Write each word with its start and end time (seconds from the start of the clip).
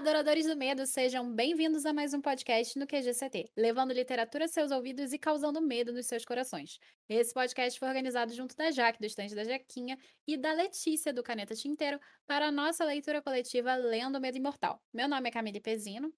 Adoradores 0.00 0.46
do 0.46 0.56
medo, 0.56 0.86
sejam 0.86 1.30
bem-vindos 1.30 1.84
a 1.84 1.92
mais 1.92 2.14
um 2.14 2.22
podcast 2.22 2.78
no 2.78 2.86
QGCT, 2.86 3.50
levando 3.54 3.92
literatura 3.92 4.46
a 4.46 4.48
seus 4.48 4.70
ouvidos 4.70 5.12
e 5.12 5.18
causando 5.18 5.60
medo 5.60 5.92
nos 5.92 6.06
seus 6.06 6.24
corações. 6.24 6.78
Esse 7.06 7.34
podcast 7.34 7.78
foi 7.78 7.86
organizado 7.86 8.32
junto 8.32 8.56
da 8.56 8.70
Jaque, 8.70 8.98
do 8.98 9.04
estande 9.04 9.34
da 9.34 9.44
Jaquinha, 9.44 9.98
e 10.26 10.38
da 10.38 10.54
Letícia, 10.54 11.12
do 11.12 11.22
Caneta 11.22 11.54
Tinteiro, 11.54 12.00
para 12.26 12.46
a 12.46 12.50
nossa 12.50 12.82
leitura 12.82 13.20
coletiva 13.20 13.74
Lendo 13.74 14.16
o 14.16 14.20
Medo 14.22 14.38
Imortal. 14.38 14.80
Meu 14.90 15.06
nome 15.06 15.28
é 15.28 15.32
Camille 15.32 15.60
Pezino. 15.60 16.10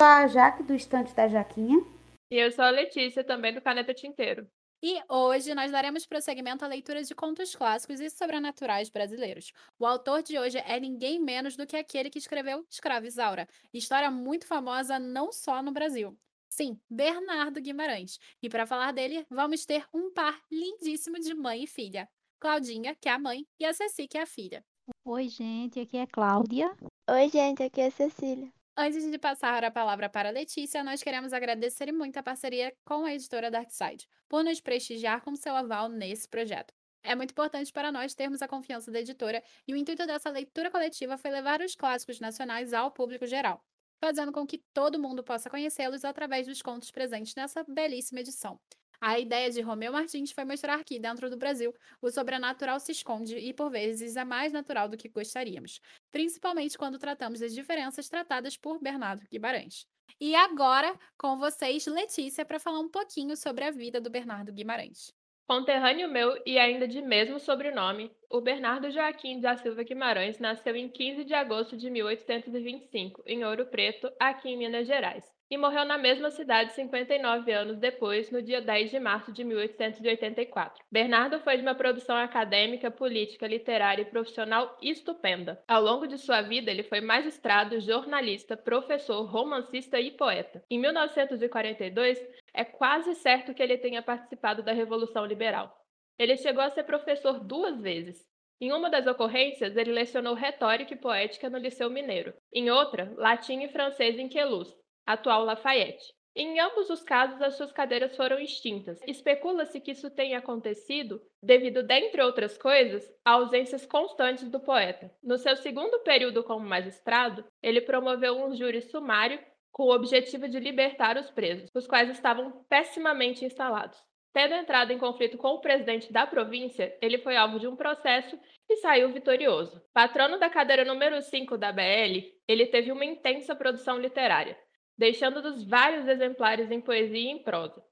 Sou 0.00 0.08
a 0.08 0.28
Jaque, 0.28 0.62
do 0.62 0.72
estande 0.72 1.12
da 1.12 1.26
Jaquinha. 1.26 1.84
E 2.30 2.36
eu 2.36 2.52
sou 2.52 2.64
a 2.64 2.70
Letícia, 2.70 3.24
também 3.24 3.52
do 3.52 3.60
Caneta 3.60 3.92
Tinteiro. 3.92 4.46
E 4.82 4.98
hoje 5.10 5.54
nós 5.54 5.70
daremos 5.70 6.06
prosseguimento 6.06 6.64
à 6.64 6.68
leitura 6.68 7.02
de 7.02 7.14
contos 7.14 7.54
clássicos 7.54 8.00
e 8.00 8.08
sobrenaturais 8.08 8.88
brasileiros. 8.88 9.52
O 9.78 9.84
autor 9.84 10.22
de 10.22 10.38
hoje 10.38 10.56
é 10.56 10.80
ninguém 10.80 11.18
menos 11.18 11.54
do 11.54 11.66
que 11.66 11.76
aquele 11.76 12.08
que 12.08 12.18
escreveu 12.18 12.66
Escrava 12.70 13.06
Isaura, 13.06 13.46
história 13.74 14.10
muito 14.10 14.46
famosa 14.46 14.98
não 14.98 15.32
só 15.32 15.62
no 15.62 15.70
Brasil. 15.70 16.16
Sim, 16.48 16.80
Bernardo 16.88 17.60
Guimarães. 17.60 18.18
E 18.42 18.48
para 18.48 18.66
falar 18.66 18.92
dele, 18.92 19.26
vamos 19.28 19.66
ter 19.66 19.86
um 19.92 20.10
par 20.12 20.40
lindíssimo 20.50 21.20
de 21.20 21.34
mãe 21.34 21.64
e 21.64 21.66
filha. 21.66 22.08
Claudinha, 22.40 22.94
que 22.94 23.08
é 23.08 23.12
a 23.12 23.18
mãe, 23.18 23.46
e 23.58 23.66
a 23.66 23.74
Ceci, 23.74 24.08
que 24.08 24.16
é 24.16 24.22
a 24.22 24.26
filha. 24.26 24.64
Oi, 25.04 25.28
gente, 25.28 25.78
aqui 25.78 25.98
é 25.98 26.06
Cláudia. 26.06 26.74
Oi, 27.08 27.28
gente, 27.28 27.62
aqui 27.62 27.82
é 27.82 27.90
Cecília. 27.90 28.50
Antes 28.76 29.08
de 29.10 29.18
passar 29.18 29.62
a 29.64 29.70
palavra 29.70 30.08
para 30.08 30.28
a 30.28 30.32
Letícia, 30.32 30.82
nós 30.82 31.02
queremos 31.02 31.32
agradecer 31.32 31.92
muito 31.92 32.16
a 32.16 32.22
parceria 32.22 32.74
com 32.84 33.04
a 33.04 33.12
editora 33.14 33.50
Darkside, 33.50 34.08
por 34.28 34.42
nos 34.42 34.60
prestigiar 34.60 35.20
com 35.22 35.36
seu 35.36 35.54
aval 35.54 35.88
nesse 35.88 36.28
projeto. 36.28 36.72
É 37.02 37.14
muito 37.14 37.32
importante 37.32 37.72
para 37.72 37.92
nós 37.92 38.14
termos 38.14 38.42
a 38.42 38.48
confiança 38.48 38.90
da 38.90 39.00
editora 39.00 39.42
e 39.66 39.74
o 39.74 39.76
intuito 39.76 40.06
dessa 40.06 40.30
leitura 40.30 40.70
coletiva 40.70 41.18
foi 41.18 41.30
levar 41.30 41.60
os 41.60 41.74
clássicos 41.74 42.20
nacionais 42.20 42.72
ao 42.72 42.90
público 42.90 43.26
geral, 43.26 43.62
fazendo 43.98 44.32
com 44.32 44.46
que 44.46 44.58
todo 44.72 45.00
mundo 45.00 45.22
possa 45.22 45.50
conhecê-los 45.50 46.04
através 46.04 46.46
dos 46.46 46.62
contos 46.62 46.90
presentes 46.90 47.34
nessa 47.34 47.64
belíssima 47.64 48.20
edição. 48.20 48.58
A 49.02 49.18
ideia 49.18 49.50
de 49.50 49.62
Romeu 49.62 49.92
Martins 49.92 50.30
foi 50.30 50.44
mostrar 50.44 50.84
que, 50.84 50.98
dentro 50.98 51.30
do 51.30 51.36
Brasil, 51.36 51.74
o 52.02 52.10
sobrenatural 52.10 52.78
se 52.78 52.92
esconde 52.92 53.34
e, 53.38 53.54
por 53.54 53.70
vezes, 53.70 54.14
é 54.14 54.24
mais 54.24 54.52
natural 54.52 54.90
do 54.90 54.96
que 54.96 55.08
gostaríamos, 55.08 55.80
principalmente 56.12 56.76
quando 56.76 56.98
tratamos 56.98 57.40
das 57.40 57.54
diferenças 57.54 58.10
tratadas 58.10 58.58
por 58.58 58.78
Bernardo 58.78 59.26
Guimarães. 59.32 59.86
E 60.20 60.34
agora, 60.34 60.94
com 61.16 61.38
vocês, 61.38 61.86
Letícia, 61.86 62.44
para 62.44 62.60
falar 62.60 62.80
um 62.80 62.90
pouquinho 62.90 63.34
sobre 63.38 63.64
a 63.64 63.70
vida 63.70 64.02
do 64.02 64.10
Bernardo 64.10 64.52
Guimarães. 64.52 65.14
Conterrâneo 65.48 66.08
meu 66.08 66.38
e 66.44 66.58
ainda 66.58 66.86
de 66.86 67.00
mesmo 67.00 67.40
sobrenome, 67.40 68.12
o 68.28 68.40
Bernardo 68.42 68.90
Joaquim 68.90 69.40
da 69.40 69.56
Silva 69.56 69.82
Guimarães 69.82 70.38
nasceu 70.38 70.76
em 70.76 70.90
15 70.90 71.24
de 71.24 71.32
agosto 71.32 71.74
de 71.74 71.88
1825, 71.88 73.22
em 73.26 73.44
Ouro 73.44 73.66
Preto, 73.66 74.12
aqui 74.20 74.50
em 74.50 74.58
Minas 74.58 74.86
Gerais 74.86 75.39
e 75.50 75.58
morreu 75.58 75.84
na 75.84 75.98
mesma 75.98 76.30
cidade 76.30 76.72
59 76.72 77.50
anos 77.50 77.76
depois, 77.76 78.30
no 78.30 78.40
dia 78.40 78.60
10 78.60 78.90
de 78.90 79.00
março 79.00 79.32
de 79.32 79.42
1884. 79.42 80.84
Bernardo 80.90 81.40
foi 81.40 81.56
de 81.56 81.62
uma 81.62 81.74
produção 81.74 82.16
acadêmica, 82.16 82.90
política, 82.90 83.48
literária 83.48 84.02
e 84.02 84.10
profissional 84.10 84.78
estupenda. 84.80 85.60
Ao 85.66 85.82
longo 85.82 86.06
de 86.06 86.18
sua 86.18 86.40
vida, 86.40 86.70
ele 86.70 86.84
foi 86.84 87.00
magistrado, 87.00 87.80
jornalista, 87.80 88.56
professor, 88.56 89.24
romancista 89.24 89.98
e 89.98 90.12
poeta. 90.12 90.62
Em 90.70 90.78
1942, 90.78 92.24
é 92.54 92.64
quase 92.64 93.14
certo 93.16 93.52
que 93.52 93.62
ele 93.62 93.76
tenha 93.76 94.02
participado 94.02 94.62
da 94.62 94.72
Revolução 94.72 95.26
Liberal. 95.26 95.76
Ele 96.16 96.36
chegou 96.36 96.62
a 96.62 96.70
ser 96.70 96.84
professor 96.84 97.40
duas 97.40 97.80
vezes. 97.80 98.28
Em 98.60 98.72
uma 98.72 98.90
das 98.90 99.06
ocorrências, 99.06 99.74
ele 99.74 99.90
lecionou 99.90 100.34
retórica 100.34 100.92
e 100.92 100.96
poética 100.98 101.48
no 101.48 101.56
Liceu 101.56 101.88
Mineiro. 101.88 102.34
Em 102.52 102.70
outra, 102.70 103.10
latim 103.16 103.62
e 103.62 103.68
francês 103.68 104.18
em 104.18 104.28
Queluz, 104.28 104.76
atual 105.06 105.44
Lafayette. 105.44 106.14
Em 106.34 106.60
ambos 106.60 106.88
os 106.88 107.02
casos, 107.02 107.42
as 107.42 107.56
suas 107.56 107.72
cadeiras 107.72 108.16
foram 108.16 108.38
extintas. 108.38 109.00
Especula-se 109.06 109.80
que 109.80 109.90
isso 109.90 110.08
tenha 110.10 110.38
acontecido 110.38 111.20
devido, 111.42 111.82
dentre 111.82 112.22
outras 112.22 112.56
coisas, 112.56 113.04
a 113.24 113.32
ausências 113.32 113.84
constantes 113.84 114.48
do 114.48 114.60
poeta. 114.60 115.12
No 115.22 115.36
seu 115.38 115.56
segundo 115.56 115.98
período 116.00 116.44
como 116.44 116.64
magistrado, 116.64 117.44
ele 117.60 117.80
promoveu 117.80 118.36
um 118.36 118.54
júri 118.54 118.80
sumário 118.80 119.40
com 119.72 119.84
o 119.84 119.94
objetivo 119.94 120.48
de 120.48 120.60
libertar 120.60 121.16
os 121.16 121.30
presos, 121.30 121.68
os 121.74 121.86
quais 121.86 122.08
estavam 122.08 122.64
pessimamente 122.68 123.44
instalados. 123.44 123.98
Tendo 124.32 124.54
entrado 124.54 124.92
em 124.92 124.98
conflito 124.98 125.36
com 125.36 125.48
o 125.48 125.60
presidente 125.60 126.12
da 126.12 126.28
província, 126.28 126.96
ele 127.02 127.18
foi 127.18 127.36
alvo 127.36 127.58
de 127.58 127.66
um 127.66 127.74
processo 127.74 128.38
e 128.68 128.76
saiu 128.76 129.12
vitorioso. 129.12 129.82
Patrono 129.92 130.38
da 130.38 130.48
cadeira 130.48 130.84
número 130.84 131.20
5 131.20 131.58
da 131.58 131.72
BL, 131.72 132.22
ele 132.46 132.66
teve 132.66 132.92
uma 132.92 133.04
intensa 133.04 133.56
produção 133.56 133.98
literária 133.98 134.56
deixando-nos 135.00 135.64
vários 135.64 136.06
exemplares 136.06 136.70
em 136.70 136.78
poesia 136.78 137.18
e 137.18 137.28
em 137.28 137.42
prosa. 137.42 137.82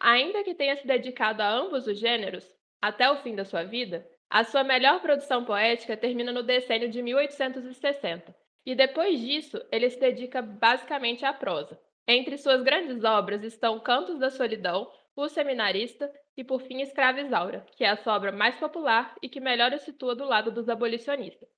Ainda 0.00 0.42
que 0.42 0.54
tenha 0.54 0.74
se 0.74 0.86
dedicado 0.86 1.42
a 1.42 1.50
ambos 1.50 1.86
os 1.86 1.98
gêneros, 1.98 2.50
até 2.80 3.10
o 3.10 3.16
fim 3.18 3.34
da 3.34 3.44
sua 3.44 3.62
vida, 3.62 4.08
a 4.30 4.42
sua 4.42 4.64
melhor 4.64 5.02
produção 5.02 5.44
poética 5.44 5.98
termina 5.98 6.32
no 6.32 6.42
decênio 6.42 6.88
de 6.88 7.02
1860, 7.02 8.34
e 8.64 8.74
depois 8.74 9.20
disso 9.20 9.62
ele 9.70 9.90
se 9.90 10.00
dedica 10.00 10.40
basicamente 10.40 11.26
à 11.26 11.32
prosa. 11.34 11.78
Entre 12.08 12.38
suas 12.38 12.62
grandes 12.62 13.04
obras 13.04 13.44
estão 13.44 13.78
Cantos 13.78 14.18
da 14.18 14.30
Solidão, 14.30 14.90
O 15.14 15.28
Seminarista 15.28 16.10
e, 16.38 16.42
por 16.42 16.62
fim, 16.62 16.80
Escrava 16.80 17.20
Isaura, 17.20 17.66
que 17.76 17.84
é 17.84 17.90
a 17.90 17.96
sua 17.96 18.16
obra 18.16 18.32
mais 18.32 18.56
popular 18.56 19.14
e 19.20 19.28
que 19.28 19.40
melhor 19.40 19.74
o 19.74 19.78
situa 19.78 20.16
do 20.16 20.24
lado 20.24 20.50
dos 20.50 20.70
abolicionistas. 20.70 21.50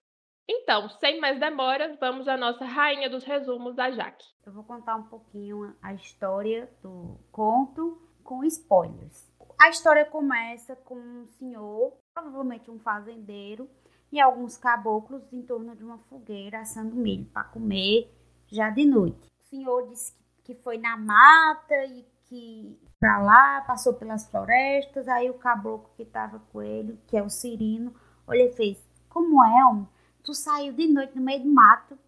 Então, 0.51 0.89
sem 0.89 1.21
mais 1.21 1.39
demora, 1.39 1.95
vamos 2.01 2.27
à 2.27 2.35
nossa 2.35 2.65
rainha 2.65 3.11
dos 3.11 3.23
resumos, 3.23 3.79
a 3.79 3.91
Jaque. 3.91 4.25
Eu 4.47 4.53
vou 4.53 4.65
contar 4.65 4.97
um 4.97 5.03
pouquinho 5.03 5.77
a 5.83 5.93
história 5.93 6.71
do 6.83 7.19
conto 7.31 8.01
com 8.25 8.43
spoilers. 8.45 9.31
A 9.61 9.69
história 9.69 10.07
começa 10.07 10.75
com 10.75 10.95
um 10.95 11.27
senhor, 11.27 11.99
provavelmente 12.15 12.71
um 12.71 12.79
fazendeiro, 12.79 13.69
e 14.11 14.19
alguns 14.19 14.57
caboclos 14.57 15.31
em 15.31 15.43
torno 15.43 15.77
de 15.77 15.85
uma 15.85 15.99
fogueira 15.99 16.61
assando 16.61 16.97
milho 16.97 17.27
para 17.27 17.45
comer 17.45 18.11
já 18.47 18.71
de 18.71 18.87
noite. 18.87 19.29
O 19.39 19.43
senhor 19.51 19.87
disse 19.89 20.17
que 20.45 20.55
foi 20.55 20.79
na 20.79 20.97
mata 20.97 21.85
e 21.85 22.07
que 22.25 22.81
para 22.99 23.19
lá 23.19 23.61
passou 23.67 23.93
pelas 23.93 24.27
florestas. 24.31 25.07
Aí 25.09 25.29
o 25.29 25.35
caboclo 25.35 25.91
que 25.95 26.05
estava 26.05 26.39
com 26.39 26.63
ele, 26.63 26.99
que 27.07 27.19
é 27.19 27.23
o 27.23 27.29
Cirino, 27.29 27.95
olha 28.27 28.45
e 28.45 28.53
fez: 28.55 28.83
Como 29.11 29.45
é, 29.45 29.65
homem? 29.67 29.87
Tu 30.29 30.35
saiu 30.35 30.75
de 30.75 30.87
noite 30.87 31.17
no 31.17 31.23
meio 31.23 31.43
do 31.43 31.49
mato. 31.49 31.99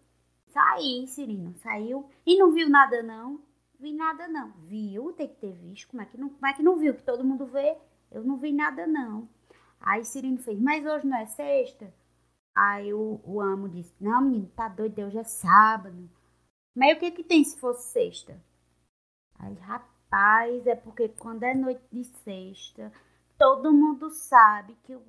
Saí, 0.49 1.07
Cirino, 1.07 1.55
saiu 1.55 2.07
e 2.23 2.37
não 2.37 2.51
viu 2.51 2.69
nada 2.69 3.01
não. 3.01 3.41
Vi 3.79 3.93
nada 3.93 4.27
não. 4.27 4.51
Viu? 4.67 5.11
Tem 5.13 5.27
que 5.27 5.37
ter 5.37 5.51
visto. 5.53 5.87
Como 5.87 6.03
é 6.03 6.05
que 6.05 6.19
não, 6.19 6.29
como 6.29 6.45
é 6.45 6.53
que 6.53 6.61
não 6.61 6.77
viu? 6.77 6.93
Que 6.93 7.01
todo 7.01 7.23
mundo 7.23 7.47
vê. 7.47 7.75
Eu 8.11 8.23
não 8.23 8.37
vi 8.37 8.53
nada 8.53 8.85
não. 8.85 9.27
Aí 9.79 10.05
Cirino 10.05 10.37
fez, 10.37 10.59
mas 10.59 10.85
hoje 10.85 11.07
não 11.07 11.17
é 11.17 11.25
sexta? 11.25 11.91
Aí 12.53 12.93
o, 12.93 13.19
o 13.25 13.41
amo 13.41 13.67
disse, 13.67 13.95
não 13.99 14.21
menino, 14.21 14.51
tá 14.55 14.67
doido, 14.67 15.01
hoje 15.01 15.17
é 15.17 15.23
sábado. 15.23 16.07
Mas 16.75 16.95
o 16.95 16.99
que 16.99 17.09
que 17.09 17.23
tem 17.23 17.43
se 17.43 17.59
fosse 17.59 17.91
sexta? 17.91 18.39
Aí, 19.39 19.55
rapaz, 19.55 20.67
é 20.67 20.75
porque 20.75 21.09
quando 21.09 21.41
é 21.41 21.55
noite 21.55 21.81
de 21.91 22.03
sexta, 22.03 22.93
todo 23.35 23.73
mundo 23.73 24.11
sabe 24.11 24.77
que 24.83 24.95
o 24.95 25.01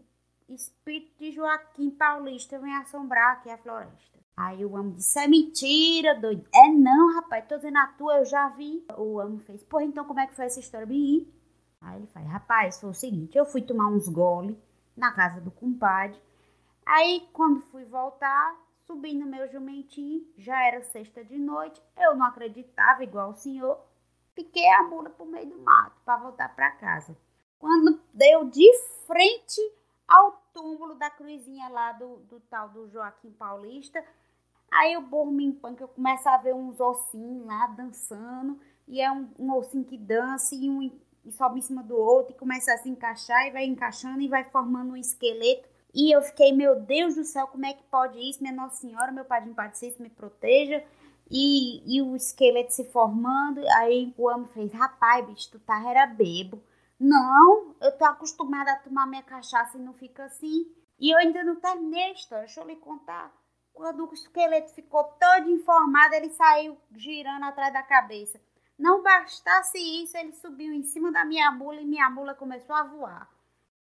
espírito 0.49 1.19
de 1.19 1.33
Joaquim 1.33 1.91
Paulista 1.91 2.59
vem 2.59 2.75
assombrar 2.77 3.33
aqui 3.33 3.51
a 3.51 3.59
floresta. 3.59 4.19
Aí 4.37 4.65
o 4.65 4.77
amo 4.77 4.93
disse: 4.93 5.19
É 5.19 5.29
mentira, 5.29 6.19
doido. 6.19 6.47
É 6.55 6.69
não, 6.69 7.15
rapaz, 7.15 7.47
tô 7.47 7.57
dizendo 7.57 7.79
a 7.79 7.87
tua, 7.89 8.19
eu 8.19 8.25
já 8.25 8.49
vi. 8.49 8.85
O 8.97 9.21
amo 9.21 9.39
fez: 9.41 9.63
Pô, 9.63 9.81
então 9.81 10.05
como 10.05 10.21
é 10.21 10.27
que 10.27 10.35
foi 10.35 10.47
essa 10.47 10.61
história? 10.61 10.87
Bem, 10.87 11.27
Aí 11.83 11.97
ele 11.97 12.07
faz: 12.07 12.27
Rapaz, 12.27 12.81
foi 12.81 12.91
o 12.91 12.95
seguinte: 12.95 13.37
eu 13.37 13.45
fui 13.45 13.61
tomar 13.61 13.89
uns 13.89 14.09
gole 14.09 14.59
na 14.97 15.13
casa 15.13 15.41
do 15.41 15.51
compadre. 15.51 16.19
Aí 16.87 17.29
quando 17.33 17.61
fui 17.61 17.85
voltar, 17.85 18.57
subi 18.87 19.15
no 19.15 19.27
meu 19.27 19.51
jumentinho, 19.51 20.27
já 20.37 20.67
era 20.67 20.83
sexta 20.83 21.25
de 21.25 21.39
noite. 21.39 21.83
Eu 21.97 22.15
não 22.17 22.27
acreditava, 22.27 23.05
igual 23.05 23.31
o 23.31 23.35
senhor. 23.35 23.79
Fiquei 24.35 24.67
a 24.71 24.85
mula 24.85 25.11
pro 25.11 25.27
meio 25.27 25.51
do 25.51 25.59
mato 25.59 26.01
para 26.05 26.17
voltar 26.17 26.55
para 26.55 26.71
casa. 26.73 27.17
Quando 27.59 28.01
deu 28.15 28.49
de 28.49 28.67
frente 29.07 29.61
ao 30.13 30.43
túmulo 30.53 30.95
da 30.95 31.09
cruzinha 31.09 31.69
lá 31.71 31.93
do, 31.93 32.17
do 32.29 32.39
tal 32.41 32.69
do 32.69 32.87
Joaquim 32.91 33.31
Paulista. 33.31 34.05
Aí 34.71 34.95
o 34.97 35.01
burro 35.01 35.31
me 35.31 35.45
empanca, 35.45 35.85
eu 35.85 35.89
começo 35.89 36.29
a 36.29 36.37
ver 36.37 36.55
uns 36.55 36.79
ossinhos 36.79 37.47
lá 37.47 37.67
dançando, 37.69 38.61
e 38.87 39.01
é 39.01 39.11
um, 39.11 39.29
um 39.39 39.55
ossinho 39.55 39.85
que 39.85 39.97
dança 39.97 40.55
e 40.55 40.69
um 40.69 40.83
e 40.83 41.31
sobe 41.31 41.61
em 41.61 41.63
cima 41.63 41.83
do 41.83 41.97
outro 41.97 42.35
e 42.35 42.39
começa 42.39 42.75
a 42.75 42.79
se 42.79 42.89
encaixar 42.89 43.47
e 43.47 43.53
vai 43.53 43.65
encaixando 43.65 44.21
e 44.21 44.29
vai 44.29 44.45
formando 44.45 44.93
um 44.93 44.97
esqueleto. 44.97 45.69
E 45.95 46.15
eu 46.15 46.21
fiquei, 46.21 46.53
meu 46.53 46.81
Deus 46.81 47.15
do 47.15 47.25
céu, 47.25 47.47
como 47.47 47.65
é 47.65 47.73
que 47.73 47.83
pode 47.85 48.19
isso? 48.19 48.43
Minha 48.43 48.55
Nossa 48.55 48.77
Senhora, 48.81 49.13
meu 49.13 49.25
Padre 49.25 49.55
Padecesse, 49.55 50.03
me 50.03 50.11
proteja. 50.11 50.83
E, 51.31 51.83
e 51.87 52.03
o 52.03 52.17
esqueleto 52.17 52.73
se 52.73 52.85
formando. 52.87 53.63
Aí 53.77 54.13
o 54.19 54.29
amo 54.29 54.47
fez, 54.47 54.73
rapaz, 54.73 55.25
bicho, 55.27 55.51
tu 55.53 55.61
tá 55.61 55.81
era 55.89 56.07
bebo. 56.07 56.61
Não, 57.03 57.75
eu 57.81 57.91
tô 57.99 58.05
acostumada 58.05 58.71
a 58.71 58.77
tomar 58.77 59.09
minha 59.09 59.25
cachaça 59.25 59.77
e 59.77 59.81
não 59.81 59.93
fica 59.93 60.23
assim. 60.23 60.73
E 61.01 61.13
eu 61.13 61.19
ainda 61.19 61.43
não 61.43 61.57
terminei 61.57 62.15
deixa 62.31 62.61
eu 62.61 62.65
lhe 62.65 62.77
contar. 62.77 63.33
Quando 63.75 64.09
o 64.09 64.15
esqueleto 64.15 64.73
ficou 64.73 65.03
todo 65.19 65.51
informado, 65.51 66.15
ele 66.15 66.31
saiu 66.31 66.79
girando 66.95 67.45
atrás 67.45 67.73
da 67.73 67.83
cabeça. 67.83 68.41
Não 68.79 69.03
bastasse 69.03 69.79
isso, 69.79 70.17
ele 70.17 70.31
subiu 70.31 70.73
em 70.73 70.85
cima 70.85 71.11
da 71.11 71.25
minha 71.25 71.51
mula 71.51 71.81
e 71.81 71.85
minha 71.85 72.09
mula 72.09 72.37
começou 72.37 72.77
a 72.77 72.85
voar. 72.85 73.29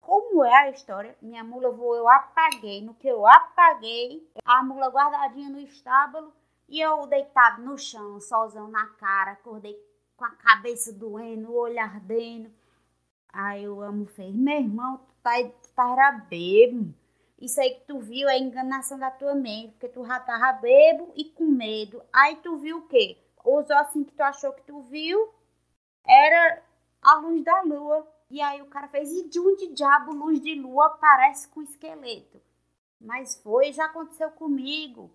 Como 0.02 0.44
é 0.44 0.56
a 0.62 0.70
história? 0.72 1.16
Minha 1.22 1.44
mula 1.44 1.70
voou, 1.70 1.96
eu 1.96 2.10
apaguei. 2.10 2.82
No 2.82 2.96
que 2.96 3.08
eu 3.08 3.28
apaguei, 3.28 4.28
a 4.44 4.64
mula 4.64 4.88
guardadinha 4.88 5.52
no 5.52 5.60
estábulo 5.60 6.34
e 6.68 6.82
eu 6.82 7.06
deitado 7.06 7.62
no 7.62 7.78
chão, 7.78 8.20
solzão 8.20 8.68
na 8.70 8.88
cara, 8.88 9.34
acordei 9.34 9.78
com 10.18 10.26
a 10.26 10.32
cabeça 10.32 10.92
doendo, 10.92 11.52
o 11.52 11.56
olho 11.56 11.80
ardendo. 11.80 12.63
Aí 13.34 13.68
o 13.68 13.82
amo 13.82 14.06
fez, 14.06 14.36
meu 14.36 14.60
irmão, 14.60 14.98
tu 14.98 15.14
tá, 15.24 15.32
tu 15.44 15.70
tá 15.76 16.12
bebo. 16.30 16.94
Isso 17.42 17.60
aí 17.60 17.72
que 17.72 17.88
tu 17.88 18.00
viu 18.00 18.30
é 18.30 18.38
enganação 18.38 19.00
da 19.00 19.10
tua 19.10 19.34
mente, 19.34 19.72
porque 19.72 19.90
tu 19.90 20.06
já 20.06 20.20
tava 20.20 20.60
bebo 20.60 21.12
e 21.16 21.26
com 21.26 21.46
medo. 21.46 22.02
Aí 22.14 22.36
tu 22.38 22.58
viu 22.58 22.78
o 22.78 22.88
quê? 22.88 23.18
Os 23.44 23.70
ossos 23.70 24.06
que 24.06 24.14
tu 24.14 24.22
achou 24.22 24.54
que 24.54 24.62
tu 24.62 24.80
viu 24.82 25.34
era 26.06 26.62
a 27.02 27.16
luz 27.16 27.44
da 27.44 27.62
lua. 27.64 28.08
E 28.30 28.40
aí 28.40 28.62
o 28.62 28.68
cara 28.68 28.88
fez, 28.88 29.12
e 29.12 29.28
de 29.28 29.40
onde 29.40 29.74
diabo 29.74 30.14
luz 30.14 30.40
de 30.40 30.54
lua 30.56 30.86
aparece 30.86 31.48
com 31.48 31.62
esqueleto? 31.64 32.40
Mas 33.02 33.42
foi, 33.42 33.74
já 33.74 33.86
aconteceu 33.86 34.32
comigo. 34.32 35.12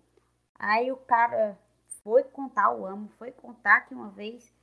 Aí 0.55 0.91
o 0.91 0.97
cara 0.97 1.57
foi 2.03 2.23
contar, 2.23 2.71
o 2.71 2.85
amo, 2.85 3.09
foi 3.17 3.31
contar 3.31 3.81
que 3.81 3.95
uma 3.95 4.09
vez 4.09 4.53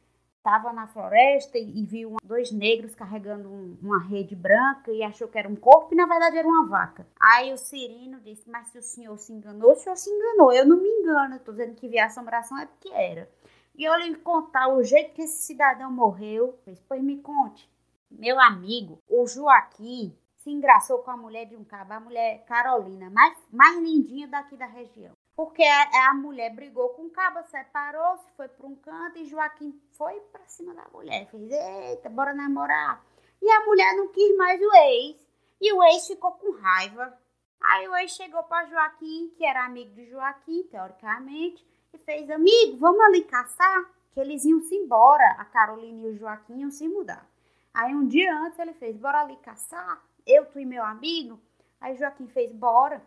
estava 0.46 0.72
na 0.72 0.86
floresta 0.86 1.58
e, 1.58 1.84
viu 1.84 2.16
dois 2.22 2.52
negros 2.52 2.94
carregando 2.94 3.48
um, 3.48 3.76
uma 3.82 3.98
rede 3.98 4.36
branca 4.36 4.92
e 4.92 5.02
achou 5.02 5.26
que 5.26 5.36
era 5.36 5.48
um 5.48 5.56
corpo 5.56 5.92
e 5.92 5.96
na 5.96 6.06
verdade 6.06 6.38
era 6.38 6.46
uma 6.46 6.64
vaca. 6.66 7.04
Aí 7.20 7.52
o 7.52 7.58
Cirino 7.58 8.20
disse, 8.20 8.48
mas 8.48 8.68
se 8.68 8.78
o 8.78 8.82
senhor 8.82 9.18
se 9.18 9.32
enganou, 9.32 9.72
o 9.72 9.74
senhor 9.76 9.96
se 9.96 10.08
enganou. 10.08 10.52
Eu 10.52 10.64
não 10.64 10.80
me 10.80 10.88
engano, 10.88 11.34
estou 11.34 11.52
dizendo 11.52 11.74
que 11.74 11.88
vi 11.88 11.98
a 11.98 12.06
assombração 12.06 12.56
é 12.58 12.66
porque 12.66 12.90
era. 12.90 13.28
E 13.74 13.82
eu 13.82 13.94
lhe 13.96 14.14
contar 14.16 14.68
o 14.68 14.84
jeito 14.84 15.14
que 15.14 15.22
esse 15.22 15.42
cidadão 15.42 15.90
morreu, 15.90 16.56
pois 16.88 17.02
me 17.02 17.18
conte. 17.18 17.68
Meu 18.08 18.40
amigo, 18.40 19.02
o 19.08 19.26
Joaquim, 19.26 20.16
se 20.38 20.50
engraçou 20.50 20.98
com 21.00 21.10
a 21.10 21.16
mulher 21.16 21.46
de 21.46 21.56
um 21.56 21.64
cabo, 21.64 21.92
a 21.92 22.00
mulher 22.00 22.44
Carolina, 22.46 23.10
mais, 23.10 23.36
mais 23.52 23.76
lindinha 23.78 24.28
daqui 24.28 24.56
da 24.56 24.66
região. 24.66 25.12
Porque 25.36 25.62
a, 25.62 26.10
a 26.10 26.14
mulher 26.14 26.54
brigou 26.54 26.88
com 26.94 27.02
o 27.02 27.10
cabo, 27.10 27.44
separou-se, 27.44 28.24
foi 28.34 28.48
para 28.48 28.66
um 28.66 28.74
canto 28.74 29.18
e 29.18 29.26
Joaquim 29.26 29.78
foi 29.92 30.18
para 30.32 30.46
cima 30.46 30.72
da 30.72 30.88
mulher. 30.88 31.28
Fez, 31.30 31.50
eita, 31.52 32.08
bora 32.08 32.32
namorar. 32.32 33.04
E 33.42 33.50
a 33.50 33.64
mulher 33.66 33.94
não 33.96 34.08
quis 34.08 34.34
mais 34.38 34.58
o 34.58 34.74
ex. 34.74 35.28
E 35.60 35.72
o 35.72 35.82
ex 35.84 36.06
ficou 36.06 36.32
com 36.32 36.52
raiva. 36.52 37.18
Aí 37.60 37.86
o 37.86 37.96
ex 37.96 38.12
chegou 38.12 38.42
para 38.44 38.66
Joaquim, 38.66 39.30
que 39.36 39.44
era 39.44 39.66
amigo 39.66 39.94
de 39.94 40.06
Joaquim, 40.06 40.62
teoricamente, 40.70 41.66
e 41.92 41.98
fez, 41.98 42.30
amigo, 42.30 42.78
vamos 42.78 43.00
ali 43.04 43.22
caçar? 43.24 43.90
Que 44.12 44.20
eles 44.20 44.42
iam 44.46 44.60
se 44.60 44.74
embora. 44.74 45.36
A 45.38 45.44
Carolina 45.44 46.06
e 46.06 46.10
o 46.12 46.16
Joaquim 46.16 46.60
iam 46.60 46.70
se 46.70 46.88
mudar. 46.88 47.28
Aí 47.74 47.94
um 47.94 48.06
dia 48.06 48.34
antes 48.40 48.58
ele 48.58 48.72
fez, 48.72 48.96
bora 48.96 49.20
ali 49.20 49.36
caçar? 49.36 50.02
Eu, 50.26 50.46
tu 50.46 50.58
e 50.58 50.64
meu 50.64 50.82
amigo? 50.82 51.38
Aí 51.78 51.94
Joaquim 51.94 52.26
fez, 52.26 52.50
bora. 52.52 53.02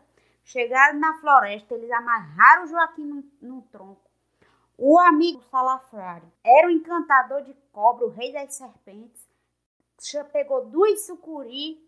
Chegaram 0.49 0.97
na 0.97 1.13
floresta, 1.19 1.75
eles 1.75 1.91
amarraram 1.91 2.65
Joaquim 2.65 3.05
no, 3.05 3.23
no 3.39 3.61
tronco. 3.61 4.09
O 4.75 4.97
amigo 4.97 5.43
Salafrário 5.43 6.27
era 6.43 6.67
o 6.67 6.71
encantador 6.71 7.43
de 7.43 7.53
cobra, 7.71 8.07
o 8.07 8.09
rei 8.09 8.33
das 8.33 8.55
serpentes. 8.55 9.29
Pegou 10.31 10.65
duas 10.65 11.05
sucuri, 11.05 11.79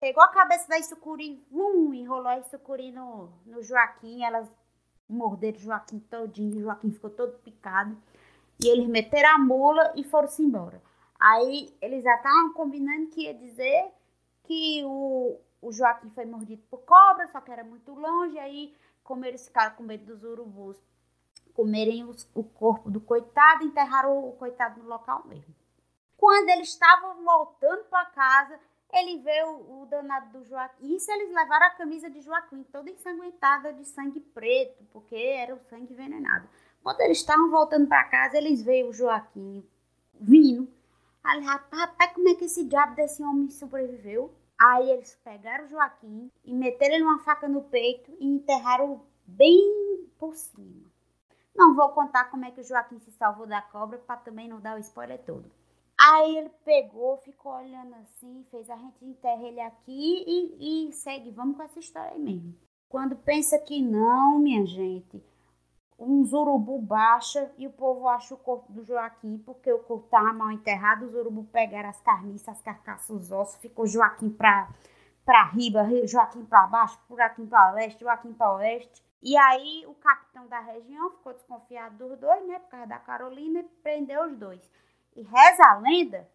pegou 0.00 0.20
a 0.20 0.32
cabeça 0.32 0.66
da 0.66 0.82
sucuri, 0.82 1.46
um, 1.52 1.94
enrolou 1.94 2.26
a 2.26 2.42
sucuri 2.42 2.90
no, 2.90 3.30
no 3.46 3.62
Joaquim. 3.62 4.24
Elas 4.24 4.50
morderam 5.08 5.56
o 5.56 5.60
Joaquim 5.60 6.00
todinho, 6.00 6.62
Joaquim 6.62 6.90
ficou 6.90 7.10
todo 7.10 7.38
picado. 7.38 7.96
E 8.64 8.66
eles 8.66 8.88
meteram 8.88 9.36
a 9.36 9.38
mula 9.38 9.92
e 9.94 10.02
foram-se 10.02 10.42
embora. 10.42 10.82
Aí 11.20 11.72
eles 11.80 12.02
já 12.02 12.16
estavam 12.16 12.52
combinando 12.52 13.10
que 13.10 13.26
ia 13.26 13.34
dizer 13.34 13.92
que 14.42 14.82
o, 14.84 15.38
o 15.60 15.72
Joaquim 15.72 16.10
foi 16.10 16.24
mordido 16.24 16.62
por 16.70 16.78
cobra, 16.84 17.26
só 17.28 17.40
que 17.40 17.50
era 17.50 17.64
muito 17.64 17.92
longe. 17.94 18.38
Aí, 18.38 18.74
como 19.02 19.24
eles 19.24 19.46
ficaram 19.46 19.74
com 19.76 19.82
medo 19.82 20.04
dos 20.04 20.22
urubus 20.24 20.76
comerem 21.54 22.04
os, 22.04 22.28
o 22.34 22.44
corpo 22.44 22.90
do 22.90 23.00
coitado, 23.00 23.64
enterraram 23.64 24.28
o 24.28 24.32
coitado 24.32 24.82
no 24.82 24.88
local 24.88 25.26
mesmo. 25.26 25.54
Quando 26.16 26.50
eles 26.50 26.68
estavam 26.68 27.24
voltando 27.24 27.84
para 27.84 28.04
casa, 28.06 28.60
ele 28.92 29.22
vê 29.22 29.42
o, 29.44 29.82
o, 29.82 29.86
danado 29.86 30.38
do 30.38 30.44
Joaquim. 30.44 30.94
Isso 30.94 31.10
eles 31.10 31.34
levaram 31.34 31.66
a 31.66 31.70
camisa 31.70 32.10
de 32.10 32.20
Joaquim 32.20 32.62
toda 32.64 32.90
ensanguentada 32.90 33.72
de 33.72 33.86
sangue 33.86 34.20
preto, 34.20 34.84
porque 34.92 35.16
era 35.16 35.54
o 35.54 35.60
sangue 35.60 35.92
envenenado. 35.94 36.46
Quando 36.82 37.00
eles 37.00 37.18
estavam 37.18 37.50
voltando 37.50 37.88
para 37.88 38.04
casa, 38.04 38.36
eles 38.36 38.62
veem 38.62 38.88
o 38.88 38.92
Joaquim 38.92 39.66
vindo 40.20 40.70
rapaz, 41.22 41.68
rapaz, 41.72 42.12
como 42.12 42.28
é 42.28 42.34
que 42.34 42.44
esse 42.44 42.64
diabo 42.64 42.94
desse 42.94 43.22
homem 43.22 43.50
sobreviveu? 43.50 44.32
Aí 44.58 44.90
eles 44.90 45.14
pegaram 45.22 45.64
o 45.64 45.68
Joaquim 45.68 46.30
e 46.44 46.54
meteram 46.54 47.06
uma 47.06 47.18
faca 47.18 47.46
no 47.46 47.62
peito 47.62 48.10
e 48.18 48.26
enterraram 48.26 49.02
bem 49.26 50.08
por 50.18 50.34
cima. 50.34 50.86
Não 51.54 51.74
vou 51.74 51.90
contar 51.90 52.30
como 52.30 52.44
é 52.44 52.50
que 52.50 52.60
o 52.60 52.64
Joaquim 52.64 52.98
se 52.98 53.10
salvou 53.12 53.46
da 53.46 53.62
cobra 53.62 53.98
para 53.98 54.16
também 54.16 54.48
não 54.48 54.60
dar 54.60 54.76
o 54.76 54.80
spoiler 54.80 55.22
todo. 55.24 55.50
Aí 55.98 56.36
ele 56.36 56.50
pegou, 56.64 57.16
ficou 57.18 57.52
olhando 57.52 57.94
assim, 57.94 58.44
fez 58.50 58.68
a 58.68 58.76
gente 58.76 59.04
enterrar 59.04 59.42
ele 59.42 59.60
aqui 59.60 60.24
e, 60.26 60.88
e 60.88 60.92
segue, 60.92 61.30
vamos 61.30 61.56
com 61.56 61.62
essa 61.62 61.78
história 61.78 62.12
aí 62.12 62.18
mesmo. 62.18 62.54
Quando 62.88 63.16
pensa 63.16 63.58
que 63.58 63.80
não, 63.80 64.38
minha 64.38 64.64
gente, 64.66 65.22
uns 65.98 66.32
urubu 66.32 66.78
baixa 66.80 67.50
e 67.56 67.66
o 67.66 67.72
povo 67.72 68.08
acha 68.08 68.34
o 68.34 68.38
corpo 68.38 68.70
do 68.72 68.84
Joaquim, 68.84 69.38
porque 69.38 69.72
o 69.72 69.78
corpo 69.78 70.04
estava 70.04 70.32
mal 70.32 70.50
enterrado, 70.50 71.06
os 71.06 71.14
urubu 71.14 71.44
pegaram 71.44 71.88
as 71.88 72.00
carniças, 72.00 72.48
as 72.48 72.62
carcaças, 72.62 73.10
os 73.10 73.32
ossos, 73.32 73.60
ficou 73.60 73.86
Joaquim 73.86 74.30
para 74.30 74.68
para 75.24 75.44
riba, 75.46 75.84
Joaquim 76.06 76.44
para 76.44 76.68
baixo, 76.68 76.98
Joaquim 77.10 77.46
para 77.46 77.72
leste, 77.72 78.00
Joaquim 78.00 78.32
para 78.32 78.52
oeste. 78.54 79.04
E 79.20 79.36
aí 79.36 79.84
o 79.88 79.94
capitão 79.94 80.46
da 80.46 80.60
região 80.60 81.10
ficou 81.10 81.32
desconfiado 81.32 81.96
dos 81.96 82.16
dois, 82.16 82.46
né, 82.46 82.60
por 82.60 82.68
causa 82.68 82.86
da 82.86 82.98
Carolina, 83.00 83.58
e 83.58 83.64
prendeu 83.64 84.24
os 84.26 84.36
dois. 84.36 84.70
E 85.16 85.22
reza 85.22 85.64
a 85.64 85.78
lenda 85.78 86.28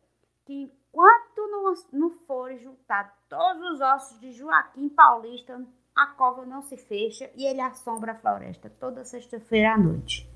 que 0.44 0.64
enquanto 0.92 1.48
não, 1.48 1.74
não 1.94 2.10
forem 2.26 2.58
juntados 2.58 3.14
todos 3.30 3.72
os 3.72 3.82
ossos 3.82 4.20
de 4.20 4.34
Joaquim 4.34 4.90
Paulista 4.90 5.66
a 5.96 6.08
cova 6.08 6.46
não 6.46 6.62
se 6.62 6.78
fecha 6.78 7.30
e 7.36 7.46
ele 7.46 7.62
assombra 7.62 8.14
a 8.14 8.20
floresta 8.20 8.70
toda 8.70 9.06
sexta-feira 9.06 9.74
à 9.74 9.78
noite. 9.78 10.28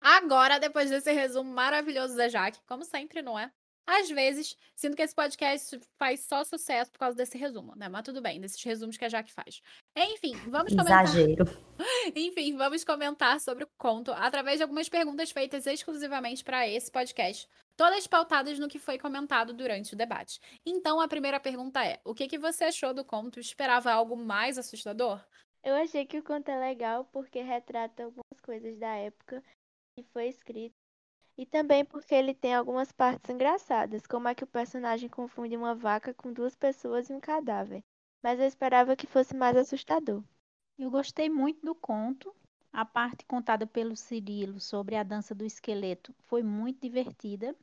Agora, 0.00 0.58
depois 0.58 0.90
desse 0.90 1.12
resumo 1.12 1.52
maravilhoso 1.52 2.16
da 2.16 2.28
Jaque, 2.28 2.60
como 2.66 2.84
sempre, 2.84 3.22
não 3.22 3.38
é? 3.38 3.50
Às 3.86 4.10
vezes, 4.10 4.56
sinto 4.74 4.96
que 4.96 5.02
esse 5.02 5.14
podcast 5.14 5.80
faz 5.96 6.20
só 6.20 6.42
sucesso 6.42 6.90
por 6.90 6.98
causa 6.98 7.16
desse 7.16 7.38
resumo, 7.38 7.72
né? 7.76 7.88
Mas 7.88 8.02
tudo 8.02 8.20
bem, 8.20 8.40
desses 8.40 8.62
resumos 8.64 8.96
que 8.96 9.04
a 9.04 9.08
Jaque 9.08 9.32
faz. 9.32 9.62
Enfim, 9.96 10.34
vamos 10.48 10.74
comentar. 10.74 11.04
Exagero. 11.04 11.44
Enfim, 12.14 12.56
vamos 12.56 12.84
comentar 12.84 13.40
sobre 13.40 13.62
o 13.62 13.68
conto 13.78 14.10
através 14.12 14.56
de 14.56 14.64
algumas 14.64 14.88
perguntas 14.88 15.30
feitas 15.30 15.66
exclusivamente 15.66 16.42
para 16.42 16.68
esse 16.68 16.90
podcast, 16.90 17.48
todas 17.76 18.06
pautadas 18.06 18.58
no 18.58 18.68
que 18.68 18.78
foi 18.78 18.98
comentado 18.98 19.52
durante 19.52 19.94
o 19.94 19.96
debate. 19.96 20.40
Então, 20.64 21.00
a 21.00 21.08
primeira 21.08 21.38
pergunta 21.38 21.84
é: 21.84 22.00
o 22.04 22.14
que, 22.14 22.26
que 22.26 22.38
você 22.38 22.64
achou 22.64 22.94
do 22.94 23.04
conto? 23.04 23.38
Esperava 23.38 23.92
algo 23.92 24.16
mais 24.16 24.58
assustador? 24.58 25.24
Eu 25.62 25.74
achei 25.74 26.06
que 26.06 26.18
o 26.18 26.22
conto 26.22 26.48
é 26.48 26.58
legal 26.58 27.04
porque 27.12 27.40
retrata 27.42 28.04
algumas 28.04 28.40
coisas 28.42 28.76
da 28.78 28.94
época 28.94 29.42
que 29.96 30.04
foi 30.12 30.28
escrito 30.28 30.74
e 31.38 31.44
também 31.44 31.84
porque 31.84 32.14
ele 32.14 32.34
tem 32.34 32.54
algumas 32.54 32.90
partes 32.92 33.28
engraçadas, 33.28 34.06
como 34.06 34.28
é 34.28 34.34
que 34.34 34.44
o 34.44 34.46
personagem 34.46 35.08
confunde 35.08 35.56
uma 35.56 35.74
vaca 35.74 36.14
com 36.14 36.32
duas 36.32 36.54
pessoas 36.54 37.10
e 37.10 37.12
um 37.12 37.20
cadáver. 37.20 37.82
Mas 38.22 38.40
eu 38.40 38.46
esperava 38.46 38.96
que 38.96 39.06
fosse 39.06 39.36
mais 39.36 39.56
assustador. 39.56 40.22
Eu 40.78 40.90
gostei 40.90 41.28
muito 41.28 41.64
do 41.64 41.74
conto. 41.74 42.34
A 42.72 42.84
parte 42.84 43.24
contada 43.26 43.66
pelo 43.66 43.96
Cirilo 43.96 44.60
sobre 44.60 44.96
a 44.96 45.02
dança 45.02 45.34
do 45.34 45.44
esqueleto 45.44 46.14
foi 46.24 46.42
muito 46.42 46.80
divertida. 46.80 47.54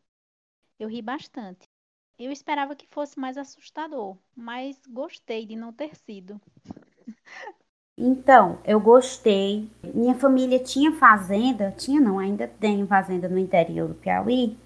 Eu 0.84 0.90
ri 0.90 1.02
bastante. 1.02 1.70
Eu 2.20 2.30
esperava 2.30 2.76
que 2.76 2.86
fosse 2.92 3.18
mais 3.18 3.38
assustador, 3.38 4.18
mas 4.36 4.78
gostei 4.86 5.46
de 5.46 5.56
não 5.56 5.72
ter 5.72 5.96
sido. 5.96 6.42
Então, 7.98 8.60
eu 8.66 8.82
gostei. 8.82 9.70
Minha 9.82 10.14
família 10.14 10.60
tinha 10.60 10.92
fazenda, 10.92 11.74
tinha 11.78 12.02
não, 12.02 12.20
ainda 12.20 12.50
tem 12.50 12.86
fazenda 12.86 13.30
no 13.30 13.40
interior 13.40 13.88
do 13.88 13.96
Piauí. 13.96 14.58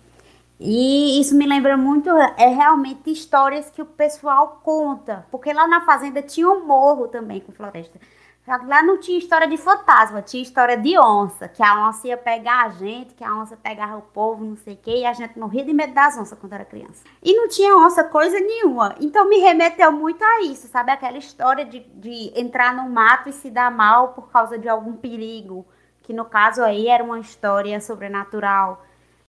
E 0.59 1.21
isso 1.21 1.37
me 1.37 1.45
lembra 1.45 1.77
muito, 1.77 2.09
é 2.09 2.47
realmente 2.47 3.11
histórias 3.11 3.69
que 3.69 3.83
o 3.83 3.85
pessoal 3.85 4.59
conta. 4.63 5.23
Porque 5.29 5.53
lá 5.53 5.67
na 5.67 5.85
fazenda 5.85 6.23
tinha 6.23 6.49
um 6.49 6.65
morro 6.65 7.07
também 7.07 7.41
com 7.41 7.51
floresta. 7.51 7.99
Lá 8.47 8.81
não 8.81 8.97
tinha 8.97 9.17
história 9.17 9.45
de 9.45 9.57
fantasma, 9.57 10.21
tinha 10.21 10.41
história 10.41 10.77
de 10.77 10.97
onça, 10.97 11.49
que 11.49 11.61
a 11.61 11.85
onça 11.85 12.07
ia 12.07 12.15
pegar 12.15 12.65
a 12.65 12.69
gente, 12.69 13.13
que 13.13 13.21
a 13.23 13.35
onça 13.35 13.57
pegava 13.57 13.97
o 13.97 14.01
povo, 14.01 14.45
não 14.45 14.55
sei 14.55 14.75
o 14.75 14.77
quê, 14.77 14.99
e 14.99 15.05
a 15.05 15.11
gente 15.11 15.37
morria 15.37 15.65
de 15.65 15.73
medo 15.73 15.93
das 15.93 16.17
onças 16.17 16.39
quando 16.39 16.53
era 16.53 16.63
criança. 16.63 17.03
E 17.21 17.33
não 17.35 17.49
tinha 17.49 17.75
onça 17.75 18.05
coisa 18.05 18.39
nenhuma. 18.39 18.95
Então 19.01 19.27
me 19.27 19.39
remeteu 19.39 19.91
muito 19.91 20.23
a 20.23 20.43
isso, 20.43 20.65
sabe? 20.69 20.91
Aquela 20.91 21.17
história 21.17 21.65
de, 21.65 21.79
de 21.79 22.31
entrar 22.39 22.73
no 22.73 22.89
mato 22.89 23.27
e 23.27 23.33
se 23.33 23.49
dar 23.49 23.69
mal 23.69 24.13
por 24.13 24.31
causa 24.31 24.57
de 24.57 24.69
algum 24.69 24.95
perigo, 24.95 25.67
que 26.03 26.13
no 26.13 26.23
caso 26.23 26.63
aí 26.63 26.87
era 26.87 27.03
uma 27.03 27.19
história 27.19 27.81
sobrenatural. 27.81 28.81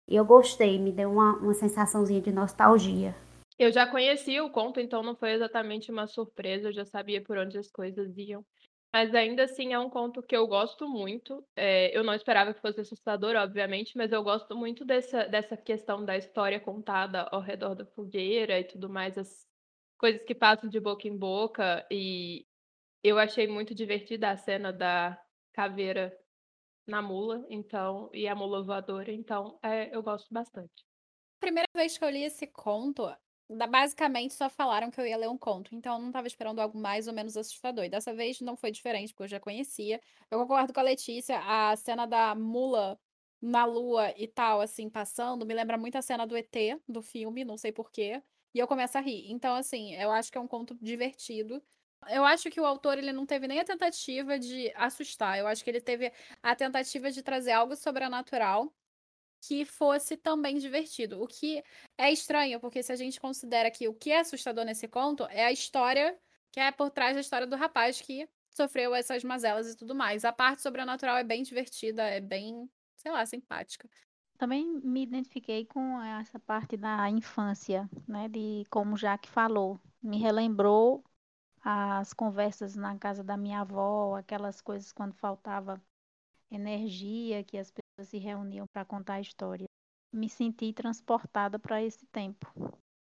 E 0.08 0.16
eu 0.16 0.26
gostei, 0.26 0.80
me 0.80 0.92
deu 0.92 1.12
uma, 1.12 1.34
uma 1.38 1.54
sensaçãozinha 1.54 2.20
de 2.20 2.32
nostalgia. 2.32 3.14
Eu 3.60 3.72
já 3.72 3.86
conhecia 3.86 4.44
o 4.44 4.50
conto, 4.50 4.80
então 4.80 5.04
não 5.04 5.16
foi 5.16 5.34
exatamente 5.34 5.92
uma 5.92 6.08
surpresa, 6.08 6.70
eu 6.70 6.74
já 6.74 6.84
sabia 6.84 7.22
por 7.22 7.38
onde 7.38 7.60
as 7.60 7.70
coisas 7.70 8.18
iam. 8.18 8.44
Mas 8.94 9.16
ainda 9.16 9.44
assim 9.46 9.74
é 9.74 9.80
um 9.80 9.90
conto 9.90 10.22
que 10.22 10.38
eu 10.38 10.46
gosto 10.48 10.88
muito. 10.88 11.44
É, 11.56 11.98
eu 11.98 12.04
não 12.04 12.14
esperava 12.14 12.54
que 12.54 12.62
fosse 12.62 12.82
assustador, 12.82 13.36
obviamente, 13.36 13.98
mas 13.98 14.12
eu 14.12 14.24
gosto 14.24 14.56
muito 14.56 14.86
dessa, 14.86 15.26
dessa 15.26 15.58
questão 15.58 16.06
da 16.06 16.16
história 16.16 16.60
contada 16.60 17.24
ao 17.32 17.42
redor 17.42 17.74
da 17.74 17.86
fogueira 17.88 18.60
e 18.60 18.64
tudo 18.64 18.88
mais, 18.88 19.18
as 19.18 19.48
coisas 19.98 20.22
que 20.24 20.36
passam 20.36 20.70
de 20.70 20.80
boca 20.80 21.08
em 21.08 21.18
boca. 21.18 21.84
E 21.90 22.46
eu 23.04 23.18
achei 23.18 23.48
muito 23.48 23.74
divertida 23.74 24.30
a 24.30 24.38
cena 24.38 24.72
da 24.72 25.20
caveira 25.54 26.16
na 26.88 27.02
mula, 27.02 27.46
então, 27.50 28.12
e 28.14 28.28
a 28.28 28.36
mula 28.36 28.64
voadora, 28.64 29.12
então 29.12 29.58
é, 29.64 29.96
eu 29.96 30.04
gosto 30.04 30.32
bastante. 30.32 30.86
Primeira 31.40 31.68
vez 31.76 31.98
que 31.98 32.06
eu 32.06 32.10
li 32.10 32.24
esse 32.24 32.46
conto, 32.46 33.04
basicamente 33.70 34.34
só 34.34 34.50
falaram 34.50 34.90
que 34.92 35.00
eu 35.00 35.06
ia 35.08 35.18
ler 35.18 35.30
um 35.30 35.38
conto, 35.38 35.76
então 35.76 35.96
eu 35.96 36.00
não 36.00 36.08
estava 36.08 36.28
esperando 36.28 36.60
algo 36.60 36.78
mais 36.78 37.08
ou 37.08 37.14
menos 37.14 37.38
assustador. 37.38 37.86
E 37.86 37.90
dessa 37.90 38.14
vez 38.14 38.40
não 38.42 38.56
foi 38.56 38.72
diferente, 38.72 39.14
porque 39.14 39.24
eu 39.24 39.28
já 39.28 39.40
conhecia. 39.40 40.00
Eu 40.32 40.40
concordo 40.40 40.74
com 40.74 40.80
a 40.80 40.84
Letícia, 40.84 41.40
a 41.40 41.76
cena 41.76 42.06
da 42.06 42.36
mula 42.36 43.00
na 43.42 43.66
lua 43.66 44.14
e 44.18 44.26
tal, 44.28 44.62
assim, 44.62 44.90
passando, 44.90 45.46
me 45.46 45.54
lembra 45.54 45.78
muito 45.78 45.98
a 45.98 46.02
cena 46.02 46.26
do 46.26 46.38
ET, 46.38 46.56
do 46.88 47.02
filme, 47.02 47.44
não 47.44 47.58
sei 47.58 47.72
porquê. 47.74 48.24
E 48.54 48.60
eu 48.60 48.68
começo 48.68 48.98
a 48.98 49.02
rir. 49.02 49.30
Então, 49.32 49.56
assim, 49.56 49.96
eu 49.96 50.12
acho 50.12 50.32
que 50.32 50.38
é 50.38 50.42
um 50.42 50.48
conto 50.48 50.78
divertido. 50.82 51.62
Eu 52.10 52.24
acho 52.26 52.50
que 52.50 52.60
o 52.62 52.66
autor 52.66 52.98
ele 52.98 53.12
não 53.12 53.26
teve 53.26 53.48
nem 53.48 53.60
a 53.60 53.66
tentativa 53.66 54.40
de 54.40 54.72
assustar. 54.76 55.38
Eu 55.40 55.48
acho 55.48 55.64
que 55.64 55.70
ele 55.70 55.82
teve 55.82 56.12
a 56.42 56.56
tentativa 56.56 57.12
de 57.12 57.22
trazer 57.24 57.52
algo 57.52 57.76
sobrenatural 57.76 58.74
que 59.48 59.66
fosse 59.66 60.16
também 60.16 60.58
divertido. 60.58 61.22
O 61.22 61.28
que 61.28 61.64
é 61.98 62.12
estranho, 62.12 62.60
porque 62.60 62.82
se 62.82 62.92
a 62.92 62.96
gente 62.96 63.20
considera 63.20 63.70
que 63.70 63.88
o 63.88 63.94
que 63.94 64.12
é 64.12 64.20
assustador 64.20 64.64
nesse 64.64 64.88
conto 64.88 65.26
é 65.26 65.46
a 65.46 65.52
história 65.52 66.18
que 66.52 66.60
é 66.60 66.72
por 66.72 66.90
trás 66.92 67.16
da 67.16 67.22
história 67.22 67.48
do 67.48 67.56
rapaz 67.56 68.00
que 68.00 68.30
sofreu 68.52 68.94
essas 68.94 69.24
mazelas 69.24 69.68
e 69.68 69.76
tudo 69.76 69.96
mais. 69.96 70.24
A 70.24 70.32
parte 70.32 70.62
sobrenatural 70.62 71.18
é 71.18 71.24
bem 71.24 71.42
divertida, 71.42 72.04
é 72.04 72.22
bem, 72.22 72.70
sei 72.96 73.12
lá, 73.12 73.26
simpática. 73.26 73.90
Também 74.38 74.66
me 74.84 75.04
identifiquei 75.04 75.66
com 75.66 76.02
essa 76.02 76.40
parte 76.40 76.78
da 76.78 77.10
infância, 77.10 77.90
né, 78.08 78.30
de 78.30 78.64
como 78.70 78.96
Jaque 78.96 79.30
falou. 79.30 79.80
Me 80.02 80.20
relembrou 80.20 81.04
as 81.62 82.14
conversas 82.14 82.76
na 82.76 82.98
casa 82.98 83.24
da 83.24 83.36
minha 83.36 83.62
avó, 83.62 84.16
aquelas 84.16 84.62
coisas 84.62 84.92
quando 84.92 85.14
faltava 85.16 85.82
energia, 86.52 87.44
que 87.44 87.58
as 87.58 87.72
se 88.02 88.18
reuniam 88.18 88.66
para 88.74 88.86
contar 88.86 89.16
a 89.16 89.22
história. 89.22 89.66
Me 90.12 90.30
senti 90.30 90.74
transportada 90.74 91.60
para 91.60 91.84
esse 91.84 92.06
tempo. 92.12 92.48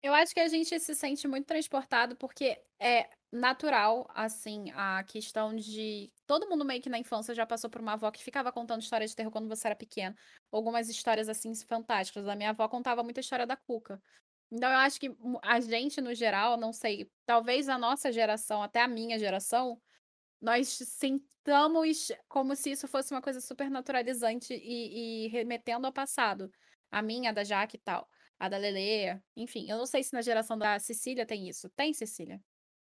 Eu 0.03 0.13
acho 0.15 0.35
que 0.35 0.41
a 0.41 0.49
gente 0.49 0.79
se 0.81 0.95
sente 0.97 1.29
muito 1.29 1.47
transportado 1.47 2.17
porque 2.17 2.61
é 2.81 3.09
natural, 3.33 4.05
assim, 4.13 4.71
a 4.75 5.05
questão 5.05 5.55
de. 5.55 6.11
Todo 6.27 6.49
mundo 6.49 6.65
meio 6.65 6.83
que 6.83 6.91
na 6.91 6.99
infância 6.99 7.35
já 7.35 7.47
passou 7.47 7.71
por 7.71 7.81
uma 7.81 7.93
avó 7.93 8.11
que 8.11 8.23
ficava 8.23 8.51
contando 8.51 8.83
histórias 8.83 9.11
de 9.11 9.17
terror 9.17 9.31
quando 9.31 9.49
você 9.49 9.69
era 9.69 9.77
pequeno. 9.77 10.17
Algumas 10.51 10.89
histórias, 10.89 11.29
assim, 11.29 11.55
fantásticas. 11.55 12.27
A 12.27 12.35
minha 12.35 12.51
avó 12.51 12.67
contava 12.69 13.05
muita 13.05 13.21
história 13.21 13.47
da 13.47 13.57
Cuca. 13.57 14.03
Então, 14.51 14.71
eu 14.71 14.79
acho 14.79 14.99
que 15.01 15.09
a 15.43 15.61
gente, 15.61 16.01
no 16.01 16.15
geral, 16.15 16.57
não 16.57 16.73
sei, 16.73 17.09
talvez 17.25 17.69
a 17.69 17.79
nossa 17.79 18.13
geração, 18.13 18.63
até 18.63 18.83
a 18.83 18.89
minha 18.89 19.19
geração, 19.19 19.81
nós 20.43 20.69
sintamos 20.69 22.11
como 22.29 22.57
se 22.57 22.73
isso 22.73 22.89
fosse 22.89 23.15
uma 23.15 23.23
coisa 23.23 23.41
super 23.41 23.71
naturalizante 23.71 24.53
e, 24.53 25.27
e 25.27 25.29
remetendo 25.29 25.87
ao 25.87 25.93
passado. 25.93 26.51
A 26.91 27.01
minha, 27.01 27.31
a 27.31 27.33
da 27.33 27.45
Jaque 27.45 27.77
e 27.77 27.81
tal. 27.81 28.09
A 28.39 28.49
da 28.49 28.59
Lele, 28.59 29.23
enfim. 29.37 29.71
Eu 29.71 29.79
não 29.79 29.87
sei 29.87 30.03
se 30.03 30.13
na 30.13 30.21
geração 30.21 30.59
da 30.59 30.79
Cecília 30.81 31.25
tem 31.25 31.49
isso. 31.49 31.71
Tem, 31.71 31.95
Cecília? 31.95 32.41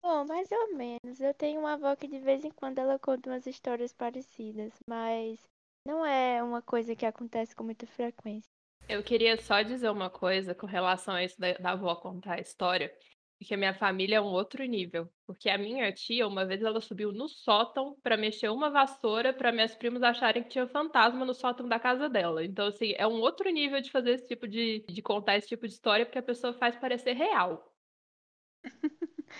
Bom, 0.03 0.25
mais 0.27 0.51
ou 0.51 0.77
menos. 0.77 1.21
Eu 1.21 1.33
tenho 1.35 1.61
uma 1.61 1.75
avó 1.75 1.95
que 1.95 2.09
de 2.09 2.19
vez 2.19 2.45
em 2.45 2.51
quando 2.51 2.79
ela 2.79 2.99
conta 2.99 3.31
umas 3.31 3.47
histórias 3.47 3.93
parecidas, 3.93 4.73
mas 4.87 5.41
não 5.85 6.05
é 6.05 6.43
uma 6.43 6.61
coisa 6.61 6.97
que 6.97 7.07
acontece 7.07 7.55
com 7.55 7.63
muita 7.63 7.87
frequência. 7.87 8.51
Eu 8.89 9.03
queria 9.03 9.41
só 9.41 9.63
dizer 9.63 9.89
uma 9.89 10.11
coisa 10.11 10.55
com 10.55 10.67
relação 10.67 11.15
a 11.15 11.25
isso 11.25 11.41
da, 11.41 11.53
da 11.55 11.71
avó 11.73 11.95
contar 11.95 12.35
a 12.35 12.41
história. 12.41 12.93
Porque 13.39 13.55
a 13.55 13.57
minha 13.57 13.75
família 13.75 14.17
é 14.17 14.21
um 14.21 14.25
outro 14.27 14.65
nível. 14.65 15.11
Porque 15.27 15.49
a 15.51 15.59
minha 15.59 15.93
tia, 15.93 16.27
uma 16.27 16.47
vez, 16.47 16.63
ela 16.63 16.81
subiu 16.81 17.13
no 17.13 17.29
sótão 17.29 17.99
para 18.03 18.17
mexer 18.17 18.49
uma 18.51 18.71
vassoura 18.71 19.33
para 19.33 19.53
minhas 19.53 19.75
primas 19.75 20.03
acharem 20.03 20.43
que 20.43 20.49
tinha 20.51 20.67
fantasma 20.69 21.25
no 21.25 21.35
sótão 21.35 21.69
da 21.69 21.79
casa 21.79 22.09
dela. 22.09 22.45
Então, 22.45 22.67
assim, 22.69 22.95
é 22.97 23.07
um 23.07 23.21
outro 23.21 23.49
nível 23.51 23.81
de 23.81 23.91
fazer 23.91 24.13
esse 24.13 24.27
tipo 24.27 24.49
de, 24.49 24.81
de 24.89 25.03
contar 25.03 25.37
esse 25.37 25.49
tipo 25.49 25.67
de 25.67 25.75
história, 25.75 26.07
porque 26.07 26.19
a 26.19 26.23
pessoa 26.23 26.55
faz 26.55 26.77
parecer 26.77 27.13
real. 27.15 27.73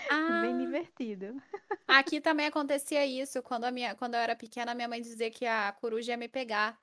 Ah, 0.09 0.35
Bem 0.41 0.57
divertido. 0.57 1.43
Aqui 1.87 2.21
também 2.21 2.47
acontecia 2.47 3.07
isso. 3.07 3.43
Quando, 3.43 3.65
a 3.65 3.71
minha, 3.71 3.95
quando 3.95 4.15
eu 4.15 4.21
era 4.21 4.37
pequena, 4.37 4.75
minha 4.75 4.89
mãe 4.89 5.01
dizia 5.01 5.31
que 5.31 5.47
a 5.47 5.73
coruja 5.73 6.13
ia 6.13 6.17
me 6.17 6.29
pegar. 6.29 6.79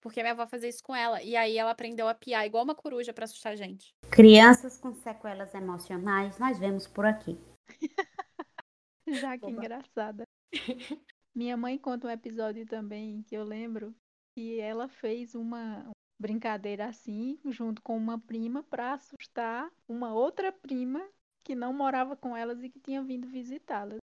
Porque 0.00 0.22
minha 0.22 0.32
avó 0.32 0.46
fazia 0.46 0.68
isso 0.68 0.82
com 0.82 0.94
ela. 0.94 1.22
E 1.22 1.36
aí 1.36 1.56
ela 1.56 1.70
aprendeu 1.70 2.08
a 2.08 2.14
piar 2.14 2.46
igual 2.46 2.64
uma 2.64 2.74
coruja 2.74 3.12
para 3.12 3.24
assustar 3.24 3.52
a 3.52 3.56
gente. 3.56 3.94
Crianças 4.10 4.78
com 4.78 4.94
sequelas 4.94 5.54
emocionais, 5.54 6.38
nós 6.38 6.58
vemos 6.58 6.86
por 6.86 7.04
aqui. 7.04 7.38
Já 9.06 9.38
que 9.38 9.50
engraçada. 9.50 10.24
Minha 11.34 11.56
mãe 11.56 11.78
conta 11.78 12.08
um 12.08 12.10
episódio 12.10 12.66
também 12.66 13.22
que 13.22 13.34
eu 13.34 13.44
lembro 13.44 13.94
que 14.34 14.60
ela 14.60 14.88
fez 14.88 15.34
uma 15.34 15.90
brincadeira 16.18 16.86
assim, 16.86 17.38
junto 17.46 17.80
com 17.80 17.96
uma 17.96 18.18
prima, 18.18 18.62
para 18.64 18.94
assustar 18.94 19.70
uma 19.88 20.12
outra 20.12 20.50
prima 20.50 21.06
que 21.44 21.54
não 21.54 21.72
morava 21.72 22.16
com 22.16 22.36
elas 22.36 22.62
e 22.62 22.68
que 22.68 22.80
tinha 22.80 23.02
vindo 23.02 23.26
visitá-las. 23.28 23.98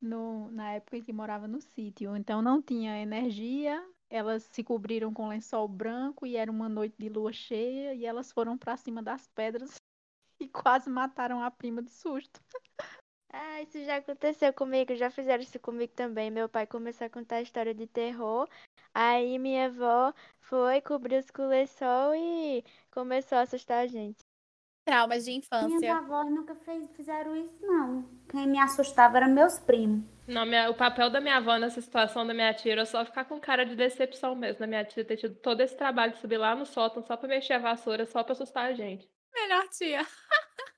No, 0.00 0.50
na 0.50 0.72
época 0.72 0.96
em 0.96 1.02
que 1.02 1.12
morava 1.12 1.46
no 1.46 1.60
sítio. 1.60 2.16
Então 2.16 2.40
não 2.40 2.62
tinha 2.62 3.00
energia, 3.02 3.86
elas 4.10 4.42
se 4.42 4.64
cobriram 4.64 5.14
com 5.14 5.28
lençol 5.28 5.68
branco 5.68 6.26
e 6.26 6.36
era 6.36 6.50
uma 6.50 6.68
noite 6.68 6.96
de 6.98 7.08
lua 7.08 7.32
cheia 7.32 7.94
e 7.94 8.04
elas 8.04 8.32
foram 8.32 8.58
para 8.58 8.76
cima 8.76 9.02
das 9.02 9.28
pedras 9.28 9.76
e 10.40 10.48
quase 10.48 10.90
mataram 10.90 11.42
a 11.42 11.50
prima 11.50 11.82
de 11.82 11.90
susto. 11.90 12.40
Ah, 13.32 13.62
isso 13.62 13.82
já 13.84 13.96
aconteceu 13.96 14.52
comigo, 14.52 14.94
já 14.96 15.10
fizeram 15.10 15.42
isso 15.42 15.58
comigo 15.60 15.92
também. 15.94 16.30
Meu 16.30 16.48
pai 16.48 16.66
começou 16.66 17.06
a 17.06 17.10
contar 17.10 17.40
história 17.40 17.72
de 17.72 17.86
terror, 17.86 18.48
aí 18.92 19.38
minha 19.38 19.66
avó 19.66 20.12
foi, 20.40 20.80
cobriu 20.80 21.20
os 21.20 21.30
com 21.30 21.46
lençol 21.46 22.14
e 22.14 22.64
começou 22.90 23.38
a 23.38 23.42
assustar 23.42 23.84
a 23.84 23.86
gente. 23.86 24.29
Traumas 24.84 25.24
de 25.24 25.32
infância. 25.32 25.78
Minhas 25.78 25.96
avós 25.96 26.30
nunca 26.30 26.54
fez, 26.54 26.88
fizeram 26.96 27.36
isso, 27.36 27.54
não. 27.60 28.08
Quem 28.28 28.46
me 28.46 28.58
assustava 28.58 29.18
eram 29.18 29.28
meus 29.28 29.58
primos. 29.58 30.04
Não, 30.26 30.46
minha, 30.46 30.70
o 30.70 30.74
papel 30.74 31.10
da 31.10 31.20
minha 31.20 31.36
avó 31.36 31.56
nessa 31.58 31.80
situação 31.80 32.26
da 32.26 32.32
minha 32.32 32.54
tia 32.54 32.72
era 32.72 32.86
só 32.86 33.04
ficar 33.04 33.24
com 33.24 33.40
cara 33.40 33.64
de 33.64 33.74
decepção 33.74 34.34
mesmo, 34.34 34.60
da 34.60 34.66
minha 34.66 34.84
tia 34.84 35.04
ter 35.04 35.16
tido 35.16 35.34
todo 35.36 35.60
esse 35.60 35.76
trabalho 35.76 36.12
de 36.12 36.20
subir 36.20 36.38
lá 36.38 36.54
no 36.54 36.64
sótão 36.64 37.02
só 37.02 37.16
pra 37.16 37.28
mexer 37.28 37.54
a 37.54 37.58
vassoura, 37.58 38.06
só 38.06 38.22
pra 38.22 38.32
assustar 38.32 38.66
a 38.66 38.72
gente. 38.72 39.08
Melhor 39.34 39.68
tia. 39.68 40.06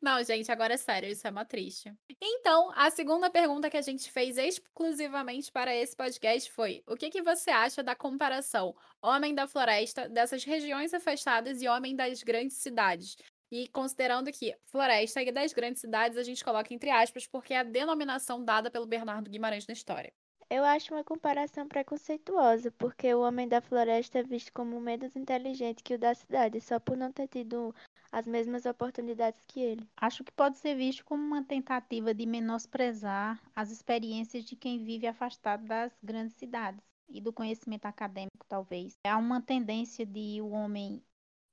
Não, 0.00 0.22
gente, 0.22 0.50
agora 0.50 0.74
é 0.74 0.76
sério, 0.76 1.08
isso 1.08 1.26
é 1.26 1.30
uma 1.30 1.44
triste. 1.44 1.92
Então, 2.20 2.70
a 2.74 2.90
segunda 2.90 3.30
pergunta 3.30 3.70
que 3.70 3.76
a 3.76 3.82
gente 3.82 4.10
fez 4.10 4.36
exclusivamente 4.36 5.50
para 5.50 5.74
esse 5.74 5.96
podcast 5.96 6.50
foi: 6.50 6.82
o 6.86 6.96
que, 6.96 7.10
que 7.10 7.22
você 7.22 7.50
acha 7.50 7.82
da 7.82 7.94
comparação 7.94 8.74
homem 9.02 9.34
da 9.34 9.46
floresta, 9.46 10.08
dessas 10.08 10.44
regiões 10.44 10.92
afastadas 10.92 11.62
e 11.62 11.68
homem 11.68 11.96
das 11.96 12.22
grandes 12.22 12.56
cidades? 12.58 13.16
E 13.50 13.68
considerando 13.68 14.32
que 14.32 14.56
floresta 14.66 15.22
e 15.22 15.30
das 15.30 15.52
grandes 15.52 15.80
cidades 15.80 16.18
a 16.18 16.22
gente 16.22 16.44
coloca 16.44 16.72
entre 16.74 16.90
aspas, 16.90 17.26
porque 17.26 17.54
é 17.54 17.58
a 17.58 17.62
denominação 17.62 18.44
dada 18.44 18.70
pelo 18.70 18.86
Bernardo 18.86 19.30
Guimarães 19.30 19.66
na 19.66 19.74
história. 19.74 20.12
Eu 20.50 20.64
acho 20.64 20.94
uma 20.94 21.02
comparação 21.02 21.66
preconceituosa, 21.66 22.70
porque 22.72 23.12
o 23.14 23.20
homem 23.20 23.48
da 23.48 23.60
floresta 23.60 24.18
é 24.18 24.22
visto 24.22 24.52
como 24.52 24.78
menos 24.80 25.16
inteligente 25.16 25.82
que 25.82 25.94
o 25.94 25.98
da 25.98 26.14
cidade, 26.14 26.60
só 26.60 26.78
por 26.78 26.96
não 26.96 27.10
ter 27.10 27.28
tido 27.28 27.74
as 28.14 28.28
mesmas 28.28 28.64
oportunidades 28.64 29.44
que 29.44 29.60
ele. 29.60 29.88
Acho 29.96 30.22
que 30.22 30.30
pode 30.30 30.56
ser 30.58 30.76
visto 30.76 31.04
como 31.04 31.20
uma 31.20 31.42
tentativa 31.42 32.14
de 32.14 32.24
menosprezar 32.24 33.42
as 33.56 33.72
experiências 33.72 34.44
de 34.44 34.54
quem 34.54 34.84
vive 34.84 35.08
afastado 35.08 35.66
das 35.66 35.92
grandes 36.00 36.36
cidades 36.36 36.80
e 37.08 37.20
do 37.20 37.32
conhecimento 37.32 37.86
acadêmico, 37.86 38.46
talvez. 38.48 38.96
Há 39.04 39.18
uma 39.18 39.40
tendência 39.40 40.06
de 40.06 40.40
o 40.40 40.50
homem 40.50 41.02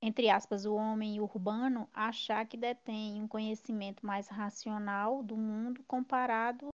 entre 0.04 0.28
aspas, 0.28 0.64
o 0.64 0.74
homem 0.74 1.20
urbano 1.20 1.88
achar 1.94 2.44
que 2.44 2.56
detém 2.56 3.22
um 3.22 3.28
conhecimento 3.28 4.04
mais 4.04 4.26
racional 4.26 5.22
do 5.22 5.36
mundo 5.36 5.84
comparado 5.86 6.68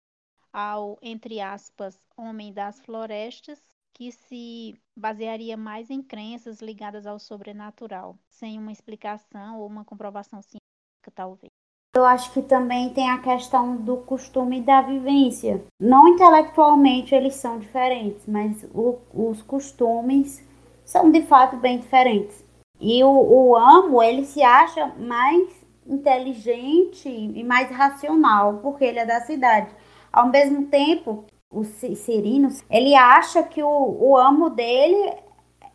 ao, 0.53 0.99
entre 1.01 1.41
aspas, 1.41 1.99
homem 2.15 2.53
das 2.53 2.79
florestas, 2.81 3.59
que 3.95 4.11
se 4.11 4.75
basearia 4.95 5.55
mais 5.55 5.89
em 5.89 6.03
crenças 6.03 6.61
ligadas 6.61 7.07
ao 7.07 7.17
sobrenatural, 7.17 8.17
sem 8.29 8.59
uma 8.59 8.71
explicação 8.71 9.59
ou 9.59 9.65
uma 9.65 9.85
comprovação 9.85 10.41
científica, 10.41 11.11
talvez. 11.15 11.49
Eu 11.95 12.03
acho 12.03 12.33
que 12.33 12.41
também 12.41 12.93
tem 12.93 13.09
a 13.09 13.21
questão 13.21 13.77
do 13.77 13.95
costume 13.97 14.59
da 14.59 14.81
vivência. 14.81 15.63
Não 15.79 16.09
intelectualmente 16.09 17.15
eles 17.15 17.35
são 17.35 17.57
diferentes, 17.57 18.27
mas 18.27 18.65
o, 18.73 18.99
os 19.13 19.41
costumes 19.41 20.45
são 20.83 21.09
de 21.09 21.21
fato 21.21 21.55
bem 21.55 21.79
diferentes. 21.79 22.43
E 22.81 23.01
o, 23.01 23.07
o 23.09 23.55
amo, 23.55 24.03
ele 24.03 24.25
se 24.25 24.43
acha 24.43 24.87
mais 24.97 25.49
inteligente 25.87 27.07
e 27.07 27.41
mais 27.45 27.71
racional, 27.71 28.57
porque 28.57 28.83
ele 28.83 28.99
é 28.99 29.05
da 29.05 29.21
cidade. 29.21 29.73
Ao 30.11 30.27
mesmo 30.27 30.65
tempo, 30.65 31.23
o 31.51 31.63
Cirino, 31.63 32.49
ele 32.69 32.95
acha 32.95 33.43
que 33.43 33.61
o, 33.61 33.67
o 33.69 34.17
amo 34.17 34.49
dele 34.49 35.13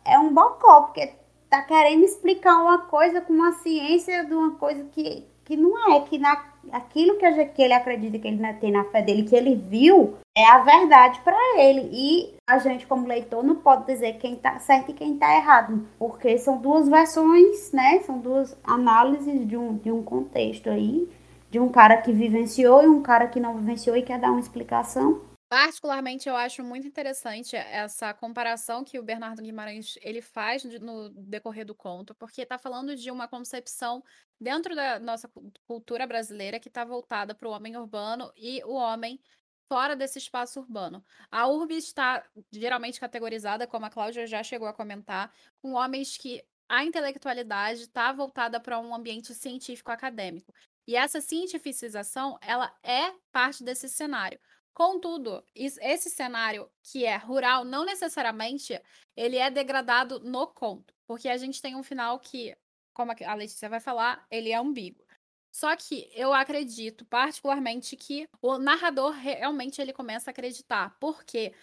é 0.05 0.17
um 0.19 0.33
bocó, 0.33 0.81
porque 0.83 1.13
tá 1.49 1.61
querendo 1.63 2.03
explicar 2.03 2.61
uma 2.61 2.79
coisa 2.79 3.21
com 3.21 3.33
uma 3.33 3.53
ciência 3.53 4.25
de 4.25 4.33
uma 4.33 4.55
coisa 4.55 4.83
que 4.91 5.29
que 5.51 5.57
não 5.57 5.91
é, 5.91 5.99
que 5.99 6.17
na, 6.17 6.41
aquilo 6.71 7.17
que, 7.17 7.29
gente, 7.33 7.51
que 7.51 7.61
ele 7.61 7.73
acredita 7.73 8.17
que 8.17 8.25
ele 8.25 8.53
tem 8.53 8.71
na 8.71 8.85
fé 8.85 9.01
dele, 9.01 9.23
que 9.23 9.35
ele 9.35 9.55
viu, 9.55 10.15
é 10.33 10.45
a 10.45 10.59
verdade 10.59 11.19
para 11.25 11.37
ele. 11.59 11.89
E 11.91 12.35
a 12.49 12.57
gente, 12.57 12.87
como 12.87 13.05
leitor, 13.05 13.43
não 13.43 13.55
pode 13.55 13.85
dizer 13.85 14.13
quem 14.13 14.37
tá 14.37 14.59
certo 14.59 14.91
e 14.91 14.93
quem 14.93 15.17
tá 15.17 15.35
errado, 15.35 15.85
porque 15.99 16.37
são 16.37 16.57
duas 16.57 16.87
versões, 16.87 17.71
né? 17.73 17.99
São 18.05 18.19
duas 18.19 18.57
análises 18.63 19.45
de 19.45 19.57
um, 19.57 19.75
de 19.75 19.91
um 19.91 20.01
contexto 20.01 20.69
aí, 20.69 21.09
de 21.49 21.59
um 21.59 21.67
cara 21.67 21.97
que 21.97 22.13
vivenciou 22.13 22.81
e 22.81 22.87
um 22.87 23.01
cara 23.01 23.27
que 23.27 23.39
não 23.39 23.57
vivenciou 23.57 23.97
e 23.97 24.03
quer 24.03 24.19
dar 24.19 24.31
uma 24.31 24.39
explicação. 24.39 25.19
Particularmente, 25.51 26.29
eu 26.29 26.35
acho 26.37 26.63
muito 26.63 26.87
interessante 26.87 27.57
essa 27.57 28.13
comparação 28.13 28.85
que 28.85 28.97
o 28.97 29.03
Bernardo 29.03 29.41
Guimarães 29.41 29.97
ele 30.01 30.21
faz 30.21 30.63
no 30.79 31.09
decorrer 31.09 31.65
do 31.65 31.75
conto, 31.75 32.15
porque 32.15 32.43
está 32.43 32.57
falando 32.57 32.95
de 32.95 33.11
uma 33.11 33.27
concepção 33.27 34.01
dentro 34.39 34.73
da 34.73 34.97
nossa 34.97 35.29
cultura 35.67 36.07
brasileira 36.07 36.57
que 36.57 36.69
está 36.69 36.85
voltada 36.85 37.35
para 37.35 37.49
o 37.49 37.51
homem 37.51 37.75
urbano 37.75 38.31
e 38.37 38.63
o 38.63 38.71
homem 38.75 39.19
fora 39.67 39.93
desse 39.93 40.19
espaço 40.19 40.57
urbano. 40.61 41.03
A 41.29 41.45
urbe 41.47 41.75
está 41.75 42.25
geralmente 42.49 42.97
categorizada, 42.97 43.67
como 43.67 43.85
a 43.85 43.89
Cláudia 43.89 44.25
já 44.25 44.41
chegou 44.43 44.69
a 44.69 44.73
comentar, 44.73 45.33
com 45.61 45.73
homens 45.73 46.15
que 46.17 46.41
a 46.69 46.85
intelectualidade 46.85 47.81
está 47.81 48.13
voltada 48.13 48.57
para 48.57 48.79
um 48.79 48.95
ambiente 48.95 49.33
científico 49.35 49.91
acadêmico. 49.91 50.53
E 50.87 50.95
essa 50.95 51.19
cientificização, 51.19 52.37
ela 52.41 52.73
é 52.81 53.11
parte 53.33 53.65
desse 53.65 53.89
cenário. 53.89 54.39
Contudo, 54.73 55.43
esse 55.53 56.09
cenário 56.09 56.69
que 56.81 57.05
é 57.05 57.17
rural, 57.17 57.65
não 57.65 57.83
necessariamente 57.85 58.79
ele 59.15 59.37
é 59.37 59.51
degradado 59.51 60.19
no 60.21 60.47
conto, 60.47 60.93
porque 61.05 61.27
a 61.27 61.37
gente 61.37 61.61
tem 61.61 61.75
um 61.75 61.83
final 61.83 62.19
que, 62.19 62.55
como 62.93 63.11
a 63.11 63.33
Letícia 63.33 63.69
vai 63.69 63.79
falar, 63.79 64.25
ele 64.31 64.49
é 64.51 64.55
ambíguo. 64.55 65.05
Só 65.53 65.75
que 65.75 66.09
eu 66.13 66.33
acredito 66.33 67.03
particularmente 67.05 67.97
que 67.97 68.25
o 68.41 68.57
narrador 68.57 69.11
realmente 69.11 69.81
ele 69.81 69.91
começa 69.91 70.29
a 70.29 70.31
acreditar, 70.31 70.97
porque 70.99 71.53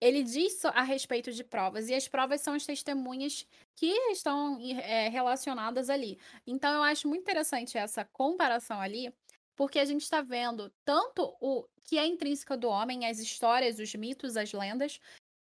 ele 0.00 0.22
diz 0.22 0.62
a 0.66 0.82
respeito 0.82 1.32
de 1.32 1.42
provas, 1.42 1.88
e 1.88 1.94
as 1.94 2.06
provas 2.06 2.42
são 2.42 2.52
as 2.52 2.66
testemunhas 2.66 3.46
que 3.74 3.86
estão 4.10 4.60
é, 4.60 5.08
relacionadas 5.08 5.88
ali. 5.88 6.18
Então, 6.46 6.74
eu 6.74 6.82
acho 6.82 7.08
muito 7.08 7.22
interessante 7.22 7.78
essa 7.78 8.04
comparação 8.04 8.78
ali, 8.78 9.10
porque 9.56 9.78
a 9.78 9.84
gente 9.84 10.02
está 10.02 10.20
vendo 10.20 10.72
tanto 10.84 11.36
o 11.40 11.66
que 11.84 11.98
é 11.98 12.06
intrínseco 12.06 12.56
do 12.56 12.68
homem, 12.68 13.06
as 13.06 13.18
histórias, 13.18 13.78
os 13.78 13.94
mitos, 13.94 14.36
as 14.36 14.52
lendas, 14.52 15.00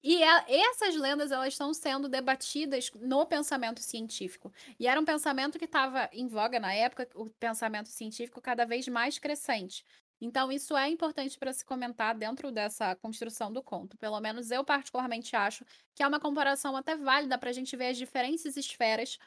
e 0.02 0.22
a, 0.22 0.44
essas 0.46 0.94
lendas 0.96 1.32
elas 1.32 1.54
estão 1.54 1.72
sendo 1.72 2.10
debatidas 2.10 2.90
no 3.00 3.24
pensamento 3.24 3.80
científico. 3.80 4.52
E 4.78 4.86
era 4.86 5.00
um 5.00 5.04
pensamento 5.04 5.58
que 5.58 5.64
estava 5.64 6.10
em 6.12 6.28
voga 6.28 6.60
na 6.60 6.74
época, 6.74 7.08
o 7.14 7.30
pensamento 7.40 7.88
científico 7.88 8.38
cada 8.40 8.66
vez 8.66 8.86
mais 8.86 9.18
crescente. 9.18 9.82
Então, 10.20 10.52
isso 10.52 10.76
é 10.76 10.88
importante 10.88 11.38
para 11.38 11.52
se 11.52 11.64
comentar 11.64 12.14
dentro 12.14 12.52
dessa 12.52 12.94
construção 12.96 13.52
do 13.52 13.62
conto. 13.62 13.96
Pelo 13.96 14.20
menos 14.20 14.50
eu, 14.50 14.64
particularmente, 14.64 15.34
acho 15.34 15.64
que 15.94 16.02
é 16.02 16.06
uma 16.06 16.20
comparação 16.20 16.76
até 16.76 16.96
válida 16.96 17.38
para 17.38 17.50
a 17.50 17.52
gente 17.52 17.74
ver 17.76 17.88
as 17.88 17.96
diferentes 17.96 18.56
esferas 18.56 19.18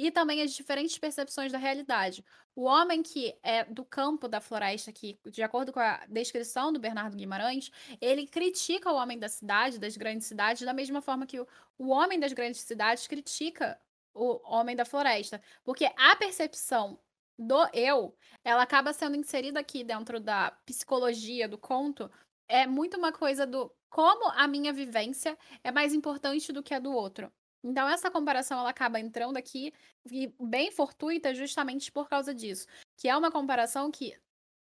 e 0.00 0.10
também 0.10 0.40
as 0.40 0.52
diferentes 0.52 0.96
percepções 0.96 1.52
da 1.52 1.58
realidade. 1.58 2.24
O 2.56 2.62
homem 2.62 3.02
que 3.02 3.36
é 3.42 3.64
do 3.64 3.84
campo 3.84 4.26
da 4.26 4.40
floresta, 4.40 4.90
que, 4.90 5.20
de 5.26 5.42
acordo 5.42 5.74
com 5.74 5.78
a 5.78 6.06
descrição 6.08 6.72
do 6.72 6.80
Bernardo 6.80 7.14
Guimarães, 7.14 7.70
ele 8.00 8.26
critica 8.26 8.90
o 8.90 8.94
homem 8.94 9.18
da 9.18 9.28
cidade, 9.28 9.78
das 9.78 9.98
grandes 9.98 10.26
cidades, 10.26 10.62
da 10.62 10.72
mesma 10.72 11.02
forma 11.02 11.26
que 11.26 11.38
o, 11.38 11.46
o 11.76 11.88
homem 11.88 12.18
das 12.18 12.32
grandes 12.32 12.62
cidades 12.62 13.06
critica 13.06 13.78
o 14.14 14.40
homem 14.50 14.74
da 14.74 14.86
floresta. 14.86 15.38
Porque 15.62 15.84
a 15.94 16.16
percepção 16.16 16.98
do 17.38 17.68
eu, 17.74 18.16
ela 18.42 18.62
acaba 18.62 18.94
sendo 18.94 19.16
inserida 19.16 19.60
aqui 19.60 19.84
dentro 19.84 20.18
da 20.18 20.50
psicologia 20.64 21.46
do 21.46 21.58
conto, 21.58 22.10
é 22.48 22.66
muito 22.66 22.96
uma 22.96 23.12
coisa 23.12 23.46
do 23.46 23.70
como 23.90 24.30
a 24.30 24.48
minha 24.48 24.72
vivência 24.72 25.36
é 25.62 25.70
mais 25.70 25.92
importante 25.92 26.54
do 26.54 26.62
que 26.62 26.72
a 26.72 26.78
do 26.78 26.90
outro. 26.90 27.30
Então, 27.62 27.88
essa 27.88 28.10
comparação 28.10 28.58
ela 28.60 28.70
acaba 28.70 28.98
entrando 28.98 29.36
aqui 29.36 29.72
e 30.10 30.32
bem 30.40 30.70
fortuita 30.70 31.34
justamente 31.34 31.92
por 31.92 32.08
causa 32.08 32.34
disso. 32.34 32.66
Que 32.96 33.08
é 33.08 33.16
uma 33.16 33.30
comparação 33.30 33.90
que 33.90 34.16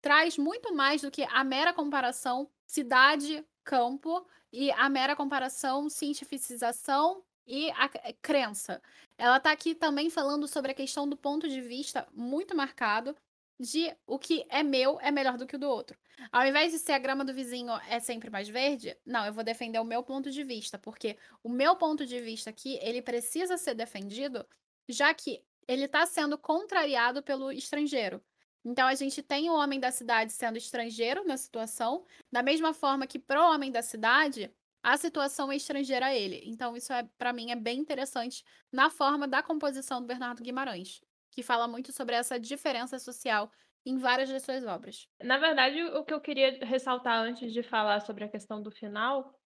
traz 0.02 0.38
muito 0.38 0.74
mais 0.74 1.02
do 1.02 1.12
que 1.12 1.24
a 1.24 1.44
mera 1.44 1.74
comparação 1.74 2.50
cidade-campo 2.66 4.26
e 4.52 4.72
a 4.72 4.90
mera 4.90 5.16
comparação 5.16 5.90
cientificização 5.90 7.24
e 7.46 7.72
a 7.72 7.90
crença. 8.22 8.82
Ela 9.18 9.38
está 9.38 9.52
aqui 9.52 9.76
também 9.76 10.10
falando 10.10 10.48
sobre 10.48 10.72
a 10.72 10.76
questão 10.76 11.08
do 11.10 11.18
ponto 11.18 11.48
de 11.50 11.62
vista 11.62 12.08
muito 12.14 12.56
marcado 12.56 13.16
de 13.60 13.94
o 14.08 14.18
que 14.18 14.46
é 14.50 14.64
meu 14.64 15.00
é 15.02 15.12
melhor 15.12 15.38
do 15.38 15.46
que 15.46 15.56
o 15.56 15.60
do 15.60 15.70
outro. 15.70 15.98
Ao 16.32 16.46
invés 16.46 16.72
de 16.72 16.80
ser 16.80 16.94
a 16.94 17.00
grama 17.00 17.26
do 17.26 17.34
vizinho 17.34 17.72
é 17.90 18.00
sempre 18.00 18.30
mais 18.30 18.48
verde, 18.48 18.96
não, 19.06 19.26
eu 19.26 19.34
vou 19.34 19.44
defender 19.44 19.80
o 19.80 19.86
meu 19.86 20.02
ponto 20.02 20.32
de 20.32 20.44
vista, 20.44 20.80
porque 20.80 21.18
o 21.44 21.50
meu 21.50 21.76
ponto 21.76 22.06
de 22.06 22.20
vista 22.22 22.50
aqui, 22.50 22.80
ele 22.82 23.02
precisa 23.02 23.58
ser 23.58 23.74
defendido, 23.74 24.46
já 24.88 25.14
que 25.14 25.44
ele 25.68 25.86
está 25.86 26.06
sendo 26.06 26.38
contrariado 26.38 27.22
pelo 27.22 27.52
estrangeiro. 27.52 28.24
Então 28.64 28.88
a 28.88 28.96
gente 28.96 29.22
tem 29.22 29.50
o 29.50 29.54
homem 29.54 29.80
da 29.80 29.92
cidade 29.92 30.32
sendo 30.32 30.58
estrangeiro 30.58 31.26
na 31.26 31.38
situação, 31.38 32.06
da 32.32 32.42
mesma 32.42 32.74
forma 32.74 33.08
que 33.08 33.20
pro 33.20 33.42
homem 33.42 33.72
da 33.72 33.82
cidade, 33.82 34.54
a 34.82 34.98
situação 34.98 35.52
é 35.52 35.56
estrangeira 35.56 36.08
a 36.08 36.16
ele. 36.16 36.42
Então 36.46 36.76
isso 36.76 36.92
é 36.94 37.08
para 37.18 37.34
mim 37.34 37.52
é 37.52 37.56
bem 37.56 37.80
interessante 37.80 38.44
na 38.72 38.90
forma 38.90 39.28
da 39.28 39.44
composição 39.44 40.02
do 40.02 40.08
Bernardo 40.08 40.44
Guimarães 40.44 41.02
que 41.40 41.44
fala 41.44 41.68
muito 41.68 41.94
sobre 41.94 42.16
essa 42.16 42.40
diferença 42.40 43.00
social 43.00 43.50
em 43.86 43.98
várias 43.98 44.30
das 44.30 44.44
suas 44.44 44.66
obras. 44.66 45.08
Na 45.24 45.38
verdade, 45.38 45.82
o 45.84 46.04
que 46.06 46.14
eu 46.14 46.22
queria 46.22 46.60
ressaltar 46.66 47.18
antes 47.22 47.52
de 47.54 47.64
falar 47.64 48.02
sobre 48.02 48.24
a 48.24 48.30
questão 48.30 48.62
do 48.62 48.72
final 48.72 49.39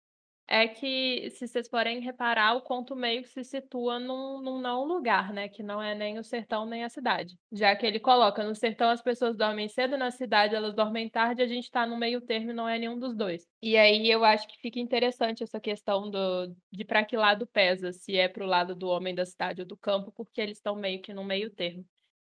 é 0.54 0.68
que, 0.68 1.30
se 1.32 1.48
vocês 1.48 1.70
forem 1.70 2.02
reparar, 2.02 2.56
o 2.56 2.62
conto 2.62 2.94
meio 2.94 3.24
que 3.24 3.30
se 3.30 3.42
situa 3.42 3.98
num, 3.98 4.42
num 4.42 4.60
não 4.60 4.84
lugar, 4.84 5.32
né? 5.32 5.48
Que 5.48 5.64
não 5.64 5.82
é 5.82 5.96
nem 5.96 6.20
o 6.20 6.24
sertão 6.26 6.66
nem 6.66 6.84
a 6.84 6.90
cidade. 6.90 7.38
Já 7.50 7.74
que 7.74 7.86
ele 7.86 8.02
coloca 8.02 8.44
no 8.44 8.54
sertão 8.54 8.90
as 8.90 9.02
pessoas 9.02 9.38
dormem 9.38 9.70
cedo, 9.70 9.98
na 9.98 10.12
cidade 10.12 10.54
elas 10.54 10.76
dormem 10.76 11.10
tarde, 11.10 11.42
a 11.42 11.48
gente 11.48 11.64
está 11.64 11.88
no 11.88 11.98
meio 11.98 12.20
termo 12.20 12.52
e 12.52 12.54
não 12.54 12.68
é 12.68 12.78
nenhum 12.78 13.00
dos 13.00 13.16
dois. 13.16 13.48
E 13.62 13.78
aí 13.78 14.12
eu 14.12 14.26
acho 14.26 14.46
que 14.46 14.60
fica 14.60 14.78
interessante 14.78 15.42
essa 15.42 15.58
questão 15.58 16.10
do, 16.10 16.54
de 16.70 16.84
para 16.84 17.06
que 17.06 17.16
lado 17.16 17.48
pesa, 17.48 17.94
se 17.94 18.18
é 18.18 18.28
para 18.28 18.44
o 18.44 18.48
lado 18.48 18.76
do 18.76 18.90
homem 18.90 19.16
da 19.16 19.26
cidade 19.26 19.62
ou 19.62 19.68
do 19.68 19.78
campo, 19.78 20.12
porque 20.12 20.42
eles 20.42 20.58
estão 20.58 20.76
meio 20.76 21.02
que 21.02 21.14
no 21.14 21.24
meio 21.24 21.50
termo. 21.50 21.86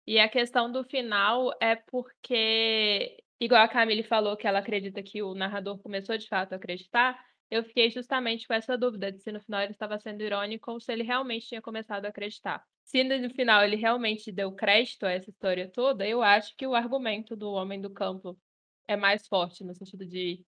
E 0.06 0.20
a 0.20 0.28
questão 0.28 0.70
do 0.70 0.84
final 0.84 1.54
é 1.62 1.78
porque, 1.78 3.24
igual 3.40 3.64
a 3.64 3.70
Camille 3.70 4.04
falou 4.04 4.36
que 4.36 4.46
ela 4.46 4.60
acredita 4.60 5.02
que 5.02 5.24
o 5.24 5.34
narrador 5.34 5.78
começou 5.80 6.18
de 6.18 6.28
fato 6.28 6.52
a 6.52 6.58
acreditar, 6.58 7.18
eu 7.52 7.64
fiquei 7.64 7.90
justamente 7.90 8.48
com 8.48 8.54
essa 8.54 8.78
dúvida 8.78 9.12
de 9.12 9.20
se 9.22 9.32
no 9.32 9.40
final 9.42 9.62
ele 9.62 9.72
estava 9.72 10.00
sendo 10.00 10.22
irônico 10.24 10.72
ou 10.72 10.80
se 10.80 10.92
ele 10.92 11.04
realmente 11.04 11.48
tinha 11.48 11.62
começado 11.62 12.06
a 12.06 12.10
acreditar. 12.10 12.64
Se 12.84 13.04
no 13.04 13.30
final 13.30 13.64
ele 13.64 13.76
realmente 13.76 14.32
deu 14.32 14.52
crédito 14.52 15.06
a 15.06 15.12
essa 15.12 15.30
história 15.30 15.70
toda, 15.72 16.08
eu 16.08 16.22
acho 16.24 16.56
que 16.58 16.66
o 16.68 16.76
argumento 16.76 17.36
do 17.36 17.52
homem 17.52 17.80
do 17.82 17.90
campo 17.92 18.38
é 18.88 18.96
mais 18.96 19.28
forte, 19.28 19.64
no 19.64 19.76
sentido 19.76 20.06
de 20.06 20.44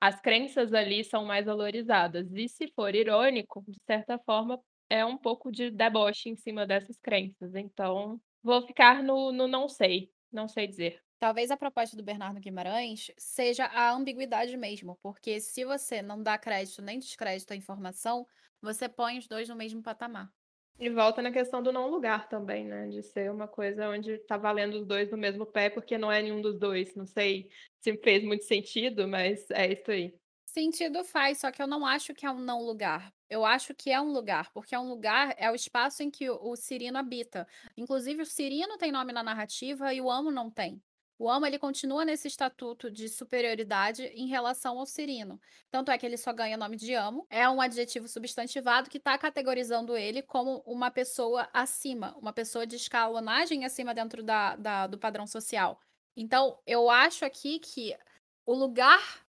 as 0.00 0.20
crenças 0.20 0.72
ali 0.74 1.04
são 1.04 1.24
mais 1.24 1.46
valorizadas. 1.46 2.32
E 2.34 2.48
se 2.48 2.68
for 2.74 2.94
irônico, 2.94 3.64
de 3.68 3.78
certa 3.86 4.18
forma, 4.18 4.60
é 4.90 5.04
um 5.04 5.16
pouco 5.18 5.50
de 5.50 5.70
deboche 5.70 6.28
em 6.28 6.36
cima 6.36 6.66
dessas 6.66 6.98
crenças. 6.98 7.54
Então, 7.54 8.20
vou 8.42 8.66
ficar 8.66 9.02
no, 9.02 9.32
no 9.32 9.48
não 9.48 9.68
sei, 9.68 10.10
não 10.32 10.48
sei 10.48 10.66
dizer. 10.66 11.02
Talvez 11.18 11.50
a 11.50 11.56
proposta 11.56 11.96
do 11.96 12.02
Bernardo 12.02 12.40
Guimarães 12.40 13.10
seja 13.16 13.64
a 13.66 13.90
ambiguidade 13.92 14.56
mesmo, 14.56 14.98
porque 15.02 15.40
se 15.40 15.64
você 15.64 16.02
não 16.02 16.22
dá 16.22 16.36
crédito 16.38 16.82
nem 16.82 16.98
descrédito 16.98 17.52
à 17.52 17.56
informação, 17.56 18.26
você 18.60 18.88
põe 18.88 19.18
os 19.18 19.26
dois 19.26 19.48
no 19.48 19.56
mesmo 19.56 19.82
patamar. 19.82 20.30
E 20.78 20.90
volta 20.90 21.22
na 21.22 21.32
questão 21.32 21.62
do 21.62 21.72
não 21.72 21.88
lugar 21.88 22.28
também, 22.28 22.66
né? 22.66 22.88
De 22.88 23.02
ser 23.02 23.30
uma 23.30 23.48
coisa 23.48 23.88
onde 23.88 24.18
tá 24.18 24.36
valendo 24.36 24.74
os 24.74 24.86
dois 24.86 25.10
no 25.10 25.16
mesmo 25.16 25.46
pé, 25.46 25.70
porque 25.70 25.96
não 25.96 26.12
é 26.12 26.20
nenhum 26.22 26.42
dos 26.42 26.58
dois. 26.58 26.94
Não 26.94 27.06
sei 27.06 27.48
se 27.80 27.96
fez 27.96 28.22
muito 28.22 28.44
sentido, 28.44 29.08
mas 29.08 29.50
é 29.50 29.72
isso 29.72 29.90
aí. 29.90 30.14
Sentido 30.44 31.02
faz, 31.04 31.38
só 31.40 31.50
que 31.50 31.62
eu 31.62 31.66
não 31.66 31.84
acho 31.84 32.14
que 32.14 32.26
é 32.26 32.30
um 32.30 32.38
não 32.40 32.62
lugar. 32.62 33.12
Eu 33.28 33.44
acho 33.44 33.74
que 33.74 33.90
é 33.90 34.00
um 34.00 34.12
lugar, 34.12 34.50
porque 34.52 34.74
é 34.74 34.78
um 34.78 34.88
lugar, 34.88 35.34
é 35.38 35.50
o 35.50 35.54
espaço 35.54 36.02
em 36.02 36.10
que 36.10 36.28
o, 36.30 36.38
o 36.40 36.56
Cirino 36.56 36.98
habita. 36.98 37.46
Inclusive, 37.76 38.22
o 38.22 38.26
Cirino 38.26 38.78
tem 38.78 38.92
nome 38.92 39.12
na 39.12 39.22
narrativa 39.22 39.92
e 39.92 40.00
o 40.00 40.10
Amo 40.10 40.30
não 40.30 40.50
tem. 40.50 40.82
O 41.18 41.30
Amo 41.30 41.46
ele 41.46 41.58
continua 41.58 42.04
nesse 42.04 42.28
estatuto 42.28 42.90
de 42.90 43.08
superioridade 43.08 44.02
em 44.14 44.26
relação 44.26 44.78
ao 44.78 44.84
Cirino. 44.84 45.40
Tanto 45.70 45.90
é 45.90 45.96
que 45.96 46.04
ele 46.04 46.18
só 46.18 46.32
ganha 46.32 46.58
nome 46.58 46.76
de 46.76 46.92
Amo. 46.92 47.26
É 47.30 47.48
um 47.48 47.60
adjetivo 47.60 48.06
substantivado 48.06 48.90
que 48.90 48.98
está 48.98 49.16
categorizando 49.16 49.96
ele 49.96 50.20
como 50.20 50.62
uma 50.66 50.90
pessoa 50.90 51.48
acima, 51.54 52.14
uma 52.18 52.34
pessoa 52.34 52.66
de 52.66 52.76
escalonagem 52.76 53.64
acima 53.64 53.94
dentro 53.94 54.22
da, 54.22 54.56
da, 54.56 54.86
do 54.86 54.98
padrão 54.98 55.26
social. 55.26 55.80
Então, 56.14 56.58
eu 56.66 56.90
acho 56.90 57.24
aqui 57.24 57.58
que 57.60 57.96
o 58.44 58.54
lugar 58.54 59.25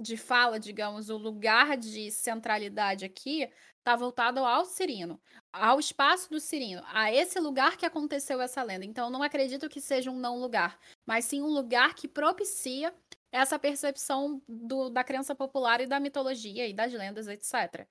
de 0.00 0.16
fala, 0.16 0.58
digamos, 0.58 1.10
o 1.10 1.16
lugar 1.18 1.76
de 1.76 2.10
centralidade 2.10 3.04
aqui 3.04 3.48
está 3.78 3.94
voltado 3.96 4.40
ao 4.40 4.64
Cirino, 4.64 5.20
ao 5.52 5.78
espaço 5.78 6.30
do 6.30 6.40
Cirino, 6.40 6.82
a 6.86 7.12
esse 7.12 7.38
lugar 7.38 7.76
que 7.76 7.84
aconteceu 7.84 8.40
essa 8.40 8.62
lenda. 8.62 8.84
Então, 8.84 9.10
não 9.10 9.22
acredito 9.22 9.68
que 9.68 9.80
seja 9.80 10.10
um 10.10 10.18
não 10.18 10.38
lugar, 10.38 10.78
mas 11.06 11.24
sim 11.26 11.42
um 11.42 11.48
lugar 11.48 11.94
que 11.94 12.08
propicia 12.08 12.94
essa 13.32 13.58
percepção 13.58 14.42
do, 14.48 14.90
da 14.90 15.04
crença 15.04 15.34
popular 15.34 15.80
e 15.80 15.86
da 15.86 16.00
mitologia 16.00 16.66
e 16.66 16.72
das 16.72 16.92
lendas, 16.92 17.28
etc. 17.28 17.86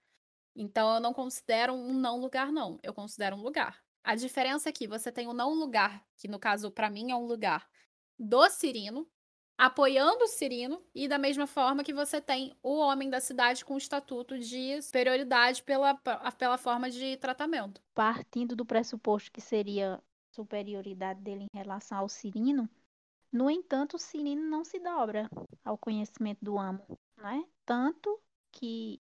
Então, 0.55 0.95
eu 0.95 0.99
não 0.99 1.13
considero 1.13 1.73
um 1.73 1.93
não 1.93 2.19
lugar, 2.19 2.51
não. 2.51 2.79
Eu 2.83 2.93
considero 2.93 3.35
um 3.35 3.41
lugar. 3.41 3.79
A 4.03 4.15
diferença 4.15 4.69
é 4.69 4.71
que 4.71 4.87
você 4.87 5.11
tem 5.11 5.27
um 5.27 5.33
não 5.33 5.53
lugar, 5.53 6.03
que 6.17 6.27
no 6.27 6.39
caso, 6.39 6.71
para 6.71 6.89
mim, 6.89 7.11
é 7.11 7.15
um 7.15 7.25
lugar 7.25 7.67
do 8.17 8.49
Cirino, 8.49 9.07
apoiando 9.59 10.23
o 10.23 10.27
Cirino, 10.27 10.81
e 10.95 11.05
da 11.05 11.17
mesma 11.17 11.45
forma 11.45 11.83
que 11.83 11.93
você 11.93 12.21
tem 12.21 12.55
o 12.63 12.77
homem 12.77 13.09
da 13.09 13.19
cidade 13.19 13.65
com 13.65 13.73
o 13.73 13.77
estatuto 13.77 14.39
de 14.39 14.81
superioridade 14.81 15.61
pela, 15.63 15.95
pela 16.37 16.57
forma 16.57 16.89
de 16.89 17.17
tratamento. 17.17 17.81
Partindo 17.93 18.55
do 18.55 18.65
pressuposto 18.65 19.29
que 19.29 19.41
seria 19.41 20.01
superioridade 20.33 21.19
dele 21.19 21.45
em 21.53 21.57
relação 21.57 21.97
ao 21.97 22.07
Cirino, 22.07 22.69
no 23.33 23.49
entanto, 23.49 23.97
o 23.97 23.99
Cirino 23.99 24.49
não 24.49 24.63
se 24.63 24.79
dobra 24.79 25.29
ao 25.63 25.77
conhecimento 25.77 26.39
do 26.41 26.57
amo, 26.57 26.81
né? 27.17 27.43
Tanto 27.65 28.17
que, 28.53 29.01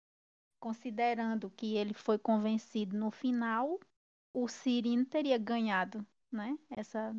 considerando 0.61 1.51
que 1.51 1.77
ele 1.77 1.95
foi 1.95 2.19
convencido 2.19 2.95
no 2.95 3.11
final, 3.11 3.81
o 4.35 4.47
Cirino 4.49 5.07
teria 5.07 5.39
ganhado, 5.39 6.07
né? 6.31 6.59
Essa 6.71 7.17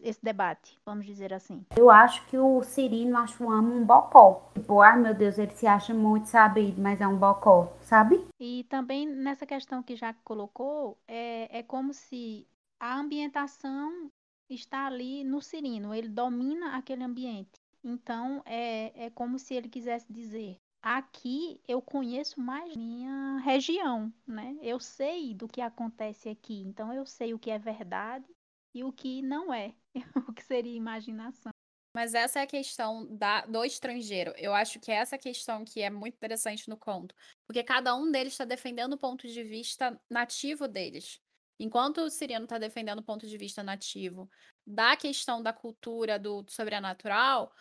esse 0.00 0.22
debate, 0.22 0.78
vamos 0.84 1.06
dizer 1.06 1.32
assim? 1.32 1.64
Eu 1.76 1.90
acho 1.90 2.26
que 2.26 2.36
o 2.36 2.62
Cirino 2.62 3.16
acho 3.16 3.44
o 3.44 3.50
amo 3.50 3.74
um 3.74 3.84
bocó. 3.84 4.50
Tipo, 4.54 4.80
ai 4.80 4.98
meu 4.98 5.14
Deus, 5.14 5.38
ele 5.38 5.52
se 5.52 5.66
acha 5.66 5.94
muito 5.94 6.26
sabido, 6.26 6.80
mas 6.80 7.00
é 7.00 7.06
um 7.06 7.16
bocó, 7.16 7.72
sabe? 7.82 8.24
E 8.38 8.64
também 8.64 9.06
nessa 9.06 9.46
questão 9.46 9.82
que 9.82 9.96
já 9.96 10.12
colocou, 10.24 10.98
é, 11.06 11.58
é 11.58 11.62
como 11.62 11.92
se 11.94 12.46
a 12.78 12.98
ambientação 12.98 14.10
está 14.48 14.86
ali 14.86 15.24
no 15.24 15.40
Cirino, 15.40 15.94
ele 15.94 16.08
domina 16.08 16.76
aquele 16.76 17.04
ambiente. 17.04 17.60
Então 17.82 18.42
é, 18.44 19.06
é 19.06 19.10
como 19.10 19.38
se 19.38 19.54
ele 19.54 19.68
quisesse 19.68 20.12
dizer: 20.12 20.58
aqui 20.82 21.60
eu 21.66 21.80
conheço 21.80 22.40
mais 22.40 22.76
minha 22.76 23.38
região, 23.38 24.12
né? 24.26 24.56
Eu 24.60 24.78
sei 24.78 25.34
do 25.34 25.48
que 25.48 25.60
acontece 25.60 26.28
aqui, 26.28 26.62
então 26.66 26.92
eu 26.92 27.06
sei 27.06 27.32
o 27.32 27.38
que 27.38 27.50
é 27.50 27.58
verdade 27.58 28.26
e 28.74 28.84
o 28.84 28.92
que 28.92 29.22
não 29.22 29.52
é, 29.52 29.74
o 30.28 30.32
que 30.32 30.44
seria 30.44 30.76
imaginação. 30.76 31.52
Mas 31.94 32.14
essa 32.14 32.38
é 32.38 32.42
a 32.42 32.46
questão 32.46 33.04
da, 33.16 33.44
do 33.46 33.64
estrangeiro. 33.64 34.32
Eu 34.36 34.54
acho 34.54 34.78
que 34.78 34.92
é 34.92 34.94
essa 34.94 35.18
questão 35.18 35.64
que 35.64 35.82
é 35.82 35.90
muito 35.90 36.14
interessante 36.14 36.68
no 36.68 36.76
conto. 36.76 37.14
Porque 37.46 37.64
cada 37.64 37.94
um 37.96 38.10
deles 38.10 38.32
está 38.32 38.44
defendendo 38.44 38.92
o 38.92 38.98
ponto 38.98 39.26
de 39.26 39.42
vista 39.42 40.00
nativo 40.08 40.68
deles. 40.68 41.20
Enquanto 41.58 41.98
o 41.98 42.10
Siriano 42.10 42.44
está 42.44 42.58
defendendo 42.58 43.00
o 43.00 43.04
ponto 43.04 43.26
de 43.26 43.36
vista 43.36 43.62
nativo 43.62 44.30
da 44.64 44.96
questão 44.96 45.42
da 45.42 45.52
cultura, 45.52 46.18
do, 46.18 46.44
sobrenatural, 46.48 47.52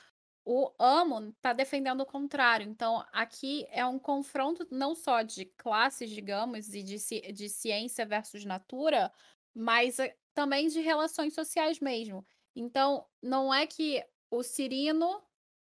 o 0.45 0.71
Amon 0.79 1.29
está 1.29 1.51
defendendo 1.51 2.01
o 2.01 2.05
contrário. 2.05 2.67
Então, 2.67 3.05
aqui 3.11 3.65
é 3.69 3.85
um 3.85 3.99
confronto 3.99 4.65
não 4.71 4.95
só 4.95 5.21
de 5.21 5.45
classes, 5.45 6.09
digamos, 6.09 6.73
e 6.73 6.83
de, 6.83 7.31
de 7.33 7.49
ciência 7.49 8.05
versus 8.05 8.45
natura, 8.45 9.11
mas 9.53 9.97
também 10.33 10.67
de 10.67 10.79
relações 10.79 11.33
sociais 11.33 11.79
mesmo. 11.79 12.25
Então, 12.55 13.05
não 13.21 13.53
é 13.53 13.65
que 13.67 14.03
o 14.31 14.43
Cirino 14.43 15.23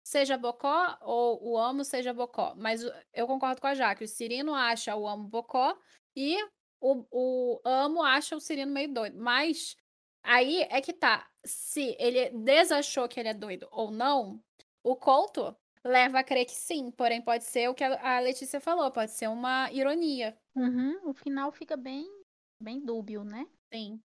seja 0.03 0.37
bocó 0.37 0.97
ou 1.01 1.51
o 1.51 1.57
amo 1.57 1.83
seja 1.83 2.13
bocó, 2.13 2.55
mas 2.57 2.81
eu 3.13 3.27
concordo 3.27 3.59
com 3.59 3.67
a 3.67 3.73
Jaque, 3.75 4.05
o 4.05 4.07
Cirino 4.07 4.53
acha 4.53 4.95
o 4.95 5.07
amo 5.07 5.27
bocó 5.27 5.77
e 6.15 6.37
o, 6.79 7.05
o 7.11 7.61
amo 7.65 8.03
acha 8.03 8.35
o 8.35 8.39
Cirino 8.39 8.71
meio 8.71 8.93
doido. 8.93 9.17
Mas 9.19 9.75
aí 10.23 10.61
é 10.69 10.81
que 10.81 10.93
tá, 10.93 11.29
se 11.45 11.95
ele 11.99 12.29
desachou 12.29 13.07
que 13.07 13.19
ele 13.19 13.29
é 13.29 13.33
doido 13.33 13.67
ou 13.71 13.91
não, 13.91 14.41
o 14.83 14.95
conto 14.95 15.55
leva 15.83 16.19
a 16.19 16.23
crer 16.23 16.45
que 16.45 16.53
sim, 16.53 16.91
porém 16.91 17.21
pode 17.21 17.43
ser 17.43 17.69
o 17.69 17.75
que 17.75 17.83
a 17.83 18.19
Letícia 18.19 18.59
falou, 18.59 18.91
pode 18.91 19.11
ser 19.11 19.27
uma 19.27 19.71
ironia. 19.71 20.37
Uhum, 20.55 21.09
o 21.09 21.13
final 21.13 21.51
fica 21.51 21.77
bem, 21.77 22.05
bem 22.59 22.83
dúbio, 22.83 23.23
né? 23.23 23.47
Sim. 23.71 24.01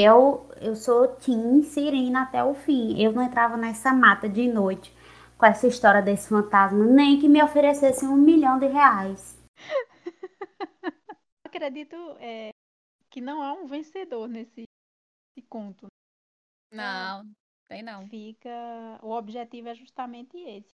Eu, 0.00 0.48
eu 0.60 0.76
sou 0.76 1.16
Tim 1.16 1.60
Sirena 1.60 2.22
até 2.22 2.44
o 2.44 2.54
fim. 2.54 3.02
Eu 3.02 3.10
não 3.10 3.20
entrava 3.20 3.56
nessa 3.56 3.92
mata 3.92 4.28
de 4.28 4.46
noite 4.46 4.94
com 5.36 5.44
essa 5.44 5.66
história 5.66 6.00
desse 6.00 6.28
fantasma, 6.28 6.84
nem 6.84 7.18
que 7.18 7.28
me 7.28 7.42
oferecesse 7.42 8.06
um 8.06 8.14
milhão 8.14 8.60
de 8.60 8.66
reais. 8.66 9.36
Acredito 11.44 11.96
é, 12.20 12.50
que 13.10 13.20
não 13.20 13.42
há 13.42 13.52
um 13.52 13.66
vencedor 13.66 14.28
nesse, 14.28 14.62
nesse 15.36 15.48
conto. 15.48 15.88
Não, 16.72 17.28
tem 17.68 17.82
não. 17.82 18.06
Fica. 18.06 19.00
O 19.02 19.10
objetivo 19.10 19.68
é 19.68 19.74
justamente 19.74 20.38
esse. 20.38 20.70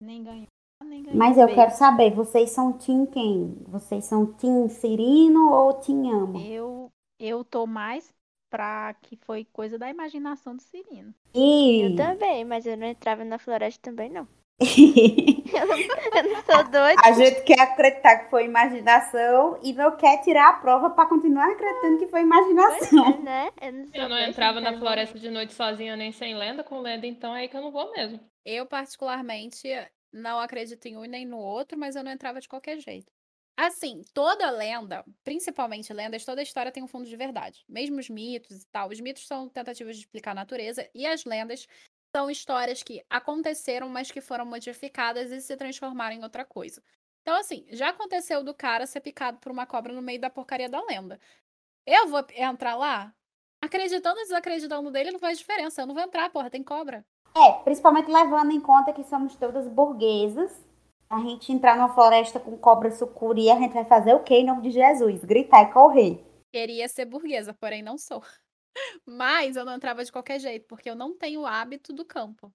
Nem 0.00 0.22
ganhou, 0.22 0.46
nem 0.84 1.02
ganhou. 1.02 1.18
Mas 1.18 1.36
eu 1.36 1.48
quero 1.48 1.72
saber, 1.72 2.14
vocês 2.14 2.50
são 2.50 2.78
Tim 2.78 3.06
quem? 3.06 3.56
Vocês 3.66 4.04
são 4.04 4.32
Tim 4.34 4.68
Cirino 4.68 5.50
ou 5.50 5.80
Tim 5.80 6.12
Amo? 6.12 6.38
Eu, 6.38 6.92
eu 7.18 7.44
tô 7.44 7.66
mais 7.66 8.16
pra 8.50 8.94
que 9.02 9.16
foi 9.16 9.46
coisa 9.52 9.78
da 9.78 9.88
imaginação 9.88 10.56
do 10.56 10.62
Cirino. 10.62 11.14
E... 11.34 11.82
Eu 11.82 11.96
também, 11.96 12.44
mas 12.44 12.66
eu 12.66 12.76
não 12.76 12.86
entrava 12.86 13.24
na 13.24 13.38
floresta 13.38 13.90
também, 13.90 14.10
não. 14.10 14.26
eu, 14.60 14.66
não 15.66 15.78
eu 15.78 16.32
não 16.32 16.42
sou 16.42 16.64
doida. 16.64 17.00
A 17.04 17.12
gente 17.12 17.42
quer 17.44 17.60
acreditar 17.60 18.16
que 18.18 18.30
foi 18.30 18.44
imaginação 18.44 19.58
e 19.62 19.72
não 19.72 19.96
quer 19.96 20.20
tirar 20.22 20.48
a 20.48 20.52
prova 20.54 20.90
para 20.90 21.08
continuar 21.08 21.52
acreditando 21.52 21.98
que 21.98 22.08
foi 22.08 22.22
imaginação. 22.22 23.06
É, 23.06 23.22
né? 23.22 23.50
Eu 23.60 23.72
não, 23.72 23.88
eu 23.94 24.08
não 24.08 24.18
entrava 24.18 24.60
na 24.60 24.76
floresta 24.76 25.18
de 25.18 25.30
noite 25.30 25.54
sozinha 25.54 25.96
nem 25.96 26.10
sem 26.10 26.34
lenda, 26.36 26.64
com 26.64 26.80
lenda, 26.80 27.06
então 27.06 27.34
é 27.34 27.40
aí 27.42 27.48
que 27.48 27.56
eu 27.56 27.62
não 27.62 27.70
vou 27.70 27.92
mesmo. 27.92 28.18
Eu, 28.44 28.66
particularmente, 28.66 29.68
não 30.12 30.40
acredito 30.40 30.86
em 30.86 30.96
um 30.96 31.02
nem 31.02 31.26
no 31.26 31.38
outro, 31.38 31.78
mas 31.78 31.94
eu 31.94 32.02
não 32.02 32.10
entrava 32.10 32.40
de 32.40 32.48
qualquer 32.48 32.78
jeito. 32.78 33.12
Assim, 33.58 34.04
toda 34.14 34.52
lenda, 34.52 35.04
principalmente 35.24 35.92
lendas, 35.92 36.24
toda 36.24 36.40
história 36.40 36.70
tem 36.70 36.80
um 36.80 36.86
fundo 36.86 37.08
de 37.08 37.16
verdade. 37.16 37.64
Mesmo 37.68 37.98
os 37.98 38.08
mitos 38.08 38.62
e 38.62 38.66
tal. 38.68 38.88
Os 38.88 39.00
mitos 39.00 39.26
são 39.26 39.48
tentativas 39.48 39.96
de 39.96 40.02
explicar 40.02 40.30
a 40.30 40.34
natureza 40.36 40.88
e 40.94 41.04
as 41.04 41.24
lendas 41.24 41.66
são 42.14 42.30
histórias 42.30 42.84
que 42.84 43.04
aconteceram, 43.10 43.88
mas 43.88 44.12
que 44.12 44.20
foram 44.20 44.46
modificadas 44.46 45.32
e 45.32 45.40
se 45.40 45.56
transformaram 45.56 46.14
em 46.14 46.22
outra 46.22 46.44
coisa. 46.44 46.80
Então, 47.22 47.34
assim, 47.34 47.66
já 47.70 47.88
aconteceu 47.88 48.44
do 48.44 48.54
cara 48.54 48.86
ser 48.86 49.00
picado 49.00 49.38
por 49.38 49.50
uma 49.50 49.66
cobra 49.66 49.92
no 49.92 50.00
meio 50.00 50.20
da 50.20 50.30
porcaria 50.30 50.68
da 50.68 50.80
lenda. 50.84 51.18
Eu 51.84 52.06
vou 52.06 52.24
entrar 52.36 52.76
lá? 52.76 53.12
Acreditando 53.60 54.20
ou 54.20 54.24
desacreditando 54.24 54.88
dele, 54.92 55.10
não 55.10 55.18
faz 55.18 55.36
diferença. 55.36 55.82
Eu 55.82 55.86
não 55.88 55.96
vou 55.96 56.04
entrar, 56.04 56.30
porra, 56.30 56.48
tem 56.48 56.62
cobra. 56.62 57.04
É, 57.36 57.52
principalmente 57.64 58.08
levando 58.08 58.52
em 58.52 58.60
conta 58.60 58.92
que 58.92 59.02
somos 59.02 59.34
todas 59.34 59.66
burguesas 59.66 60.67
a 61.10 61.20
gente 61.20 61.52
entrar 61.52 61.76
numa 61.76 61.94
floresta 61.94 62.38
com 62.38 62.56
cobra 62.58 62.90
sucuri, 62.90 63.50
a 63.50 63.58
gente 63.58 63.72
vai 63.72 63.84
fazer 63.84 64.14
o 64.14 64.22
quê 64.22 64.36
em 64.36 64.46
nome 64.46 64.62
de 64.62 64.70
Jesus? 64.70 65.24
Gritar 65.24 65.62
e 65.62 65.72
correr. 65.72 66.24
Queria 66.52 66.88
ser 66.88 67.06
burguesa, 67.06 67.54
porém 67.54 67.82
não 67.82 67.96
sou. 67.96 68.22
Mas 69.06 69.56
eu 69.56 69.64
não 69.64 69.74
entrava 69.74 70.04
de 70.04 70.12
qualquer 70.12 70.38
jeito, 70.38 70.66
porque 70.66 70.88
eu 70.88 70.94
não 70.94 71.16
tenho 71.16 71.40
o 71.40 71.46
hábito 71.46 71.92
do 71.92 72.04
campo. 72.04 72.52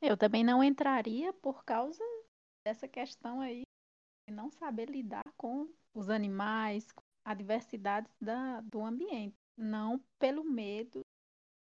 Eu 0.00 0.16
também 0.16 0.44
não 0.44 0.62
entraria 0.62 1.32
por 1.32 1.64
causa 1.64 2.02
dessa 2.66 2.86
questão 2.86 3.40
aí 3.40 3.62
de 4.28 4.34
não 4.34 4.50
saber 4.50 4.90
lidar 4.90 5.24
com 5.36 5.68
os 5.94 6.10
animais, 6.10 6.90
com 6.92 7.02
a 7.24 7.32
diversidade 7.32 8.08
da, 8.20 8.60
do 8.60 8.84
ambiente. 8.84 9.36
Não 9.56 9.98
pelo 10.18 10.44
medo 10.44 11.00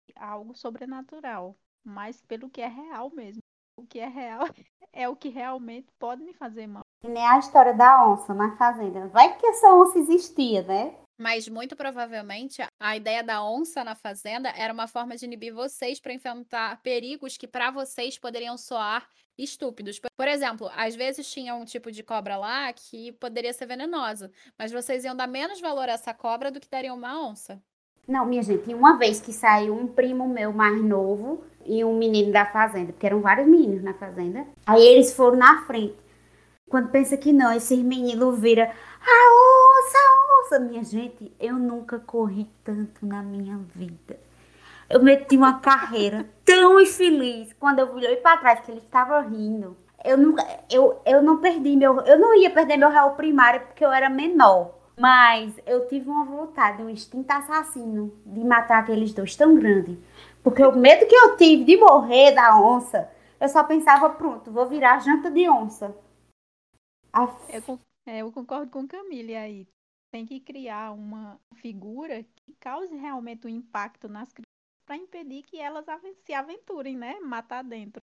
de 0.08 0.14
algo 0.16 0.54
sobrenatural, 0.54 1.56
mas 1.84 2.20
pelo 2.22 2.50
que 2.50 2.60
é 2.60 2.66
real 2.66 3.10
mesmo 3.10 3.43
o 3.76 3.86
que 3.86 3.98
é 3.98 4.08
real 4.08 4.48
é 4.92 5.08
o 5.08 5.16
que 5.16 5.28
realmente 5.28 5.92
pode 5.98 6.22
me 6.22 6.32
fazer 6.32 6.66
mal. 6.66 6.84
E 7.02 7.08
nem 7.08 7.26
a 7.26 7.38
história 7.38 7.74
da 7.74 8.06
onça 8.06 8.32
na 8.32 8.56
fazenda. 8.56 9.08
Vai 9.08 9.36
que 9.36 9.46
essa 9.46 9.74
onça 9.74 9.98
existia, 9.98 10.62
né? 10.62 10.94
Mas 11.18 11.48
muito 11.48 11.76
provavelmente 11.76 12.60
a 12.80 12.96
ideia 12.96 13.22
da 13.22 13.44
onça 13.44 13.84
na 13.84 13.94
fazenda 13.94 14.48
era 14.50 14.72
uma 14.72 14.88
forma 14.88 15.16
de 15.16 15.24
inibir 15.24 15.54
vocês 15.54 16.00
para 16.00 16.12
enfrentar 16.12 16.80
perigos 16.82 17.36
que 17.36 17.46
para 17.46 17.70
vocês 17.70 18.18
poderiam 18.18 18.58
soar 18.58 19.06
estúpidos. 19.38 20.00
Por 20.16 20.26
exemplo, 20.26 20.68
às 20.74 20.96
vezes 20.96 21.30
tinha 21.30 21.54
um 21.54 21.64
tipo 21.64 21.92
de 21.92 22.02
cobra 22.02 22.36
lá 22.36 22.72
que 22.72 23.12
poderia 23.12 23.52
ser 23.52 23.66
venenosa, 23.66 24.30
mas 24.58 24.72
vocês 24.72 25.04
iam 25.04 25.14
dar 25.14 25.28
menos 25.28 25.60
valor 25.60 25.88
a 25.88 25.92
essa 25.92 26.12
cobra 26.12 26.50
do 26.50 26.60
que 26.60 26.68
dariam 26.68 26.96
uma 26.96 27.28
onça. 27.28 27.62
Não, 28.06 28.26
minha 28.26 28.42
gente, 28.42 28.74
uma 28.74 28.98
vez 28.98 29.20
que 29.20 29.32
saiu 29.32 29.74
um 29.74 29.86
primo 29.86 30.28
meu 30.28 30.52
mais 30.52 30.82
novo 30.82 31.44
e 31.66 31.84
um 31.84 31.96
menino 31.96 32.32
da 32.32 32.46
fazenda, 32.46 32.92
porque 32.92 33.06
eram 33.06 33.20
vários 33.20 33.46
meninos 33.46 33.82
na 33.82 33.94
fazenda. 33.94 34.46
Aí 34.66 34.82
eles 34.82 35.14
foram 35.14 35.36
na 35.36 35.62
frente. 35.62 35.96
Quando 36.68 36.88
pensa 36.88 37.16
que 37.16 37.32
não, 37.32 37.52
esses 37.52 37.78
meninos 37.78 38.38
viram 38.38 38.64
a 38.64 38.68
onça, 38.68 39.98
a 39.98 40.40
onça. 40.40 40.58
Minha 40.60 40.82
gente, 40.82 41.32
eu 41.38 41.54
nunca 41.54 41.98
corri 41.98 42.48
tanto 42.64 43.06
na 43.06 43.22
minha 43.22 43.58
vida. 43.74 44.18
Eu 44.88 45.02
meti 45.02 45.36
uma 45.36 45.60
carreira 45.60 46.26
tão 46.44 46.80
infeliz 46.80 47.52
quando 47.58 47.80
eu 47.80 47.92
olhei 47.92 48.16
para 48.16 48.38
trás 48.38 48.60
que 48.60 48.70
ele 48.70 48.80
estava 48.80 49.20
rindo. 49.20 49.76
Eu 50.04 50.18
nunca, 50.18 50.44
eu, 50.70 51.00
eu 51.06 51.22
não 51.22 51.38
perdi 51.38 51.76
meu, 51.76 52.00
eu 52.00 52.18
não 52.18 52.34
ia 52.36 52.50
perder 52.50 52.76
meu 52.76 52.90
réu 52.90 53.10
primário 53.12 53.62
porque 53.62 53.84
eu 53.84 53.92
era 53.92 54.10
menor. 54.10 54.74
Mas 54.98 55.52
eu 55.66 55.88
tive 55.88 56.08
uma 56.08 56.24
vontade, 56.24 56.82
um 56.82 56.88
instinto 56.88 57.30
assassino 57.30 58.12
de 58.24 58.44
matar 58.44 58.80
aqueles 58.80 59.12
dois 59.12 59.34
tão 59.34 59.54
grande. 59.56 59.98
Porque 60.44 60.62
o 60.62 60.76
medo 60.76 61.06
que 61.06 61.14
eu 61.14 61.38
tive 61.38 61.64
de 61.64 61.76
morrer 61.78 62.32
da 62.32 62.60
onça, 62.60 63.10
eu 63.40 63.48
só 63.48 63.64
pensava, 63.64 64.10
pronto, 64.10 64.52
vou 64.52 64.66
virar 64.66 64.98
janta 64.98 65.30
de 65.30 65.48
onça. 65.48 65.96
Eu, 67.48 67.80
é, 68.06 68.18
eu 68.18 68.30
concordo 68.30 68.70
com 68.70 68.86
Camille 68.86 69.34
aí. 69.34 69.66
Tem 70.12 70.26
que 70.26 70.38
criar 70.38 70.92
uma 70.92 71.40
figura 71.54 72.22
que 72.22 72.54
cause 72.60 72.94
realmente 72.94 73.46
um 73.46 73.50
impacto 73.50 74.06
nas 74.06 74.30
crianças 74.32 74.52
para 74.86 74.96
impedir 74.96 75.42
que 75.44 75.58
elas 75.58 75.86
se 76.24 76.34
aventurem, 76.34 76.94
né? 76.94 77.18
Matar 77.20 77.64
dentro. 77.64 78.02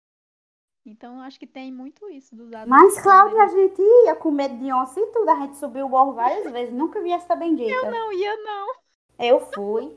Então, 0.84 1.20
acho 1.20 1.38
que 1.38 1.46
tem 1.46 1.72
muito 1.72 2.10
isso 2.10 2.34
dos 2.34 2.52
adultos. 2.52 2.68
Mas, 2.68 3.00
Cláudia, 3.00 3.42
a 3.42 3.46
gente 3.46 3.80
ia 3.80 4.16
com 4.16 4.30
medo 4.30 4.58
de 4.58 4.70
onça 4.72 5.00
e 5.00 5.06
tudo. 5.06 5.30
A 5.30 5.36
gente 5.36 5.56
subiu 5.56 5.86
o 5.86 5.88
morro 5.88 6.12
várias 6.12 6.50
vezes. 6.52 6.74
Nunca 6.74 7.00
vi 7.00 7.12
essa 7.12 7.34
bendita. 7.36 7.70
Eu 7.70 7.90
não 7.90 8.12
ia, 8.12 8.36
não. 8.42 8.74
Eu 9.18 9.40
fui. 9.52 9.96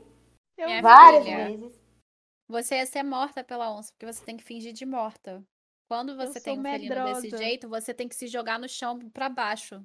Eu 0.56 0.80
várias 0.80 1.24
filha, 1.24 1.48
vezes. 1.48 1.77
Você 2.48 2.76
ia 2.76 2.86
ser 2.86 3.02
morta 3.02 3.44
pela 3.44 3.70
onça, 3.70 3.92
porque 3.92 4.06
você 4.10 4.24
tem 4.24 4.36
que 4.36 4.42
fingir 4.44 4.72
de 4.72 4.86
morta. 4.86 5.44
Quando 5.86 6.16
você 6.16 6.40
tem 6.40 6.58
um 6.58 6.62
felino 6.62 6.94
medrosa. 6.94 7.22
desse 7.22 7.36
jeito, 7.36 7.68
você 7.68 7.94
tem 7.94 8.08
que 8.08 8.14
se 8.14 8.26
jogar 8.26 8.58
no 8.58 8.68
chão 8.68 8.98
para 9.10 9.28
baixo. 9.28 9.82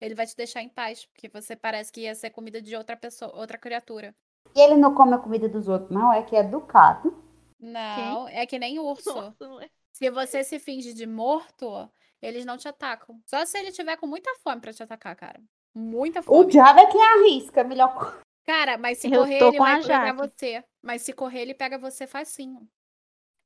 Ele 0.00 0.14
vai 0.14 0.26
te 0.26 0.36
deixar 0.36 0.62
em 0.62 0.68
paz, 0.68 1.06
porque 1.06 1.28
você 1.28 1.56
parece 1.56 1.90
que 1.92 2.02
ia 2.02 2.14
ser 2.14 2.30
comida 2.30 2.60
de 2.60 2.76
outra 2.76 2.96
pessoa, 2.96 3.34
outra 3.36 3.56
criatura. 3.56 4.14
E 4.54 4.60
ele 4.60 4.76
não 4.76 4.94
come 4.94 5.14
a 5.14 5.18
comida 5.18 5.48
dos 5.48 5.68
outros, 5.68 5.90
não? 5.90 6.12
É 6.12 6.22
que 6.22 6.36
é 6.36 6.40
educado. 6.40 7.16
Não, 7.58 8.28
é 8.28 8.46
que 8.46 8.58
nem 8.58 8.78
urso. 8.80 9.14
Nossa, 9.14 9.48
não 9.48 9.60
é? 9.60 9.68
Se 9.92 10.10
você 10.10 10.44
se 10.44 10.58
finge 10.58 10.92
de 10.92 11.06
morto, 11.06 11.88
eles 12.20 12.44
não 12.44 12.56
te 12.56 12.68
atacam. 12.68 13.20
Só 13.26 13.44
se 13.46 13.58
ele 13.58 13.72
tiver 13.72 13.96
com 13.96 14.06
muita 14.06 14.34
fome 14.42 14.60
pra 14.60 14.72
te 14.72 14.82
atacar, 14.82 15.16
cara. 15.16 15.40
Muita 15.74 16.20
O 16.20 16.22
fome. 16.22 16.46
diabo 16.50 16.80
é 16.80 16.86
quem 16.86 17.02
arrisca. 17.02 17.64
Melhor 17.64 18.20
Cara, 18.46 18.76
mas 18.76 18.98
se 18.98 19.10
Eu 19.10 19.20
correr, 19.20 19.38
ele 19.42 19.58
vai 19.58 19.82
pegar 19.82 20.12
você. 20.12 20.64
Mas 20.82 21.02
se 21.02 21.12
correr, 21.12 21.40
ele 21.42 21.54
pega 21.54 21.78
você 21.78 22.06
facinho. 22.06 22.68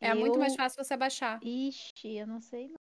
É 0.00 0.14
muito 0.14 0.38
mais 0.38 0.52
Eu- 0.52 0.58
fácil 0.58 0.84
você 0.84 0.96
baixar. 0.96 1.38
Ixi, 1.42 2.16
eu 2.18 2.26
não 2.26 2.40
sei. 2.40 2.68
não. 2.68 2.78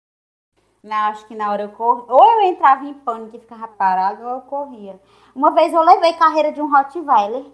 Não, 0.84 0.96
acho 1.10 1.26
que 1.28 1.34
na 1.36 1.52
hora 1.52 1.64
eu 1.64 1.70
corri. 1.72 2.06
Ou 2.10 2.24
eu 2.24 2.42
entrava 2.44 2.86
em 2.86 2.94
pânico 2.94 3.36
e 3.36 3.40
ficava 3.40 3.68
parado, 3.68 4.22
ou 4.24 4.30
eu 4.36 4.42
corria. 4.42 5.00
Uma 5.34 5.52
vez 5.52 5.74
eu 5.74 5.82
levei 5.82 6.14
carreira 6.14 6.52
de 6.52 6.62
um 6.62 6.70
Rottweiler. 6.70 7.46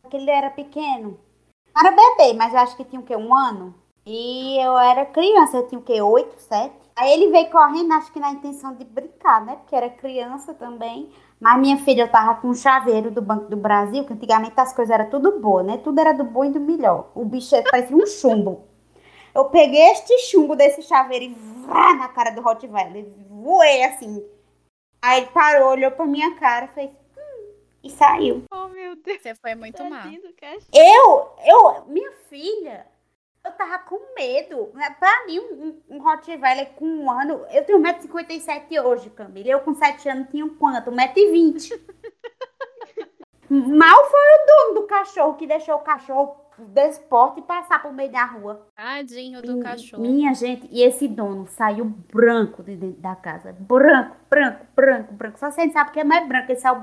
Porque 0.00 0.16
ele 0.16 0.30
era 0.30 0.48
pequeno. 0.50 1.20
Era 1.76 1.90
bebê, 1.90 2.32
mas 2.32 2.52
eu 2.54 2.60
acho 2.60 2.76
que 2.76 2.84
tinha 2.84 3.00
o 3.00 3.04
quê? 3.04 3.14
Um 3.14 3.34
ano. 3.34 3.74
E 4.06 4.56
eu 4.64 4.78
era 4.78 5.04
criança, 5.04 5.58
eu 5.58 5.66
tinha 5.68 5.78
o 5.78 5.84
quê? 5.84 6.00
Oito, 6.00 6.40
sete. 6.40 6.74
Aí 6.96 7.12
ele 7.12 7.30
veio 7.30 7.50
correndo, 7.50 7.92
acho 7.92 8.10
que 8.10 8.18
na 8.18 8.30
intenção 8.32 8.74
de 8.74 8.84
brincar, 8.84 9.44
né? 9.44 9.56
Porque 9.56 9.76
era 9.76 9.90
criança 9.90 10.54
também. 10.54 11.12
Mas 11.40 11.60
minha 11.60 11.76
filha, 11.78 12.02
eu 12.02 12.10
tava 12.10 12.40
com 12.40 12.48
um 12.48 12.54
chaveiro 12.54 13.10
do 13.10 13.22
Banco 13.22 13.44
do 13.48 13.56
Brasil, 13.56 14.04
que 14.04 14.12
antigamente 14.12 14.54
as 14.58 14.72
coisas 14.72 14.92
eram 14.92 15.08
tudo 15.08 15.38
boa, 15.38 15.62
né? 15.62 15.78
Tudo 15.78 16.00
era 16.00 16.12
do 16.12 16.24
bom 16.24 16.44
e 16.44 16.50
do 16.50 16.58
melhor. 16.60 17.10
O 17.14 17.24
bicho 17.24 17.54
parecia 17.70 17.96
um 17.96 18.06
chumbo. 18.06 18.66
Eu 19.34 19.44
peguei 19.46 19.80
este 19.92 20.18
chumbo 20.30 20.56
desse 20.56 20.82
chaveiro 20.82 21.26
e 21.26 21.34
vrá 21.64 21.94
na 21.94 22.08
cara 22.08 22.30
do 22.30 22.40
Rottweiler. 22.42 23.06
Voei 23.30 23.84
assim. 23.84 24.24
Aí 25.00 25.18
ele 25.22 25.30
parou, 25.30 25.70
olhou 25.70 25.92
pra 25.92 26.06
minha 26.06 26.34
cara, 26.34 26.66
fez. 26.68 26.90
"Hum", 27.16 27.52
e 27.84 27.90
saiu. 27.90 28.42
Oh, 28.52 28.66
meu 28.68 28.96
Deus. 28.96 29.22
Você 29.22 29.34
foi 29.36 29.54
muito 29.54 29.80
do 29.80 29.88
cachorro. 30.34 30.66
Eu, 30.74 31.30
eu, 31.46 31.84
minha 31.86 32.10
filha, 32.28 32.84
eu 33.48 33.52
tava 33.52 33.78
com 33.80 34.14
medo. 34.14 34.70
Pra 35.00 35.26
mim, 35.26 35.38
um, 35.40 35.80
um 35.88 36.02
Rottweiler 36.02 36.70
com 36.76 36.84
um 36.86 37.10
ano. 37.10 37.44
Eu 37.50 37.64
tenho 37.64 37.80
1,57m 37.80 38.84
hoje, 38.84 39.10
Camila. 39.10 39.48
Eu 39.48 39.60
com 39.60 39.74
7 39.74 40.08
anos 40.08 40.28
tinha 40.30 40.48
quanto? 40.50 40.90
1,20m. 40.90 41.80
Mal 43.50 44.04
foi 44.04 44.20
o 44.20 44.46
dono 44.46 44.80
do 44.80 44.86
cachorro 44.86 45.34
que 45.34 45.46
deixou 45.46 45.76
o 45.76 45.80
cachorro 45.80 46.36
desporto 46.58 47.38
e 47.38 47.42
passar 47.42 47.80
por 47.80 47.92
meio 47.92 48.10
da 48.10 48.24
rua. 48.24 48.66
Tadinho 48.76 49.40
do 49.40 49.54
Min- 49.54 49.62
cachorro. 49.62 50.02
Minha 50.02 50.34
gente, 50.34 50.68
e 50.70 50.82
esse 50.82 51.08
dono 51.08 51.46
saiu 51.46 51.84
branco 51.84 52.62
de 52.62 52.76
dentro 52.76 53.00
da 53.00 53.14
casa. 53.16 53.56
Branco, 53.58 54.16
branco, 54.28 54.66
branco, 54.74 55.12
branco. 55.14 55.38
Só 55.38 55.50
você 55.50 55.70
sabe 55.70 55.92
que 55.92 56.00
é 56.00 56.04
mais 56.04 56.26
branco. 56.28 56.50
Ele 56.52 56.58
saiu. 56.60 56.82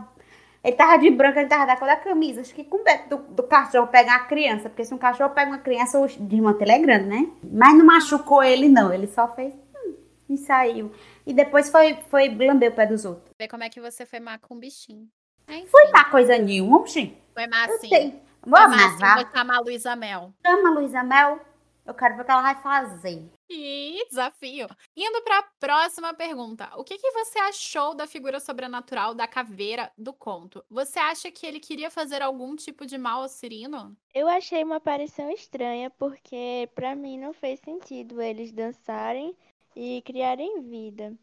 Ele 0.65 0.75
tava 0.75 0.97
de 0.97 1.12
branco, 1.12 1.38
ele 1.38 1.47
tava 1.47 1.67
da 1.67 1.78
cor 1.78 1.88
da 1.88 1.95
camisa. 1.95 2.41
Acho 2.41 2.51
que 2.56 2.63
com 2.63 2.84
medo 2.84 3.17
do, 3.17 3.36
do 3.36 3.43
cachorro 3.43 3.86
pegar 3.86 4.15
a 4.15 4.25
criança. 4.25 4.67
Porque 4.67 4.84
se 4.84 4.91
um 4.95 4.97
cachorro 4.97 5.30
pega 5.30 5.51
uma 5.51 5.60
criança, 5.60 5.99
o 5.99 6.08
desmantelho 6.08 6.71
é 6.71 6.80
grande, 6.80 7.06
né? 7.06 7.32
Mas 7.43 7.78
não 7.78 7.86
machucou 7.86 8.43
ele, 8.43 8.67
não. 8.67 8.91
Ele 8.91 9.06
só 9.06 9.28
fez. 9.28 9.54
hum, 9.54 9.93
e 10.28 10.36
saiu. 10.38 10.91
E 11.23 11.34
depois 11.34 11.69
foi, 11.69 11.95
foi 12.10 12.30
lamber 12.36 12.71
o 12.71 12.75
pé 12.75 12.88
dos 12.88 13.06
outros. 13.06 13.30
Ver 13.38 13.47
como 13.47 13.63
é 13.63 13.69
que 13.69 13.80
você 13.80 14.08
foi 14.08 14.19
má 14.19 14.39
com 14.39 14.56
o 14.56 14.58
bichinho. 14.60 15.08
Enfim, 15.47 15.67
Foi 15.67 15.91
má 15.91 16.06
coisa 16.06 16.36
nenhuma, 16.39 16.78
oxi. 16.78 17.15
Foi 17.36 17.45
má 17.45 17.67
sim. 17.80 17.88
sei. 17.88 18.12
Foi 18.41 18.49
Vamos 18.51 18.75
má 18.75 18.89
sim. 18.89 19.23
Vou 19.23 19.32
chamar 19.32 19.58
a 19.58 19.60
Luísa 19.60 19.95
Mel. 19.95 20.34
Chama 20.43 20.69
a 20.69 20.71
Luísa 20.73 21.04
Mel. 21.04 21.39
Eu 21.86 21.93
quero 21.93 22.15
ver 22.15 22.23
o 22.23 22.25
que 22.25 22.32
ela 22.32 22.41
vai 22.41 22.56
fazer. 22.56 23.23
E 23.49 24.05
desafio. 24.08 24.67
Indo 24.95 25.21
para 25.21 25.39
a 25.39 25.49
próxima 25.60 26.13
pergunta. 26.13 26.71
O 26.77 26.84
que, 26.84 26.97
que 26.97 27.12
você 27.12 27.38
achou 27.39 27.93
da 27.93 28.08
figura 28.08 28.39
sobrenatural 28.39 29.13
da 29.13 29.27
caveira 29.27 29.91
do 29.97 30.13
conto? 30.13 30.63
Você 30.69 30.97
acha 30.97 31.31
que 31.31 31.45
ele 31.45 31.60
queria 31.60 31.91
fazer 31.91 32.21
algum 32.21 32.55
tipo 32.55 32.86
de 32.86 32.97
mal 32.97 33.21
ao 33.21 33.29
Cirino? 33.29 33.95
Eu 34.13 34.27
achei 34.27 34.63
uma 34.63 34.77
aparição 34.77 35.29
estranha 35.29 35.89
porque 35.91 36.69
pra 36.73 36.95
mim 36.95 37.19
não 37.19 37.34
fez 37.34 37.60
sentido 37.60 38.21
eles 38.21 38.51
dançarem 38.51 39.36
e 39.75 40.01
criarem 40.01 40.62
vida. 40.62 41.15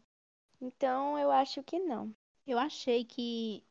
Então 0.61 1.19
eu 1.19 1.29
acho 1.29 1.61
que 1.61 1.77
não. 1.77 2.15
Eu 2.47 2.57
achei 2.57 3.03
que 3.03 3.63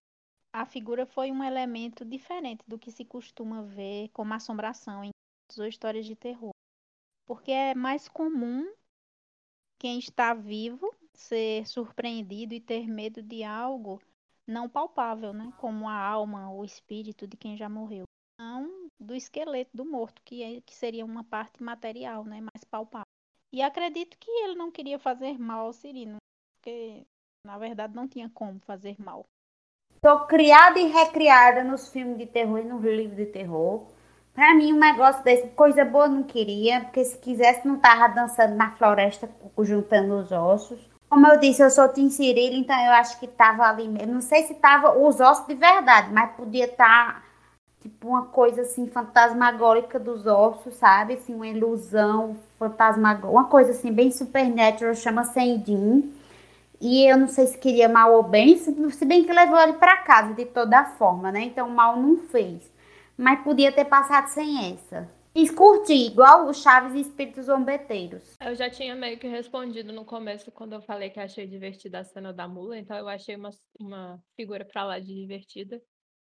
a 0.52 0.66
figura 0.66 1.06
foi 1.06 1.30
um 1.30 1.42
elemento 1.42 2.04
diferente 2.04 2.62
do 2.66 2.78
que 2.78 2.90
se 2.90 3.04
costuma 3.04 3.62
ver 3.62 4.10
como 4.12 4.34
assombração 4.34 5.02
em 5.02 5.10
contos 5.10 5.58
ou 5.58 5.66
histórias 5.66 6.04
de 6.04 6.14
terror. 6.14 6.52
Porque 7.26 7.50
é 7.50 7.74
mais 7.74 8.08
comum 8.08 8.70
quem 9.78 9.98
está 9.98 10.34
vivo 10.34 10.94
ser 11.14 11.66
surpreendido 11.66 12.54
e 12.54 12.60
ter 12.60 12.86
medo 12.86 13.22
de 13.22 13.42
algo 13.42 14.00
não 14.46 14.68
palpável, 14.68 15.32
né? 15.32 15.52
Como 15.58 15.88
a 15.88 15.96
alma 15.96 16.50
ou 16.50 16.60
o 16.60 16.64
espírito 16.64 17.26
de 17.26 17.36
quem 17.36 17.56
já 17.56 17.68
morreu. 17.68 18.04
Não 18.38 18.88
do 18.98 19.14
esqueleto 19.14 19.70
do 19.74 19.84
morto, 19.84 20.20
que, 20.24 20.42
é, 20.42 20.60
que 20.60 20.74
seria 20.74 21.04
uma 21.04 21.24
parte 21.24 21.62
material, 21.62 22.24
né? 22.24 22.40
Mais 22.40 22.64
palpável. 22.64 23.06
E 23.52 23.60
acredito 23.62 24.16
que 24.18 24.30
ele 24.30 24.54
não 24.54 24.70
queria 24.70 24.98
fazer 24.98 25.38
mal 25.38 25.66
ao 25.66 25.72
Cirino, 25.72 26.16
porque 26.56 27.04
na 27.44 27.58
verdade 27.58 27.94
não 27.94 28.08
tinha 28.08 28.30
como 28.30 28.58
fazer 28.60 28.96
mal. 28.98 29.24
Tô 30.00 30.26
criada 30.26 30.80
e 30.80 30.88
recriada 30.88 31.62
nos 31.62 31.88
filmes 31.88 32.18
de 32.18 32.26
terror 32.26 32.58
e 32.58 32.64
nos 32.64 32.82
livros 32.82 33.16
de 33.16 33.26
terror. 33.26 33.86
Pra 34.34 34.54
mim, 34.54 34.72
um 34.72 34.78
negócio 34.78 35.22
desse, 35.22 35.48
coisa 35.48 35.84
boa 35.84 36.08
não 36.08 36.22
queria, 36.22 36.80
porque 36.80 37.04
se 37.04 37.18
quisesse 37.18 37.68
não 37.68 37.78
tava 37.78 38.08
dançando 38.14 38.54
na 38.54 38.70
floresta, 38.72 39.28
juntando 39.60 40.16
os 40.16 40.32
ossos. 40.32 40.80
Como 41.10 41.26
eu 41.26 41.38
disse, 41.38 41.62
eu 41.62 41.68
sou 41.68 41.86
Tim 41.92 42.08
Cirilo, 42.08 42.56
então 42.56 42.74
eu 42.86 42.92
acho 42.92 43.20
que 43.20 43.26
tava 43.26 43.64
ali 43.64 43.86
mesmo. 43.86 44.14
Não 44.14 44.20
sei 44.22 44.44
se 44.44 44.54
tava 44.54 44.98
os 44.98 45.20
ossos 45.20 45.46
de 45.46 45.54
verdade, 45.54 46.10
mas 46.10 46.32
podia 46.32 46.64
estar 46.64 47.22
tipo 47.82 48.08
uma 48.08 48.26
coisa 48.26 48.62
assim 48.62 48.86
fantasmagórica 48.86 49.98
dos 49.98 50.26
ossos, 50.26 50.74
sabe? 50.76 51.14
Assim, 51.14 51.34
uma 51.34 51.46
ilusão 51.46 52.34
fantasmagórica, 52.58 53.28
uma 53.28 53.44
coisa 53.44 53.72
assim 53.72 53.92
bem 53.92 54.10
supernatural, 54.10 54.94
chama 54.94 55.24
Sendin. 55.24 56.10
E 56.80 57.04
eu 57.06 57.18
não 57.18 57.28
sei 57.28 57.46
se 57.46 57.58
queria 57.58 57.88
mal 57.88 58.14
ou 58.14 58.22
bem, 58.22 58.56
se 58.56 59.04
bem 59.04 59.24
que 59.24 59.32
levou 59.32 59.60
ele 59.60 59.74
pra 59.74 59.98
casa 59.98 60.32
de 60.32 60.46
toda 60.46 60.82
forma, 60.84 61.30
né? 61.30 61.42
Então 61.42 61.68
mal 61.68 61.96
não 61.96 62.16
fez. 62.16 62.71
Mas 63.16 63.42
podia 63.42 63.72
ter 63.72 63.84
passado 63.84 64.28
sem 64.28 64.72
essa. 64.72 65.08
E 65.34 65.48
curti, 65.48 65.94
igual 65.94 66.46
o 66.46 66.52
Chaves 66.52 66.94
e 66.94 67.00
Espíritos 67.00 67.46
Zombeteiros. 67.46 68.36
Eu 68.38 68.54
já 68.54 68.68
tinha 68.68 68.94
meio 68.94 69.18
que 69.18 69.26
respondido 69.26 69.90
no 69.90 70.04
começo 70.04 70.52
quando 70.52 70.74
eu 70.74 70.82
falei 70.82 71.08
que 71.08 71.18
achei 71.18 71.46
divertida 71.46 72.00
a 72.00 72.04
cena 72.04 72.34
da 72.34 72.46
mula, 72.46 72.76
então 72.76 72.96
eu 72.96 73.08
achei 73.08 73.34
uma, 73.34 73.50
uma 73.80 74.22
figura 74.36 74.62
pra 74.64 74.84
lá 74.84 74.98
de 74.98 75.14
divertida. 75.14 75.80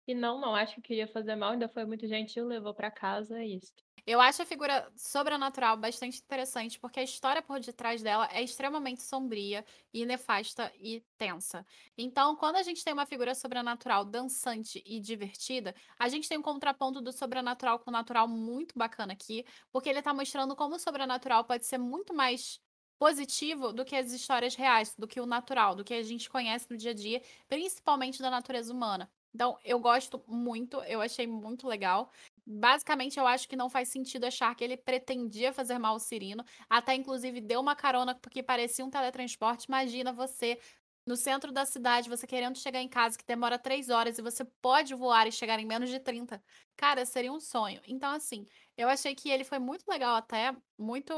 E 0.07 0.15
não, 0.15 0.41
não 0.41 0.55
acho 0.57 0.75
que 0.77 0.83
queria 0.83 1.07
fazer 1.07 1.37
mal, 1.37 1.53
ainda 1.53 1.69
foi 1.69 1.85
muito 1.85 2.07
gentil, 2.09 2.47
levou 2.47 2.75
pra 2.75 2.91
casa, 2.91 3.39
é 3.41 3.47
isso. 3.47 3.73
Eu 4.07 4.21
acho 4.21 4.41
a 4.41 4.47
figura 4.47 4.93
sobrenatural 4.97 5.77
bastante 5.77 6.21
interessante, 6.21 6.79
porque 6.79 7.01
a 7.01 7.03
história 7.03 7.43
por 7.43 7.59
detrás 7.59 8.01
dela 8.03 8.29
é 8.31 8.41
extremamente 8.41 9.03
sombria 9.03 9.65
e 9.93 10.07
nefasta 10.07 10.73
e 10.77 11.05
tensa. 11.19 11.67
Então, 11.99 12.37
quando 12.37 12.55
a 12.57 12.63
gente 12.63 12.85
tem 12.85 12.93
uma 12.93 13.05
figura 13.07 13.35
sobrenatural 13.35 14.05
dançante 14.05 14.81
e 14.87 15.01
divertida, 15.01 15.75
a 15.99 16.09
gente 16.09 16.29
tem 16.29 16.39
um 16.39 16.43
contraponto 16.43 17.01
do 17.03 17.11
sobrenatural 17.13 17.81
com 17.81 17.91
o 17.91 17.93
natural 17.93 18.29
muito 18.29 18.79
bacana 18.79 19.13
aqui, 19.13 19.45
porque 19.73 19.89
ele 19.89 20.01
tá 20.03 20.15
mostrando 20.15 20.55
como 20.55 20.77
o 20.77 20.79
sobrenatural 20.79 21.45
pode 21.45 21.67
ser 21.67 21.79
muito 21.79 22.15
mais 22.15 22.61
positivo 23.01 23.73
do 23.73 23.85
que 23.85 23.97
as 23.97 24.13
histórias 24.13 24.55
reais, 24.55 24.95
do 24.97 25.09
que 25.09 25.21
o 25.21 25.27
natural, 25.27 25.75
do 25.75 25.83
que 25.85 25.93
a 25.95 26.03
gente 26.05 26.31
conhece 26.31 26.69
no 26.71 26.77
dia 26.77 26.93
a 26.93 26.95
dia, 26.95 27.21
principalmente 27.49 28.23
da 28.23 28.31
natureza 28.31 28.73
humana. 28.73 29.11
Então, 29.37 29.59
eu 29.63 29.79
gosto 29.79 30.25
muito, 30.27 30.79
eu 30.85 31.03
achei 31.03 31.27
muito 31.27 31.69
legal. 31.69 32.11
Basicamente, 32.47 33.19
eu 33.19 33.27
acho 33.27 33.47
que 33.47 33.55
não 33.55 33.69
faz 33.69 33.91
sentido 33.91 34.25
achar 34.25 34.55
que 34.55 34.65
ele 34.65 34.79
pretendia 34.79 35.53
fazer 35.53 35.79
mal 35.79 35.93
ao 35.93 36.01
Cirino. 36.01 36.43
Até, 36.71 36.95
inclusive, 36.95 37.39
deu 37.43 37.61
uma 37.61 37.77
carona 37.77 38.15
porque 38.15 38.43
parecia 38.43 38.83
um 38.83 38.89
teletransporte. 38.89 39.67
Imagina 39.69 40.11
você 40.11 40.59
no 41.07 41.17
centro 41.17 41.53
da 41.53 41.67
cidade, 41.67 42.09
você 42.09 42.27
querendo 42.27 42.57
chegar 42.57 42.81
em 42.81 42.89
casa, 42.89 43.19
que 43.19 43.27
demora 43.27 43.59
três 43.59 43.91
horas, 43.91 44.19
e 44.19 44.23
você 44.23 44.43
pode 44.63 44.95
voar 44.95 45.27
e 45.27 45.33
chegar 45.33 45.61
em 45.61 45.67
menos 45.67 45.91
de 45.91 46.01
30. 46.01 46.43
Cara, 46.75 47.05
seria 47.05 47.31
um 47.31 47.39
sonho. 47.39 47.83
Então, 47.87 48.13
assim, 48.13 48.47
eu 48.75 48.89
achei 48.89 49.15
que 49.15 49.29
ele 49.29 49.45
foi 49.45 49.59
muito 49.59 49.87
legal 49.87 50.17
até, 50.17 50.57
muito 50.79 51.15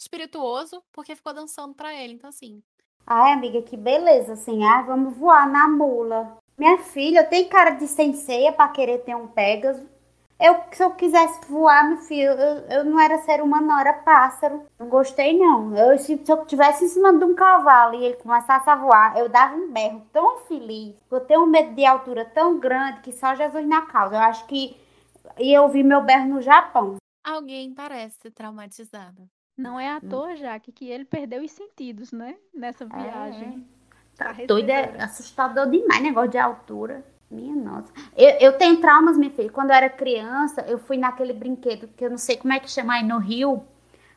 espirituoso, 0.00 0.82
porque 0.90 1.14
ficou 1.14 1.34
dançando 1.34 1.74
pra 1.74 1.94
ele. 1.94 2.14
Então, 2.14 2.30
assim. 2.30 2.62
Ai, 3.06 3.32
amiga, 3.32 3.60
que 3.60 3.76
beleza, 3.76 4.32
assim. 4.32 4.64
Ah, 4.64 4.80
vamos 4.80 5.14
voar 5.14 5.46
na 5.46 5.68
mula. 5.68 6.41
Minha 6.56 6.78
filha, 6.78 7.24
tem 7.24 7.48
cara 7.48 7.70
de 7.70 7.86
senseia 7.86 8.52
pra 8.52 8.68
querer 8.68 8.98
ter 8.98 9.16
um 9.16 9.26
Pegasus. 9.26 9.86
Eu, 10.38 10.56
se 10.72 10.82
eu 10.82 10.90
quisesse 10.90 11.40
voar, 11.48 11.88
meu 11.88 11.98
filho, 11.98 12.30
eu, 12.30 12.78
eu 12.78 12.84
não 12.84 12.98
era 12.98 13.18
ser 13.18 13.40
humano, 13.40 13.68
não, 13.68 13.78
era 13.78 13.92
pássaro. 13.92 14.64
Não 14.76 14.88
gostei, 14.88 15.38
não. 15.38 15.76
Eu, 15.76 15.96
se, 15.98 16.18
se 16.18 16.32
eu 16.32 16.42
estivesse 16.42 16.84
em 16.84 16.88
cima 16.88 17.16
de 17.16 17.24
um 17.24 17.32
cavalo 17.32 17.94
e 17.94 18.04
ele 18.04 18.16
começasse 18.16 18.68
a 18.68 18.74
voar, 18.74 19.16
eu 19.16 19.28
dava 19.28 19.54
um 19.54 19.72
berro 19.72 20.04
tão 20.12 20.38
feliz. 20.40 20.96
Eu 21.08 21.20
tenho 21.20 21.44
um 21.44 21.46
medo 21.46 21.72
de 21.74 21.86
altura 21.86 22.24
tão 22.24 22.58
grande 22.58 23.02
que 23.02 23.12
só 23.12 23.36
Jesus 23.36 23.64
na 23.68 23.82
causa. 23.82 24.16
Eu 24.16 24.20
acho 24.20 24.44
que 24.46 24.76
ia 25.38 25.62
ouvir 25.62 25.84
meu 25.84 26.02
berro 26.02 26.26
no 26.26 26.42
Japão. 26.42 26.96
Alguém 27.22 27.72
parece 27.72 28.28
traumatizada. 28.32 29.22
Não 29.56 29.78
é 29.78 29.90
à 29.90 30.00
toa, 30.00 30.34
Jaque, 30.34 30.72
que 30.72 30.88
ele 30.88 31.04
perdeu 31.04 31.44
os 31.44 31.52
sentidos, 31.52 32.10
né? 32.10 32.36
Nessa 32.52 32.84
viagem. 32.84 33.64
Tá 34.24 34.34
doido, 34.46 34.70
é 34.70 35.02
assustador 35.02 35.68
demais, 35.68 36.02
negócio 36.02 36.30
de 36.30 36.38
altura. 36.38 37.04
Minha 37.30 37.54
nossa. 37.54 37.90
Eu, 38.14 38.30
eu 38.40 38.52
tenho 38.58 38.76
traumas, 38.78 39.16
minha 39.16 39.30
filha. 39.30 39.50
Quando 39.50 39.70
eu 39.70 39.76
era 39.76 39.88
criança, 39.88 40.62
eu 40.68 40.78
fui 40.78 40.98
naquele 40.98 41.32
brinquedo 41.32 41.88
que 41.96 42.04
eu 42.04 42.10
não 42.10 42.18
sei 42.18 42.36
como 42.36 42.52
é 42.52 42.60
que 42.60 42.70
chama 42.70 42.94
aí 42.94 43.02
no 43.02 43.18
Rio, 43.18 43.62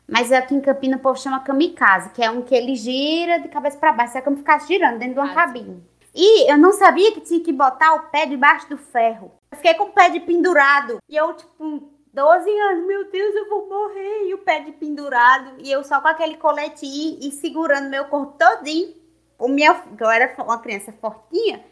mas 0.06 0.30
aqui 0.30 0.54
em 0.54 0.60
Campina 0.60 0.96
o 0.96 1.00
povo 1.00 1.18
chama 1.18 1.40
kamikaze, 1.40 2.10
que 2.10 2.22
é 2.22 2.30
um 2.30 2.42
que 2.42 2.54
ele 2.54 2.76
gira 2.76 3.38
de 3.38 3.48
cabeça 3.48 3.78
para 3.78 3.92
baixo. 3.92 4.18
É 4.18 4.20
como 4.20 4.36
ficasse 4.36 4.68
girando 4.68 4.98
dentro 4.98 5.14
de 5.14 5.20
uma 5.20 5.34
cabine. 5.34 5.82
E 6.14 6.50
eu 6.50 6.56
não 6.56 6.72
sabia 6.72 7.12
que 7.12 7.20
tinha 7.20 7.40
que 7.40 7.52
botar 7.52 7.94
o 7.94 8.10
pé 8.10 8.24
debaixo 8.26 8.68
do 8.70 8.78
ferro. 8.78 9.32
Eu 9.50 9.56
fiquei 9.56 9.74
com 9.74 9.84
o 9.84 9.92
pé 9.92 10.08
de 10.08 10.20
pendurado. 10.20 10.98
E 11.08 11.16
eu, 11.16 11.34
tipo, 11.34 11.90
12 12.12 12.50
anos, 12.50 12.86
meu 12.86 13.10
Deus, 13.10 13.34
eu 13.34 13.48
vou 13.48 13.68
morrer. 13.68 14.28
E 14.28 14.34
o 14.34 14.38
pé 14.38 14.60
de 14.60 14.72
pendurado. 14.72 15.54
E 15.58 15.70
eu 15.70 15.82
só 15.84 16.00
com 16.00 16.08
aquele 16.08 16.36
colete 16.36 16.86
e, 16.86 17.28
e 17.28 17.32
segurando 17.32 17.90
meu 17.90 18.06
corpo 18.06 18.38
todinho. 18.38 18.94
O 19.38 19.48
meu, 19.48 19.74
eu 19.98 20.10
era 20.10 20.42
uma 20.42 20.60
criança 20.60 20.92
fortinha. 20.92 21.64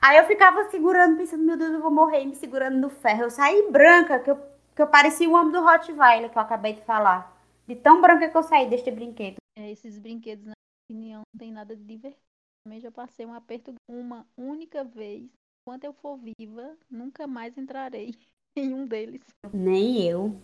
Aí 0.00 0.16
eu 0.16 0.26
ficava 0.26 0.68
segurando, 0.70 1.16
pensando, 1.16 1.44
meu 1.44 1.56
Deus, 1.56 1.72
eu 1.72 1.82
vou 1.82 1.90
morrer, 1.90 2.24
me 2.24 2.34
segurando 2.34 2.78
no 2.78 2.88
ferro. 2.88 3.24
Eu 3.24 3.30
saí 3.30 3.70
branca, 3.70 4.18
que 4.18 4.30
eu, 4.30 4.36
que 4.74 4.80
eu 4.80 4.86
parecia 4.86 5.28
o 5.28 5.34
homem 5.34 5.52
do 5.52 5.60
Rottweiler 5.60 6.30
que 6.30 6.38
eu 6.38 6.42
acabei 6.42 6.72
de 6.72 6.82
falar. 6.82 7.36
De 7.66 7.76
tão 7.76 8.00
branca 8.00 8.28
que 8.28 8.36
eu 8.36 8.42
saí 8.42 8.68
deste 8.68 8.90
brinquedo. 8.90 9.36
É, 9.58 9.70
esses 9.70 9.98
brinquedos, 9.98 10.46
na 10.46 10.52
minha 10.90 10.90
opinião, 10.90 11.22
não 11.32 11.38
tem 11.38 11.52
nada 11.52 11.76
de 11.76 11.84
divertido. 11.84 12.22
Também 12.64 12.80
já 12.80 12.90
passei 12.90 13.26
um 13.26 13.34
aperto 13.34 13.74
uma 13.88 14.26
única 14.36 14.84
vez. 14.84 15.30
Enquanto 15.62 15.84
eu 15.84 15.92
for 15.92 16.18
viva, 16.18 16.76
nunca 16.90 17.26
mais 17.26 17.56
entrarei 17.56 18.14
em 18.56 18.72
um 18.72 18.86
deles. 18.86 19.20
Nem 19.52 20.02
eu. 20.02 20.34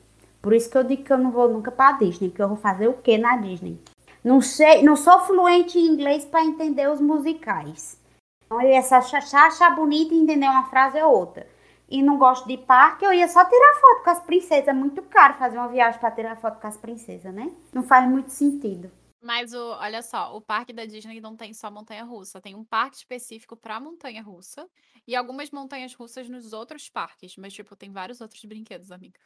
Por 0.42 0.52
isso 0.52 0.70
que 0.70 0.78
eu 0.78 0.85
digo 0.85 1.02
que 1.02 1.12
eu 1.12 1.18
não 1.18 1.32
vou 1.32 1.48
nunca 1.48 1.72
pra 1.72 1.92
Disney, 1.92 2.28
porque 2.28 2.42
eu 2.42 2.48
vou 2.48 2.56
fazer 2.56 2.88
o 2.88 3.02
que 3.02 3.18
na 3.18 3.37
Disney? 3.38 3.80
Não 4.27 4.41
sei, 4.41 4.83
não 4.83 4.97
sou 4.97 5.21
fluente 5.21 5.79
em 5.79 5.87
inglês 5.87 6.25
para 6.25 6.45
entender 6.45 6.91
os 6.91 7.01
musicais. 7.01 7.97
Então 8.45 8.61
eu 8.61 8.71
ia 8.71 8.83
só 8.83 8.97
achar, 8.97 9.47
achar 9.47 9.77
bonito 9.77 10.12
e 10.12 10.19
entender 10.19 10.49
uma 10.49 10.69
frase 10.69 11.01
ou 11.01 11.17
outra. 11.17 11.49
E 11.89 12.03
não 12.03 12.19
gosto 12.19 12.49
de 12.49 12.59
parque, 12.59 13.05
eu 13.05 13.12
ia 13.12 13.29
só 13.29 13.45
tirar 13.45 13.81
foto 13.81 14.03
com 14.03 14.11
as 14.11 14.21
princesas. 14.25 14.67
É 14.67 14.73
muito 14.73 15.01
caro 15.03 15.35
fazer 15.35 15.57
uma 15.57 15.69
viagem 15.69 16.01
para 16.01 16.11
tirar 16.11 16.35
foto 16.41 16.61
com 16.61 16.67
as 16.67 16.77
princesas, 16.77 17.33
né? 17.33 17.53
Não 17.73 17.85
faz 17.85 18.11
muito 18.11 18.31
sentido. 18.31 18.91
Mas 19.23 19.55
o, 19.55 19.62
olha 19.79 20.03
só, 20.03 20.37
o 20.37 20.41
parque 20.41 20.73
da 20.73 20.85
Disney 20.85 21.21
não 21.21 21.37
tem 21.37 21.55
só 21.55 21.71
montanha 21.71 22.03
russa, 22.03 22.41
tem 22.41 22.57
um 22.57 22.65
parque 22.65 22.97
específico 22.97 23.57
para 23.57 23.79
montanha 23.79 24.25
russa 24.25 24.69
e 25.07 25.15
algumas 25.15 25.53
montanhas 25.53 25.95
russas 25.95 26.29
nos 26.29 26.53
outros 26.53 26.89
parques, 26.89 27.37
mas 27.37 27.55
tipo, 27.55 27.77
tem 27.77 27.93
vários 27.93 28.21
outros 28.21 28.45
brinquedos, 28.45 28.91
amiga. 28.91 29.21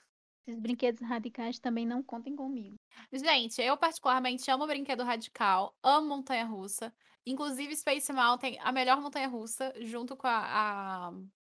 Esses 0.46 0.60
brinquedos 0.60 1.00
radicais 1.06 1.58
também 1.58 1.86
não 1.86 2.02
contem 2.02 2.34
comigo. 2.34 2.76
Gente, 3.12 3.60
eu 3.62 3.76
particularmente 3.76 4.50
amo 4.50 4.66
brinquedo 4.66 5.04
radical, 5.04 5.76
amo 5.82 6.08
montanha 6.08 6.44
russa. 6.44 6.92
Inclusive, 7.26 7.76
Space 7.76 8.12
Mountain, 8.12 8.58
a 8.60 8.72
melhor 8.72 9.00
montanha 9.00 9.28
russa, 9.28 9.72
junto 9.82 10.16
com 10.16 10.26
a, 10.26 11.08
a, 11.08 11.12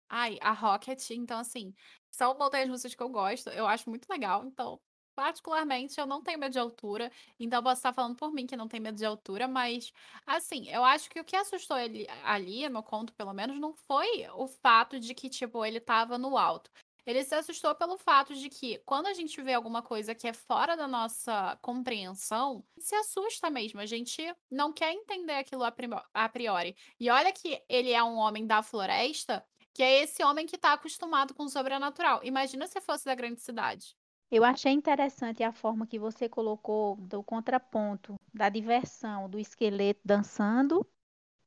ai, 0.08 0.38
a 0.40 0.52
Rocket. 0.52 1.10
Então, 1.10 1.38
assim, 1.38 1.72
são 2.10 2.36
montanhas 2.38 2.68
russas 2.68 2.94
que 2.94 3.02
eu 3.02 3.08
gosto, 3.10 3.50
eu 3.50 3.66
acho 3.66 3.88
muito 3.88 4.08
legal. 4.08 4.44
Então, 4.46 4.80
particularmente, 5.14 6.00
eu 6.00 6.06
não 6.06 6.22
tenho 6.22 6.38
medo 6.38 6.52
de 6.52 6.58
altura. 6.58 7.12
Então, 7.38 7.62
posso 7.62 7.76
estar 7.80 7.92
falando 7.92 8.16
por 8.16 8.32
mim 8.32 8.46
que 8.46 8.56
não 8.56 8.66
tem 8.66 8.80
medo 8.80 8.96
de 8.96 9.04
altura, 9.04 9.46
mas, 9.46 9.92
assim, 10.26 10.68
eu 10.68 10.82
acho 10.82 11.08
que 11.10 11.20
o 11.20 11.24
que 11.24 11.36
assustou 11.36 11.78
ele 11.78 12.06
ali, 12.24 12.68
no 12.68 12.82
conto 12.82 13.12
pelo 13.14 13.32
menos, 13.34 13.60
não 13.60 13.74
foi 13.74 14.26
o 14.34 14.48
fato 14.48 14.98
de 14.98 15.14
que, 15.14 15.28
tipo, 15.28 15.64
ele 15.64 15.78
tava 15.80 16.16
no 16.18 16.36
alto. 16.38 16.70
Ele 17.06 17.24
se 17.24 17.34
assustou 17.34 17.74
pelo 17.74 17.96
fato 17.96 18.34
de 18.34 18.48
que, 18.48 18.78
quando 18.86 19.06
a 19.06 19.14
gente 19.14 19.40
vê 19.42 19.54
alguma 19.54 19.82
coisa 19.82 20.14
que 20.14 20.28
é 20.28 20.32
fora 20.32 20.76
da 20.76 20.86
nossa 20.86 21.58
compreensão, 21.62 22.64
se 22.78 22.94
assusta 22.94 23.50
mesmo. 23.50 23.80
A 23.80 23.86
gente 23.86 24.22
não 24.50 24.72
quer 24.72 24.92
entender 24.92 25.34
aquilo 25.34 25.64
a 25.64 26.28
priori. 26.28 26.76
E 26.98 27.10
olha 27.10 27.32
que 27.32 27.62
ele 27.68 27.92
é 27.92 28.02
um 28.02 28.16
homem 28.16 28.46
da 28.46 28.62
floresta, 28.62 29.44
que 29.72 29.82
é 29.82 30.02
esse 30.02 30.22
homem 30.22 30.46
que 30.46 30.56
está 30.56 30.72
acostumado 30.72 31.34
com 31.34 31.44
o 31.44 31.48
sobrenatural. 31.48 32.20
Imagina 32.22 32.66
se 32.66 32.80
fosse 32.80 33.04
da 33.04 33.14
grande 33.14 33.40
cidade. 33.40 33.96
Eu 34.30 34.44
achei 34.44 34.72
interessante 34.72 35.42
a 35.42 35.52
forma 35.52 35.86
que 35.86 35.98
você 35.98 36.28
colocou 36.28 36.96
do 36.96 37.22
contraponto 37.22 38.14
da 38.32 38.48
diversão 38.48 39.28
do 39.28 39.40
esqueleto 39.40 40.00
dançando, 40.04 40.86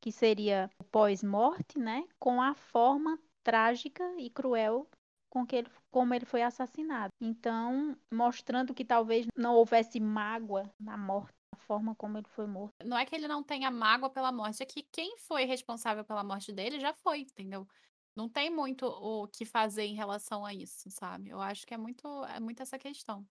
que 0.00 0.12
seria 0.12 0.70
o 0.78 0.84
pós-morte, 0.84 1.78
né? 1.78 2.04
Com 2.18 2.42
a 2.42 2.54
forma 2.54 3.18
trágica 3.42 4.04
e 4.18 4.28
cruel 4.28 4.86
com 5.34 5.44
que 5.44 5.56
ele, 5.56 5.68
como 5.90 6.14
ele 6.14 6.24
foi 6.24 6.42
assassinado. 6.42 7.12
Então, 7.20 7.98
mostrando 8.10 8.72
que 8.72 8.84
talvez 8.84 9.26
não 9.36 9.56
houvesse 9.56 9.98
mágoa 9.98 10.72
na 10.78 10.96
morte, 10.96 11.34
da 11.52 11.58
forma 11.58 11.92
como 11.96 12.16
ele 12.16 12.28
foi 12.28 12.46
morto. 12.46 12.72
Não 12.84 12.96
é 12.96 13.04
que 13.04 13.16
ele 13.16 13.26
não 13.26 13.42
tenha 13.42 13.68
mágoa 13.68 14.08
pela 14.08 14.30
morte, 14.30 14.62
é 14.62 14.66
que 14.66 14.84
quem 14.92 15.18
foi 15.18 15.44
responsável 15.44 16.04
pela 16.04 16.22
morte 16.22 16.52
dele 16.52 16.78
já 16.78 16.94
foi, 16.94 17.22
entendeu? 17.22 17.66
Não 18.14 18.28
tem 18.28 18.48
muito 18.48 18.86
o 18.86 19.26
que 19.26 19.44
fazer 19.44 19.82
em 19.82 19.96
relação 19.96 20.46
a 20.46 20.54
isso, 20.54 20.88
sabe? 20.88 21.30
Eu 21.30 21.40
acho 21.40 21.66
que 21.66 21.74
é 21.74 21.76
muito, 21.76 22.06
é 22.26 22.38
muito 22.38 22.62
essa 22.62 22.78
questão. 22.78 23.26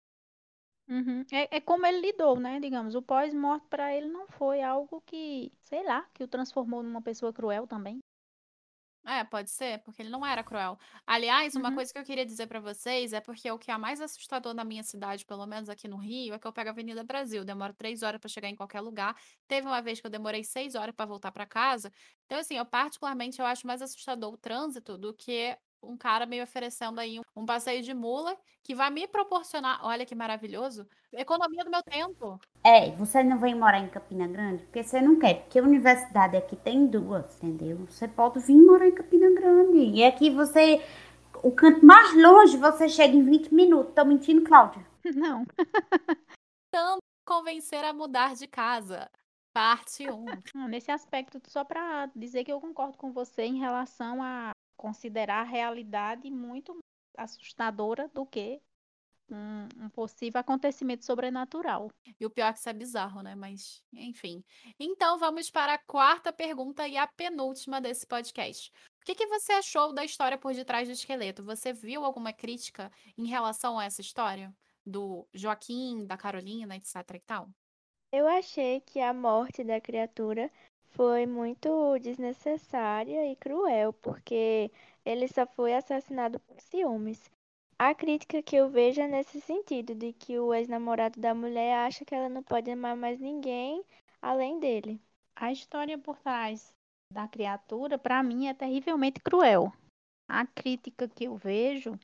Uhum. 0.89 1.23
É, 1.31 1.55
é, 1.55 1.61
como 1.61 1.85
ele 1.85 2.01
lidou, 2.01 2.37
né? 2.37 2.59
Digamos, 2.59 2.95
o 2.95 3.01
pós-morte 3.01 3.65
para 3.69 3.95
ele 3.95 4.09
não 4.09 4.27
foi 4.27 4.61
algo 4.61 5.01
que, 5.05 5.53
sei 5.61 5.85
lá, 5.85 6.05
que 6.13 6.21
o 6.21 6.27
transformou 6.27 6.83
numa 6.83 7.01
pessoa 7.01 7.31
cruel 7.31 7.65
também. 7.65 8.02
É, 9.05 9.21
pode 9.25 9.49
ser, 9.51 9.79
porque 9.83 10.01
ele 10.01 10.09
não 10.09 10.25
era 10.25 10.41
cruel. 10.45 10.77
Aliás, 11.05 11.57
uma 11.57 11.73
Uhum. 11.73 11.73
coisa 11.73 11.91
que 11.91 11.99
eu 11.99 12.05
queria 12.05 12.25
dizer 12.25 12.47
pra 12.47 12.61
vocês 12.61 13.11
é 13.11 13.19
porque 13.19 13.51
o 13.51 13.59
que 13.59 13.69
é 13.69 13.77
mais 13.77 13.99
assustador 13.99 14.53
na 14.53 14.63
minha 14.63 14.81
cidade, 14.81 15.25
pelo 15.25 15.45
menos 15.45 15.67
aqui 15.67 15.89
no 15.89 15.97
Rio, 15.97 16.33
é 16.33 16.39
que 16.39 16.47
eu 16.47 16.53
pego 16.53 16.69
a 16.69 16.71
Avenida 16.71 17.03
Brasil. 17.03 17.43
Demoro 17.43 17.73
três 17.73 18.01
horas 18.01 18.17
pra 18.21 18.29
chegar 18.29 18.47
em 18.47 18.55
qualquer 18.55 18.79
lugar. 18.79 19.13
Teve 19.45 19.67
uma 19.67 19.81
vez 19.81 19.99
que 19.99 20.07
eu 20.07 20.11
demorei 20.11 20.41
seis 20.45 20.73
horas 20.73 20.95
pra 20.95 21.05
voltar 21.05 21.33
pra 21.33 21.45
casa. 21.45 21.91
Então, 22.25 22.39
assim, 22.39 22.55
eu 22.55 22.65
particularmente 22.65 23.41
eu 23.41 23.45
acho 23.45 23.67
mais 23.67 23.81
assustador 23.81 24.33
o 24.33 24.37
trânsito 24.37 24.97
do 24.97 25.13
que 25.13 25.57
um 25.83 25.97
cara 25.97 26.25
me 26.25 26.41
oferecendo 26.41 26.99
aí 26.99 27.19
um, 27.19 27.23
um 27.35 27.45
passeio 27.45 27.81
de 27.81 27.93
mula 27.93 28.35
que 28.63 28.73
vai 28.73 28.89
me 28.89 29.07
proporcionar, 29.07 29.79
olha 29.83 30.05
que 30.05 30.15
maravilhoso, 30.15 30.87
economia 31.11 31.63
do 31.63 31.69
meu 31.69 31.83
tempo. 31.83 32.39
É, 32.63 32.91
você 32.91 33.21
não 33.23 33.37
vem 33.37 33.53
morar 33.53 33.79
em 33.79 33.89
Campina 33.89 34.27
Grande 34.27 34.63
porque 34.63 34.83
você 34.83 35.01
não 35.01 35.19
quer, 35.19 35.41
porque 35.41 35.59
a 35.59 35.63
universidade 35.63 36.37
aqui 36.37 36.55
tem 36.55 36.87
duas, 36.87 37.41
entendeu? 37.43 37.77
Você 37.89 38.07
pode 38.07 38.39
vir 38.39 38.61
morar 38.61 38.87
em 38.87 38.95
Campina 38.95 39.29
Grande. 39.33 39.77
E 39.77 40.03
aqui 40.03 40.29
você, 40.29 40.81
o 41.43 41.51
canto 41.51 41.85
mais 41.85 42.15
longe, 42.15 42.57
você 42.57 42.87
chega 42.87 43.15
em 43.15 43.23
20 43.23 43.53
minutos. 43.53 43.93
Tô 43.93 44.05
mentindo, 44.05 44.43
Cláudia? 44.43 44.85
Não. 45.13 45.45
Tanto 46.71 46.99
convencer 47.25 47.83
a 47.83 47.93
mudar 47.93 48.35
de 48.35 48.47
casa. 48.47 49.09
Parte 49.53 50.07
1. 50.55 50.67
Nesse 50.67 50.91
aspecto, 50.91 51.39
só 51.47 51.63
para 51.63 52.07
dizer 52.15 52.43
que 52.43 52.51
eu 52.51 52.61
concordo 52.61 52.97
com 52.97 53.11
você 53.11 53.43
em 53.43 53.59
relação 53.59 54.23
a 54.23 54.51
considerar 54.75 55.41
a 55.41 55.49
realidade 55.49 56.29
muito 56.29 56.77
assustadora 57.17 58.07
do 58.09 58.25
que 58.25 58.61
um, 59.29 59.85
um, 59.85 59.89
possível 59.89 60.39
acontecimento 60.39 61.05
sobrenatural. 61.05 61.89
E 62.19 62.25
o 62.25 62.29
pior 62.29 62.47
é 62.47 62.53
que 62.53 62.59
isso 62.59 62.69
é 62.69 62.73
bizarro, 62.73 63.21
né? 63.21 63.35
Mas, 63.35 63.83
enfim. 63.93 64.43
Então, 64.79 65.17
vamos 65.17 65.49
para 65.49 65.73
a 65.75 65.77
quarta 65.79 66.31
pergunta 66.31 66.87
e 66.87 66.97
a 66.97 67.07
penúltima 67.07 67.81
desse 67.81 68.05
podcast. 68.05 68.71
O 69.01 69.05
que, 69.05 69.15
que 69.15 69.27
você 69.27 69.53
achou 69.53 69.93
da 69.93 70.05
história 70.05 70.37
por 70.37 70.53
detrás 70.53 70.87
do 70.87 70.93
esqueleto? 70.93 71.43
Você 71.43 71.73
viu 71.73 72.05
alguma 72.05 72.31
crítica 72.31 72.91
em 73.17 73.25
relação 73.25 73.79
a 73.79 73.85
essa 73.85 74.01
história? 74.01 74.53
Do 74.85 75.27
Joaquim, 75.33 76.05
da 76.05 76.17
Carolina, 76.17 76.75
etc 76.75 76.95
e 77.15 77.19
tal? 77.19 77.49
Eu 78.11 78.27
achei 78.27 78.81
que 78.81 78.99
a 78.99 79.13
morte 79.13 79.63
da 79.63 79.81
criatura 79.81 80.51
foi 80.93 81.25
muito 81.25 81.97
desnecessária 81.99 83.31
e 83.31 83.35
cruel, 83.35 83.93
porque 83.93 84.71
ele 85.05 85.27
só 85.27 85.45
foi 85.45 85.73
assassinado 85.73 86.39
por 86.39 86.59
ciúmes. 86.61 87.29
A 87.77 87.93
crítica 87.93 88.41
que 88.41 88.55
eu 88.55 88.69
vejo 88.69 89.01
é 89.01 89.07
nesse 89.07 89.41
sentido, 89.41 89.95
de 89.95 90.13
que 90.13 90.39
o 90.39 90.53
ex-namorado 90.53 91.19
da 91.19 91.33
mulher 91.33 91.75
acha 91.79 92.05
que 92.05 92.13
ela 92.15 92.29
não 92.29 92.43
pode 92.43 92.69
amar 92.71 92.95
mais 92.95 93.19
ninguém 93.19 93.83
além 94.21 94.59
dele. 94.59 95.01
A 95.35 95.51
história 95.51 95.97
por 95.97 96.17
trás 96.19 96.73
da 97.11 97.27
criatura, 97.27 97.97
para 97.97 98.23
mim, 98.23 98.47
é 98.47 98.53
terrivelmente 98.53 99.19
cruel. 99.19 99.73
A 100.29 100.45
crítica 100.45 101.07
que 101.07 101.25
eu 101.25 101.35
vejo 101.35 101.99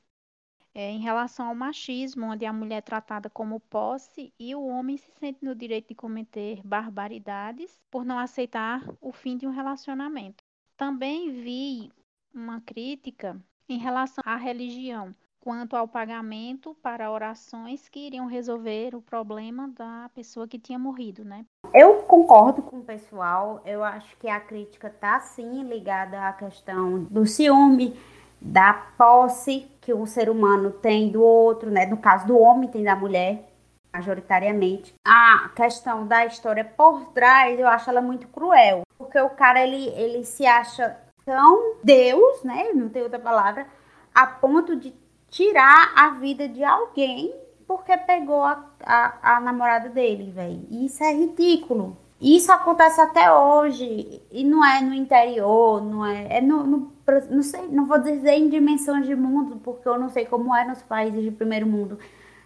é 0.74 0.90
em 0.90 1.00
relação 1.00 1.48
ao 1.48 1.54
machismo, 1.54 2.26
onde 2.26 2.46
a 2.46 2.52
mulher 2.52 2.78
é 2.78 2.80
tratada 2.80 3.28
como 3.28 3.60
posse 3.60 4.32
e 4.38 4.54
o 4.54 4.64
homem 4.66 4.96
se 4.96 5.10
sente 5.18 5.44
no 5.44 5.54
direito 5.54 5.88
de 5.88 5.94
cometer 5.94 6.60
barbaridades 6.64 7.78
por 7.90 8.04
não 8.04 8.18
aceitar 8.18 8.82
o 9.00 9.12
fim 9.12 9.36
de 9.36 9.46
um 9.46 9.50
relacionamento. 9.50 10.44
Também 10.76 11.30
vi 11.30 11.90
uma 12.34 12.60
crítica 12.60 13.36
em 13.68 13.78
relação 13.78 14.22
à 14.24 14.36
religião, 14.36 15.14
quanto 15.40 15.74
ao 15.74 15.88
pagamento 15.88 16.76
para 16.82 17.10
orações 17.10 17.88
que 17.88 18.06
iriam 18.06 18.26
resolver 18.26 18.94
o 18.94 19.02
problema 19.02 19.68
da 19.68 20.10
pessoa 20.14 20.46
que 20.46 20.58
tinha 20.58 20.78
morrido, 20.78 21.24
né? 21.24 21.44
Eu 21.74 22.02
concordo 22.02 22.62
com 22.62 22.78
o 22.78 22.84
pessoal. 22.84 23.62
Eu 23.64 23.82
acho 23.82 24.16
que 24.18 24.28
a 24.28 24.40
crítica 24.40 24.88
está 24.88 25.18
sim 25.20 25.62
ligada 25.64 26.28
à 26.28 26.32
questão 26.32 27.04
do 27.04 27.26
ciúme, 27.26 27.96
da 28.40 28.72
posse 28.96 29.70
que 29.90 29.94
o 29.94 30.06
ser 30.06 30.30
humano 30.30 30.70
tem 30.70 31.10
do 31.10 31.20
outro, 31.20 31.68
né? 31.68 31.84
No 31.84 31.96
caso 31.96 32.26
do 32.26 32.38
homem 32.38 32.68
tem 32.68 32.84
da 32.84 32.94
mulher, 32.94 33.50
majoritariamente. 33.92 34.94
A 35.04 35.50
questão 35.56 36.06
da 36.06 36.24
história 36.24 36.64
por 36.64 37.06
trás, 37.06 37.58
eu 37.58 37.66
acho 37.66 37.90
ela 37.90 38.00
muito 38.00 38.28
cruel, 38.28 38.82
porque 38.96 39.18
o 39.20 39.30
cara 39.30 39.60
ele 39.60 39.88
ele 39.88 40.24
se 40.24 40.46
acha 40.46 40.96
tão 41.24 41.74
Deus, 41.82 42.44
né? 42.44 42.70
Não 42.72 42.88
tem 42.88 43.02
outra 43.02 43.18
palavra, 43.18 43.66
a 44.14 44.26
ponto 44.26 44.76
de 44.76 44.94
tirar 45.28 45.92
a 45.96 46.10
vida 46.10 46.48
de 46.48 46.62
alguém 46.62 47.34
porque 47.66 47.96
pegou 47.98 48.42
a, 48.42 48.64
a, 48.84 49.36
a 49.36 49.40
namorada 49.40 49.88
dele, 49.88 50.30
velho. 50.30 50.66
Isso 50.70 51.02
é 51.02 51.12
ridículo. 51.12 51.96
Isso 52.20 52.52
acontece 52.52 53.00
até 53.00 53.32
hoje. 53.32 54.22
E 54.30 54.44
não 54.44 54.64
é 54.64 54.80
no 54.80 54.92
interior, 54.92 55.80
não 55.82 56.04
é. 56.04 56.38
É 56.38 56.40
no, 56.40 56.64
no, 56.64 56.92
não 57.30 57.42
sei, 57.42 57.68
não 57.68 57.86
vou 57.86 57.98
dizer 57.98 58.32
em 58.32 58.48
dimensões 58.48 59.06
de 59.06 59.14
mundo, 59.14 59.60
porque 59.62 59.88
eu 59.88 59.98
não 59.98 60.08
sei 60.08 60.24
como 60.26 60.54
é 60.54 60.66
nos 60.66 60.82
países 60.82 61.22
de 61.22 61.30
primeiro 61.30 61.66
mundo. 61.66 61.98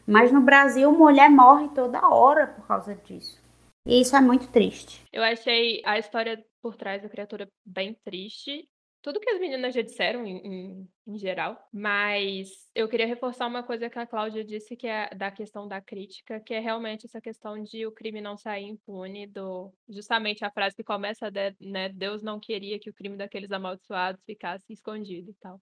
Mas 0.06 0.30
no 0.30 0.40
Brasil, 0.40 0.92
mulher 0.92 1.30
morre 1.30 1.68
toda 1.74 2.06
hora 2.08 2.46
por 2.46 2.66
causa 2.66 2.94
disso. 2.94 3.42
E 3.86 4.00
isso 4.00 4.16
é 4.16 4.20
muito 4.20 4.48
triste. 4.48 5.02
Eu 5.12 5.22
achei 5.22 5.82
a 5.84 5.98
história 5.98 6.42
por 6.62 6.76
trás 6.76 7.02
da 7.02 7.08
criatura 7.08 7.48
bem 7.64 7.94
triste 8.04 8.66
tudo 9.04 9.20
que 9.20 9.28
as 9.28 9.38
meninas 9.38 9.74
já 9.74 9.82
disseram 9.82 10.24
em, 10.24 10.38
em, 10.38 10.88
em, 11.06 11.18
geral, 11.18 11.68
mas 11.70 12.48
eu 12.74 12.88
queria 12.88 13.06
reforçar 13.06 13.46
uma 13.46 13.62
coisa 13.62 13.90
que 13.90 13.98
a 13.98 14.06
Cláudia 14.06 14.42
disse, 14.42 14.74
que 14.74 14.86
é 14.86 15.14
da 15.14 15.30
questão 15.30 15.68
da 15.68 15.78
crítica, 15.78 16.40
que 16.40 16.54
é 16.54 16.58
realmente 16.58 17.04
essa 17.04 17.20
questão 17.20 17.62
de 17.62 17.86
o 17.86 17.92
crime 17.92 18.22
não 18.22 18.38
sair 18.38 18.64
impune, 18.64 19.26
do 19.26 19.70
justamente 19.90 20.42
a 20.42 20.50
frase 20.50 20.74
que 20.74 20.82
começa, 20.82 21.30
de, 21.30 21.54
né, 21.60 21.90
Deus 21.90 22.22
não 22.22 22.40
queria 22.40 22.78
que 22.78 22.88
o 22.88 22.94
crime 22.94 23.18
daqueles 23.18 23.52
amaldiçoados 23.52 24.24
ficasse 24.24 24.72
escondido 24.72 25.30
e 25.30 25.34
tal. 25.34 25.60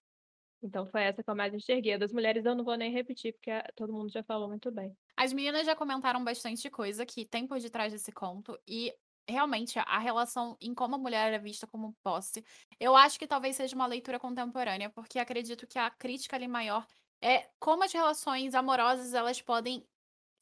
Então 0.62 0.86
foi 0.86 1.02
essa 1.02 1.24
que 1.24 1.28
eu 1.28 1.34
mais 1.34 1.52
enxerguei. 1.52 1.98
Das 1.98 2.12
mulheres 2.12 2.44
eu 2.44 2.54
não 2.54 2.64
vou 2.64 2.76
nem 2.76 2.92
repetir, 2.92 3.32
porque 3.32 3.50
todo 3.74 3.92
mundo 3.92 4.12
já 4.12 4.22
falou 4.22 4.46
muito 4.46 4.70
bem. 4.70 4.96
As 5.16 5.32
meninas 5.32 5.66
já 5.66 5.74
comentaram 5.74 6.22
bastante 6.22 6.70
coisa 6.70 7.04
que 7.04 7.26
tem 7.26 7.46
por 7.46 7.58
detrás 7.58 7.92
desse 7.92 8.12
conto, 8.12 8.56
e 8.68 8.94
realmente 9.28 9.78
a 9.78 9.98
relação 9.98 10.56
em 10.60 10.74
como 10.74 10.94
a 10.94 10.98
mulher 10.98 11.32
é 11.32 11.38
vista 11.38 11.66
como 11.66 11.94
posse. 12.02 12.44
Eu 12.78 12.96
acho 12.96 13.18
que 13.18 13.26
talvez 13.26 13.56
seja 13.56 13.74
uma 13.74 13.86
leitura 13.86 14.18
contemporânea, 14.18 14.90
porque 14.90 15.18
acredito 15.18 15.66
que 15.66 15.78
a 15.78 15.90
crítica 15.90 16.36
ali 16.36 16.48
maior 16.48 16.86
é 17.20 17.48
como 17.58 17.84
as 17.84 17.92
relações 17.92 18.54
amorosas 18.54 19.14
elas 19.14 19.40
podem 19.40 19.86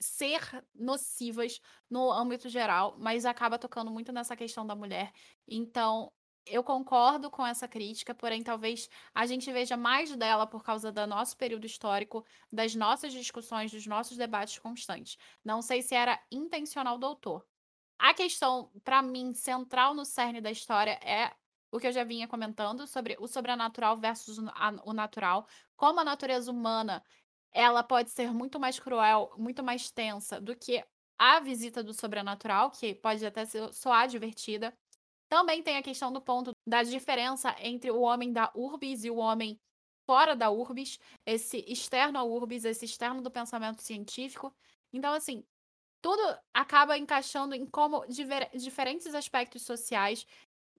ser 0.01 0.41
nocivas 0.75 1.61
no 1.91 2.11
âmbito 2.11 2.49
geral, 2.49 2.97
mas 2.99 3.27
acaba 3.27 3.59
tocando 3.59 3.91
muito 3.91 4.13
nessa 4.13 4.35
questão 4.37 4.67
da 4.67 4.75
mulher. 4.75 5.13
Então, 5.47 6.11
eu 6.47 6.65
concordo 6.65 7.31
com 7.31 7.47
essa 7.47 7.69
crítica, 7.69 8.15
porém 8.15 8.43
talvez 8.43 8.89
a 9.15 9.27
gente 9.27 9.53
veja 9.53 9.77
mais 9.77 10.15
dela 10.17 10.47
por 10.47 10.65
causa 10.65 10.91
do 10.91 11.07
nosso 11.07 11.37
período 11.37 11.67
histórico, 11.67 12.25
das 12.51 12.75
nossas 12.75 13.13
discussões, 13.13 13.71
dos 13.71 13.87
nossos 13.87 14.17
debates 14.17 14.59
constantes. 14.59 15.17
Não 15.45 15.63
sei 15.63 15.83
se 15.83 15.95
era 15.95 16.21
intencional 16.31 16.99
do 16.99 17.07
autor, 17.07 17.47
a 18.01 18.15
questão, 18.15 18.71
para 18.83 19.03
mim, 19.03 19.35
central 19.35 19.95
no 19.95 20.05
cerne 20.05 20.41
da 20.41 20.51
história 20.51 20.99
é 21.03 21.33
o 21.71 21.79
que 21.79 21.87
eu 21.87 21.93
já 21.93 22.03
vinha 22.03 22.27
comentando 22.27 22.87
sobre 22.87 23.17
o 23.21 23.29
sobrenatural 23.29 23.97
versus 23.97 24.39
o 24.39 24.93
natural, 24.93 25.47
como 25.77 26.01
a 26.01 26.05
natureza 26.05 26.51
humana 26.51 27.05
ela 27.53 27.83
pode 27.83 28.11
ser 28.11 28.33
muito 28.33 28.59
mais 28.59 28.79
cruel, 28.81 29.33
muito 29.37 29.63
mais 29.63 29.91
tensa 29.91 30.41
do 30.41 30.57
que 30.57 30.85
a 31.19 31.41
visita 31.41 31.83
do 31.83 31.93
sobrenatural, 31.93 32.71
que 32.71 32.95
pode 32.95 33.25
até 33.25 33.45
soar 33.73 34.09
divertida. 34.09 34.73
Também 35.29 35.63
tem 35.63 35.77
a 35.77 35.83
questão 35.83 36.13
do 36.13 36.21
ponto 36.21 36.53
da 36.67 36.83
diferença 36.83 37.55
entre 37.59 37.91
o 37.91 38.01
homem 38.01 38.33
da 38.33 38.51
urbis 38.55 39.05
e 39.05 39.11
o 39.11 39.17
homem 39.17 39.61
fora 40.07 40.35
da 40.35 40.51
urbis, 40.51 40.99
esse 41.27 41.65
externo 41.69 42.19
ao 42.19 42.31
urbis, 42.31 42.65
esse 42.65 42.85
externo 42.85 43.23
do 43.23 43.31
pensamento 43.31 43.83
científico. 43.83 44.53
Então, 44.93 45.13
assim, 45.15 45.45
tudo 46.01 46.23
acaba 46.55 46.97
encaixando 46.99 47.55
em 47.55 47.67
como 47.67 48.07
diver, 48.07 48.51
diferentes 48.55 49.15
aspectos 49.15 49.63
sociais. 49.63 50.27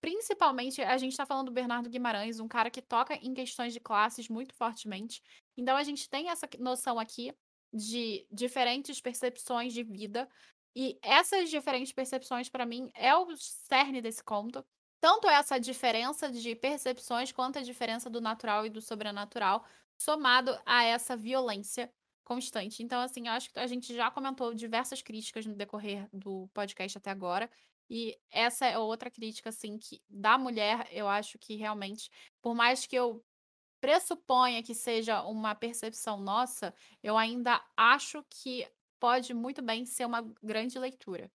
Principalmente, 0.01 0.81
a 0.81 0.97
gente 0.97 1.11
está 1.11 1.25
falando 1.25 1.47
do 1.47 1.51
Bernardo 1.51 1.89
Guimarães, 1.89 2.39
um 2.39 2.47
cara 2.47 2.71
que 2.71 2.81
toca 2.81 3.15
em 3.15 3.33
questões 3.33 3.71
de 3.73 3.79
classes 3.79 4.27
muito 4.29 4.53
fortemente. 4.55 5.21
Então, 5.55 5.77
a 5.77 5.83
gente 5.83 6.09
tem 6.09 6.29
essa 6.29 6.49
noção 6.59 6.99
aqui 6.99 7.31
de 7.73 8.25
diferentes 8.31 8.99
percepções 8.99 9.73
de 9.73 9.83
vida. 9.83 10.27
E 10.75 10.97
essas 11.03 11.49
diferentes 11.49 11.91
percepções, 11.93 12.49
para 12.49 12.65
mim, 12.65 12.89
é 12.95 13.15
o 13.15 13.27
cerne 13.35 14.01
desse 14.01 14.23
conto. 14.23 14.65
Tanto 14.99 15.27
essa 15.27 15.59
diferença 15.59 16.31
de 16.31 16.55
percepções 16.55 17.31
quanto 17.31 17.59
a 17.59 17.63
diferença 17.63 18.09
do 18.09 18.21
natural 18.21 18.65
e 18.65 18.69
do 18.69 18.81
sobrenatural, 18.81 19.65
somado 19.99 20.57
a 20.65 20.83
essa 20.83 21.15
violência 21.15 21.91
constante. 22.31 22.81
Então, 22.81 23.01
assim, 23.01 23.27
eu 23.27 23.33
acho 23.33 23.51
que 23.51 23.59
a 23.59 23.67
gente 23.67 23.93
já 23.93 24.09
comentou 24.09 24.53
diversas 24.53 25.01
críticas 25.01 25.45
no 25.45 25.53
decorrer 25.53 26.07
do 26.13 26.47
podcast 26.53 26.97
até 26.97 27.11
agora. 27.11 27.49
E 27.89 28.17
essa 28.31 28.65
é 28.65 28.77
outra 28.77 29.11
crítica, 29.11 29.49
assim, 29.49 29.77
que 29.77 30.01
da 30.09 30.37
mulher, 30.37 30.87
eu 30.93 31.09
acho 31.09 31.37
que 31.37 31.55
realmente, 31.57 32.09
por 32.41 32.55
mais 32.55 32.87
que 32.87 32.95
eu 32.95 33.21
pressuponha 33.81 34.63
que 34.63 34.73
seja 34.73 35.23
uma 35.23 35.53
percepção 35.53 36.21
nossa, 36.21 36.73
eu 37.03 37.17
ainda 37.17 37.61
acho 37.75 38.23
que 38.29 38.65
pode 38.97 39.33
muito 39.33 39.61
bem 39.61 39.85
ser 39.85 40.05
uma 40.05 40.21
grande 40.41 40.79
leitura. 40.79 41.29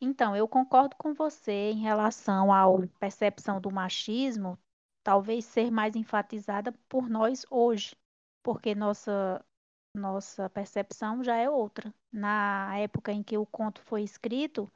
Então, 0.00 0.34
eu 0.34 0.48
concordo 0.48 0.96
com 0.96 1.14
você 1.14 1.70
em 1.70 1.78
relação 1.78 2.52
à 2.52 2.64
percepção 2.98 3.60
do 3.60 3.70
machismo, 3.70 4.58
talvez 5.04 5.44
ser 5.44 5.70
mais 5.70 5.94
enfatizada 5.94 6.72
por 6.88 7.08
nós 7.08 7.46
hoje, 7.48 7.94
porque 8.42 8.74
nossa 8.74 9.44
nossa 9.94 10.48
percepção 10.50 11.22
já 11.22 11.36
é 11.36 11.48
outra. 11.48 11.94
Na 12.12 12.76
época 12.78 13.12
em 13.12 13.22
que 13.22 13.36
o 13.36 13.46
conto 13.46 13.80
foi 13.82 14.02
escrito, 14.02 14.70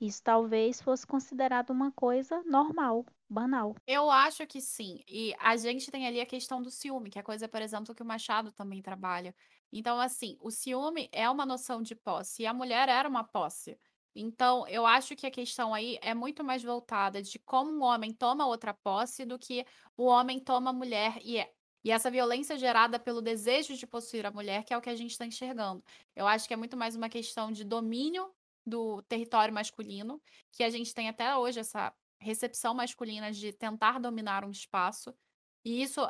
isso 0.00 0.22
talvez 0.22 0.80
fosse 0.80 1.06
considerado 1.06 1.70
uma 1.70 1.92
coisa 1.92 2.42
normal, 2.44 3.06
banal. 3.28 3.74
Eu 3.86 4.10
acho 4.10 4.46
que 4.46 4.60
sim. 4.60 5.02
E 5.08 5.34
a 5.38 5.56
gente 5.56 5.90
tem 5.90 6.06
ali 6.06 6.20
a 6.20 6.26
questão 6.26 6.60
do 6.60 6.70
ciúme, 6.70 7.10
que 7.10 7.18
é 7.18 7.22
coisa, 7.22 7.48
por 7.48 7.62
exemplo, 7.62 7.94
que 7.94 8.02
o 8.02 8.06
Machado 8.06 8.52
também 8.52 8.82
trabalha. 8.82 9.34
Então, 9.72 9.98
assim, 9.98 10.36
o 10.40 10.50
ciúme 10.50 11.08
é 11.12 11.28
uma 11.28 11.46
noção 11.46 11.82
de 11.82 11.94
posse, 11.94 12.42
e 12.42 12.46
a 12.46 12.54
mulher 12.54 12.88
era 12.88 13.08
uma 13.08 13.24
posse. 13.24 13.78
Então, 14.14 14.66
eu 14.68 14.86
acho 14.86 15.16
que 15.16 15.26
a 15.26 15.30
questão 15.30 15.74
aí 15.74 15.98
é 16.00 16.14
muito 16.14 16.44
mais 16.44 16.62
voltada 16.62 17.20
de 17.20 17.38
como 17.40 17.72
um 17.72 17.82
homem 17.82 18.12
toma 18.12 18.46
outra 18.46 18.72
posse 18.72 19.24
do 19.24 19.38
que 19.38 19.66
o 19.96 20.04
homem 20.04 20.38
toma 20.38 20.70
a 20.70 20.72
mulher 20.72 21.18
e 21.22 21.38
é 21.38 21.52
e 21.84 21.90
essa 21.90 22.10
violência 22.10 22.56
gerada 22.56 22.98
pelo 22.98 23.20
desejo 23.20 23.76
de 23.76 23.86
possuir 23.86 24.24
a 24.24 24.30
mulher, 24.30 24.64
que 24.64 24.72
é 24.72 24.78
o 24.78 24.80
que 24.80 24.88
a 24.88 24.96
gente 24.96 25.10
está 25.10 25.26
enxergando. 25.26 25.84
Eu 26.16 26.26
acho 26.26 26.48
que 26.48 26.54
é 26.54 26.56
muito 26.56 26.76
mais 26.76 26.96
uma 26.96 27.10
questão 27.10 27.52
de 27.52 27.62
domínio 27.62 28.32
do 28.66 29.02
território 29.02 29.52
masculino, 29.52 30.20
que 30.50 30.64
a 30.64 30.70
gente 30.70 30.94
tem 30.94 31.10
até 31.10 31.36
hoje 31.36 31.60
essa 31.60 31.92
recepção 32.18 32.72
masculina 32.72 33.30
de 33.30 33.52
tentar 33.52 34.00
dominar 34.00 34.44
um 34.44 34.50
espaço. 34.50 35.14
E 35.62 35.82
isso 35.82 36.00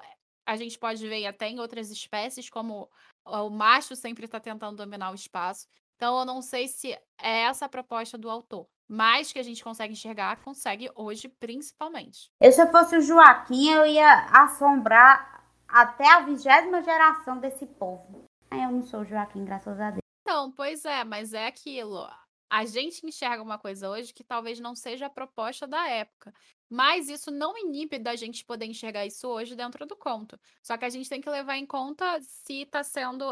a 0.46 0.56
gente 0.56 0.78
pode 0.78 1.06
ver 1.08 1.26
até 1.26 1.48
em 1.48 1.58
outras 1.58 1.90
espécies, 1.90 2.48
como 2.48 2.88
o 3.24 3.50
macho 3.50 3.96
sempre 3.96 4.26
está 4.26 4.38
tentando 4.38 4.76
dominar 4.76 5.10
o 5.10 5.14
espaço. 5.14 5.66
Então, 5.96 6.18
eu 6.18 6.24
não 6.24 6.42
sei 6.42 6.68
se 6.68 6.92
é 7.20 7.42
essa 7.42 7.64
a 7.64 7.68
proposta 7.68 8.18
do 8.18 8.30
autor, 8.30 8.68
mas 8.86 9.32
que 9.32 9.38
a 9.38 9.42
gente 9.42 9.64
consegue 9.64 9.92
enxergar, 9.92 10.42
consegue 10.42 10.90
hoje, 10.94 11.28
principalmente. 11.28 12.30
Eu, 12.40 12.52
se 12.52 12.60
eu 12.60 12.70
fosse 12.70 12.96
o 12.96 13.00
Joaquim, 13.00 13.70
eu 13.70 13.86
ia 13.86 14.26
assombrar 14.30 15.33
até 15.74 16.08
a 16.08 16.20
vigésima 16.20 16.80
geração 16.84 17.38
desse 17.38 17.66
povo. 17.66 18.24
Eu 18.52 18.70
não 18.70 18.82
sou 18.84 19.04
Joaquim, 19.04 19.44
graças 19.44 19.80
a 19.80 19.90
Deus. 19.90 20.02
Então, 20.22 20.52
pois 20.52 20.84
é, 20.84 21.02
mas 21.02 21.34
é 21.34 21.48
aquilo. 21.48 22.08
A 22.48 22.64
gente 22.64 23.04
enxerga 23.04 23.42
uma 23.42 23.58
coisa 23.58 23.90
hoje 23.90 24.14
que 24.14 24.22
talvez 24.22 24.60
não 24.60 24.76
seja 24.76 25.06
a 25.06 25.10
proposta 25.10 25.66
da 25.66 25.88
época. 25.88 26.32
Mas 26.70 27.08
isso 27.08 27.32
não 27.32 27.58
inibe 27.58 27.98
da 27.98 28.14
gente 28.14 28.44
poder 28.44 28.66
enxergar 28.66 29.04
isso 29.04 29.26
hoje 29.26 29.56
dentro 29.56 29.84
do 29.84 29.96
conto. 29.96 30.38
Só 30.62 30.76
que 30.76 30.84
a 30.84 30.88
gente 30.88 31.08
tem 31.08 31.20
que 31.20 31.28
levar 31.28 31.56
em 31.56 31.66
conta 31.66 32.20
se 32.20 32.62
está 32.62 32.84
sendo 32.84 33.24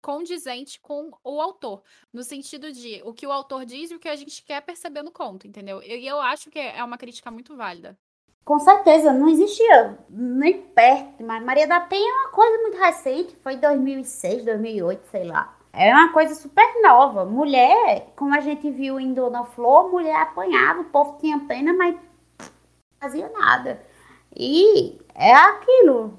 condizente 0.00 0.78
com 0.80 1.10
o 1.24 1.40
autor, 1.40 1.82
no 2.12 2.22
sentido 2.22 2.70
de 2.72 3.02
o 3.04 3.12
que 3.12 3.26
o 3.26 3.32
autor 3.32 3.66
diz 3.66 3.90
e 3.90 3.96
o 3.96 3.98
que 3.98 4.08
a 4.08 4.14
gente 4.14 4.40
quer 4.44 4.60
perceber 4.60 5.02
no 5.02 5.10
conto, 5.10 5.48
entendeu? 5.48 5.82
E 5.82 6.06
eu 6.06 6.20
acho 6.20 6.48
que 6.48 6.60
é 6.60 6.84
uma 6.84 6.96
crítica 6.96 7.28
muito 7.28 7.56
válida. 7.56 7.98
Com 8.46 8.60
certeza, 8.60 9.12
não 9.12 9.28
existia 9.28 9.98
nem 10.08 10.62
perto, 10.62 11.20
mas 11.24 11.42
Maria 11.42 11.66
da 11.66 11.80
Penha 11.80 12.08
é 12.08 12.14
uma 12.20 12.28
coisa 12.28 12.62
muito 12.62 12.78
recente, 12.78 13.34
foi 13.42 13.56
2006, 13.56 14.44
2008, 14.44 15.04
sei 15.10 15.24
lá. 15.24 15.58
É 15.72 15.92
uma 15.92 16.12
coisa 16.12 16.32
super 16.36 16.80
nova. 16.80 17.24
Mulher, 17.24 18.12
como 18.14 18.36
a 18.36 18.38
gente 18.38 18.70
viu 18.70 19.00
em 19.00 19.12
Dona 19.12 19.42
Flor, 19.42 19.90
mulher 19.90 20.14
apanhava, 20.14 20.82
o 20.82 20.84
povo 20.84 21.18
tinha 21.20 21.40
pena, 21.40 21.72
mas 21.72 21.96
fazia 23.00 23.28
nada. 23.30 23.82
E 24.32 24.96
é 25.12 25.34
aquilo, 25.34 26.16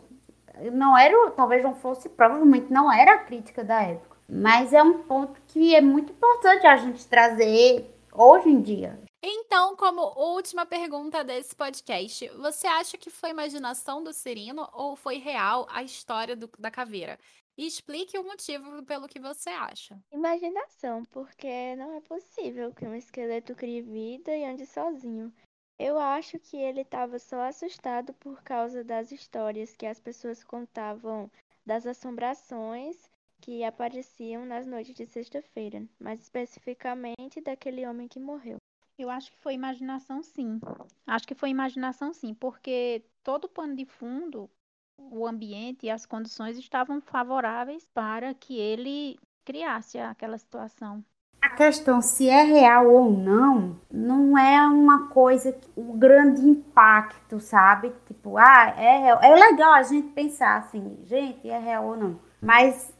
não 0.73 0.97
era, 0.97 1.31
talvez 1.31 1.63
não 1.63 1.75
fosse, 1.75 2.09
provavelmente 2.09 2.69
não 2.69 2.91
era 2.91 3.13
a 3.13 3.19
crítica 3.19 3.63
da 3.63 3.81
época. 3.81 4.17
Mas 4.27 4.73
é 4.73 4.83
um 4.83 4.99
ponto 5.03 5.39
que 5.47 5.73
é 5.73 5.79
muito 5.79 6.11
importante 6.11 6.67
a 6.67 6.75
gente 6.75 7.07
trazer 7.07 7.89
hoje 8.11 8.49
em 8.49 8.61
dia. 8.61 9.06
Então, 9.21 9.75
como 9.75 10.13
última 10.15 10.65
pergunta 10.65 11.23
desse 11.23 11.55
podcast, 11.55 12.27
você 12.29 12.67
acha 12.67 12.97
que 12.97 13.09
foi 13.09 13.31
imaginação 13.31 14.03
do 14.03 14.13
Cirino 14.13 14.69
ou 14.71 14.95
foi 14.95 15.17
real 15.17 15.65
a 15.69 15.81
história 15.81 16.35
do, 16.35 16.49
da 16.59 16.69
caveira? 16.69 17.17
E 17.57 17.65
explique 17.65 18.17
o 18.19 18.23
motivo 18.23 18.83
pelo 18.83 19.07
que 19.07 19.19
você 19.19 19.49
acha. 19.49 19.99
Imaginação, 20.11 21.03
porque 21.05 21.75
não 21.75 21.93
é 21.93 22.01
possível 22.01 22.71
que 22.71 22.85
um 22.85 22.93
esqueleto 22.93 23.55
crie 23.55 23.81
vida 23.81 24.35
e 24.35 24.45
ande 24.45 24.67
sozinho. 24.67 25.33
Eu 25.79 25.97
acho 25.97 26.37
que 26.39 26.57
ele 26.57 26.81
estava 26.81 27.17
só 27.17 27.41
assustado 27.41 28.13
por 28.13 28.43
causa 28.43 28.83
das 28.83 29.11
histórias 29.11 29.75
que 29.75 29.87
as 29.87 29.99
pessoas 29.99 30.43
contavam 30.43 31.31
das 31.65 31.87
assombrações 31.87 33.09
que 33.41 33.63
apareciam 33.63 34.45
nas 34.45 34.65
noites 34.65 34.95
de 34.95 35.05
sexta-feira, 35.05 35.83
mais 35.99 36.21
especificamente 36.21 37.41
daquele 37.41 37.85
homem 37.85 38.07
que 38.07 38.19
morreu. 38.19 38.57
Eu 38.97 39.09
acho 39.11 39.31
que 39.31 39.37
foi 39.37 39.53
imaginação, 39.53 40.23
sim. 40.23 40.59
Acho 41.05 41.27
que 41.27 41.35
foi 41.35 41.49
imaginação, 41.49 42.11
sim, 42.13 42.33
porque 42.33 43.03
todo 43.23 43.45
o 43.45 43.49
pano 43.49 43.75
de 43.75 43.85
fundo, 43.85 44.49
o 44.97 45.27
ambiente 45.27 45.85
e 45.85 45.89
as 45.89 46.05
condições 46.05 46.57
estavam 46.57 46.99
favoráveis 46.99 47.87
para 47.93 48.33
que 48.33 48.57
ele 48.57 49.19
criasse 49.45 49.99
aquela 49.99 50.37
situação. 50.37 51.03
A 51.39 51.49
questão 51.49 52.01
se 52.01 52.27
é 52.27 52.41
real 52.41 52.91
ou 52.91 53.11
não, 53.11 53.79
não 53.91 54.35
é 54.35 54.59
uma 54.67 55.07
coisa, 55.09 55.55
um 55.77 55.97
grande 55.97 56.41
impacto, 56.41 57.39
sabe? 57.39 57.93
Tipo, 58.07 58.37
ah, 58.37 58.73
é 58.75 58.97
real. 58.97 59.19
É 59.21 59.35
legal 59.35 59.73
a 59.73 59.83
gente 59.83 60.09
pensar 60.09 60.57
assim, 60.57 60.97
gente, 61.05 61.47
é 61.47 61.59
real 61.59 61.85
ou 61.85 61.95
não. 61.95 62.19
Mas 62.41 62.91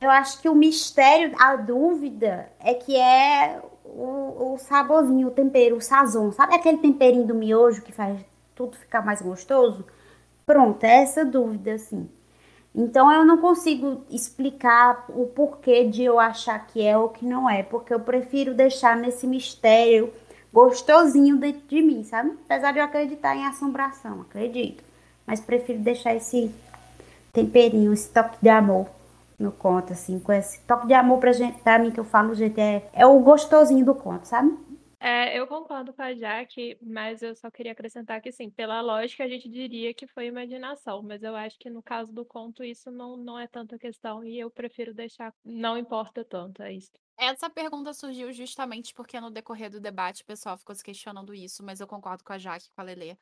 eu 0.00 0.10
acho 0.10 0.40
que 0.40 0.48
o 0.48 0.54
mistério, 0.54 1.34
a 1.40 1.56
dúvida 1.56 2.52
é 2.60 2.74
que 2.74 2.94
é 2.94 3.60
o, 3.88 4.54
o 4.54 4.58
saborzinho, 4.58 5.28
o 5.28 5.30
tempero, 5.30 5.76
o 5.76 5.80
sazon. 5.80 6.30
Sabe 6.32 6.54
aquele 6.54 6.78
temperinho 6.78 7.26
do 7.26 7.34
miojo 7.34 7.82
que 7.82 7.92
faz 7.92 8.18
tudo 8.54 8.76
ficar 8.76 9.04
mais 9.04 9.22
gostoso? 9.22 9.84
Pronto, 10.44 10.84
é 10.84 11.02
essa 11.02 11.24
dúvida, 11.24 11.72
assim. 11.72 12.08
Então 12.74 13.10
eu 13.10 13.24
não 13.24 13.38
consigo 13.38 14.02
explicar 14.10 15.06
o 15.08 15.26
porquê 15.26 15.84
de 15.84 16.04
eu 16.04 16.20
achar 16.20 16.66
que 16.66 16.82
é 16.82 16.96
ou 16.96 17.08
que 17.08 17.24
não 17.24 17.48
é, 17.48 17.62
porque 17.62 17.92
eu 17.92 18.00
prefiro 18.00 18.54
deixar 18.54 18.96
nesse 18.96 19.26
mistério 19.26 20.12
gostosinho 20.52 21.36
dentro 21.36 21.66
de 21.66 21.82
mim, 21.82 22.04
sabe? 22.04 22.36
Apesar 22.44 22.72
de 22.72 22.78
eu 22.78 22.84
acreditar 22.84 23.34
em 23.36 23.46
assombração, 23.46 24.20
acredito. 24.20 24.84
Mas 25.26 25.40
prefiro 25.40 25.78
deixar 25.80 26.14
esse 26.14 26.54
temperinho, 27.32 27.92
esse 27.92 28.08
toque 28.10 28.36
de 28.40 28.48
amor 28.48 28.86
no 29.38 29.52
conto, 29.52 29.92
assim, 29.92 30.18
com 30.18 30.32
esse 30.32 30.64
toque 30.66 30.86
de 30.86 30.94
amor 30.94 31.20
pra, 31.20 31.32
gente, 31.32 31.62
pra 31.62 31.78
mim 31.78 31.90
que 31.90 32.00
eu 32.00 32.04
falo, 32.04 32.34
gente, 32.34 32.60
é, 32.60 32.88
é 32.92 33.06
o 33.06 33.20
gostosinho 33.20 33.84
do 33.84 33.94
conto, 33.94 34.24
sabe? 34.24 34.56
É, 35.00 35.38
eu 35.38 35.46
concordo 35.46 35.92
com 35.92 36.02
a 36.02 36.12
Jaque, 36.12 36.76
mas 36.82 37.22
eu 37.22 37.32
só 37.36 37.48
queria 37.48 37.70
acrescentar 37.70 38.20
que, 38.20 38.32
sim, 38.32 38.50
pela 38.50 38.80
lógica, 38.80 39.22
a 39.22 39.28
gente 39.28 39.48
diria 39.48 39.94
que 39.94 40.08
foi 40.08 40.26
imaginação, 40.26 41.02
mas 41.04 41.22
eu 41.22 41.36
acho 41.36 41.56
que 41.56 41.70
no 41.70 41.80
caso 41.80 42.12
do 42.12 42.24
conto 42.24 42.64
isso 42.64 42.90
não, 42.90 43.16
não 43.16 43.38
é 43.38 43.46
tanta 43.46 43.78
questão 43.78 44.24
e 44.24 44.40
eu 44.40 44.50
prefiro 44.50 44.92
deixar, 44.92 45.32
não 45.44 45.78
importa 45.78 46.24
tanto, 46.24 46.62
é 46.64 46.72
isso. 46.72 46.90
Essa 47.16 47.48
pergunta 47.48 47.94
surgiu 47.94 48.32
justamente 48.32 48.92
porque 48.92 49.20
no 49.20 49.30
decorrer 49.30 49.70
do 49.70 49.80
debate 49.80 50.22
o 50.22 50.26
pessoal 50.26 50.58
ficou 50.58 50.74
se 50.74 50.82
questionando 50.82 51.32
isso, 51.32 51.64
mas 51.64 51.78
eu 51.78 51.86
concordo 51.86 52.24
com 52.24 52.32
a 52.32 52.38
Jaque 52.38 52.66
e 52.66 52.70
com 52.74 52.80
a 52.80 52.84
Lelê. 52.84 53.16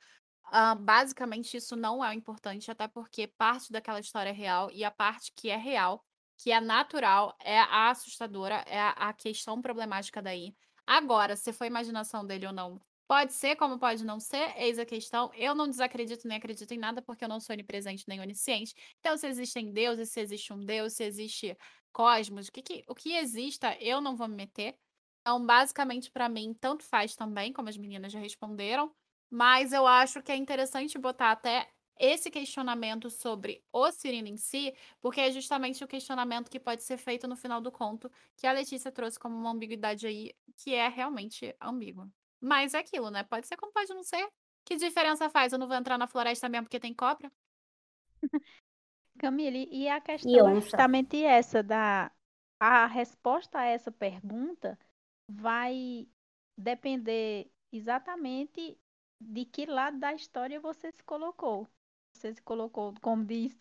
Uh, 0.48 0.76
basicamente, 0.78 1.56
isso 1.56 1.74
não 1.74 2.02
é 2.04 2.14
importante, 2.14 2.70
até 2.70 2.86
porque 2.86 3.26
parte 3.26 3.72
daquela 3.72 3.98
história 3.98 4.30
é 4.30 4.32
real 4.32 4.70
e 4.70 4.84
a 4.84 4.90
parte 4.90 5.32
que 5.34 5.50
é 5.50 5.56
real, 5.56 6.04
que 6.38 6.52
é 6.52 6.60
natural, 6.60 7.36
é 7.42 7.58
a 7.58 7.90
assustadora, 7.90 8.64
é 8.66 8.80
a, 8.80 9.12
questão 9.12 9.60
problemática 9.60 10.22
daí. 10.22 10.54
Agora, 10.86 11.36
se 11.36 11.52
foi 11.52 11.66
imaginação 11.66 12.24
dele 12.24 12.46
ou 12.46 12.52
não, 12.52 12.80
pode 13.08 13.32
ser, 13.32 13.56
como 13.56 13.78
pode 13.78 14.04
não 14.04 14.20
ser, 14.20 14.54
eis 14.56 14.78
a 14.78 14.84
questão. 14.84 15.30
Eu 15.34 15.54
não 15.54 15.68
desacredito 15.68 16.28
nem 16.28 16.38
acredito 16.38 16.72
em 16.72 16.78
nada, 16.78 17.02
porque 17.02 17.24
eu 17.24 17.28
não 17.28 17.40
sou 17.40 17.54
onipresente 17.54 18.04
nem 18.06 18.20
onisciente. 18.20 18.74
Então, 19.00 19.16
se 19.16 19.26
existem 19.26 19.72
deuses, 19.72 20.10
se 20.10 20.20
existe 20.20 20.52
um 20.52 20.60
Deus, 20.60 20.92
se 20.92 21.04
existe 21.04 21.56
cosmos, 21.92 22.48
o 22.48 22.52
que, 22.52 22.62
que, 22.62 22.84
o 22.88 22.94
que 22.94 23.14
exista, 23.14 23.76
eu 23.80 24.00
não 24.00 24.16
vou 24.16 24.28
me 24.28 24.36
meter. 24.36 24.76
Então, 25.22 25.44
basicamente, 25.44 26.10
para 26.10 26.28
mim, 26.28 26.54
tanto 26.60 26.84
faz 26.84 27.16
também, 27.16 27.52
como 27.52 27.68
as 27.68 27.76
meninas 27.76 28.12
já 28.12 28.18
responderam. 28.20 28.92
Mas 29.30 29.72
eu 29.72 29.86
acho 29.86 30.22
que 30.22 30.30
é 30.30 30.36
interessante 30.36 30.98
botar 30.98 31.32
até 31.32 31.68
esse 31.98 32.30
questionamento 32.30 33.08
sobre 33.10 33.64
o 33.72 33.90
Cirino 33.90 34.28
em 34.28 34.36
si, 34.36 34.74
porque 35.00 35.20
é 35.20 35.30
justamente 35.30 35.82
o 35.82 35.88
questionamento 35.88 36.50
que 36.50 36.60
pode 36.60 36.82
ser 36.82 36.96
feito 36.98 37.26
no 37.26 37.36
final 37.36 37.60
do 37.60 37.72
conto, 37.72 38.10
que 38.36 38.46
a 38.46 38.52
Letícia 38.52 38.92
trouxe 38.92 39.18
como 39.18 39.36
uma 39.36 39.50
ambiguidade 39.50 40.06
aí, 40.06 40.34
que 40.56 40.74
é 40.74 40.88
realmente 40.88 41.54
ambígua. 41.60 42.08
Mas 42.40 42.74
é 42.74 42.78
aquilo, 42.78 43.10
né? 43.10 43.22
Pode 43.24 43.46
ser 43.46 43.56
como 43.56 43.72
pode 43.72 43.92
não 43.94 44.02
ser. 44.02 44.28
Que 44.64 44.76
diferença 44.76 45.30
faz? 45.30 45.52
Eu 45.52 45.58
não 45.58 45.68
vou 45.68 45.76
entrar 45.76 45.96
na 45.96 46.06
floresta 46.06 46.48
mesmo 46.48 46.64
porque 46.64 46.80
tem 46.80 46.92
cobra? 46.92 47.32
Camille, 49.18 49.68
e 49.70 49.88
a 49.88 50.00
questão 50.00 50.48
é 50.50 50.54
justamente 50.54 51.22
essa 51.22 51.62
da 51.62 52.10
a 52.58 52.86
resposta 52.86 53.58
a 53.58 53.64
essa 53.64 53.90
pergunta 53.92 54.78
vai 55.28 56.08
depender 56.56 57.50
exatamente 57.72 58.78
de 59.20 59.44
que 59.44 59.66
lado 59.66 59.98
da 59.98 60.14
história 60.14 60.60
você 60.60 60.90
se 60.92 61.02
colocou 61.02 61.68
você 62.16 62.32
se 62.32 62.42
colocou, 62.42 62.94
como 63.00 63.24
diz 63.24 63.54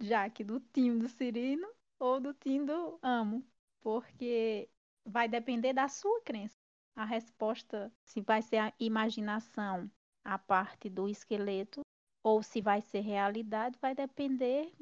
Jaque, 0.00 0.44
do 0.44 0.60
time 0.60 0.98
do 0.98 1.08
Cirino 1.08 1.66
ou 1.98 2.20
do 2.20 2.34
time 2.34 2.66
do 2.66 2.98
Amo, 3.02 3.44
porque 3.80 4.68
vai 5.04 5.28
depender 5.28 5.72
da 5.72 5.88
sua 5.88 6.20
crença. 6.22 6.56
A 6.96 7.04
resposta, 7.04 7.92
se 8.04 8.20
vai 8.20 8.40
ser 8.42 8.58
a 8.58 8.72
imaginação, 8.78 9.90
a 10.24 10.38
parte 10.38 10.88
do 10.88 11.08
esqueleto, 11.08 11.80
ou 12.22 12.42
se 12.42 12.60
vai 12.60 12.80
ser 12.80 13.00
realidade, 13.00 13.78
vai 13.80 13.94
depender 13.94 14.72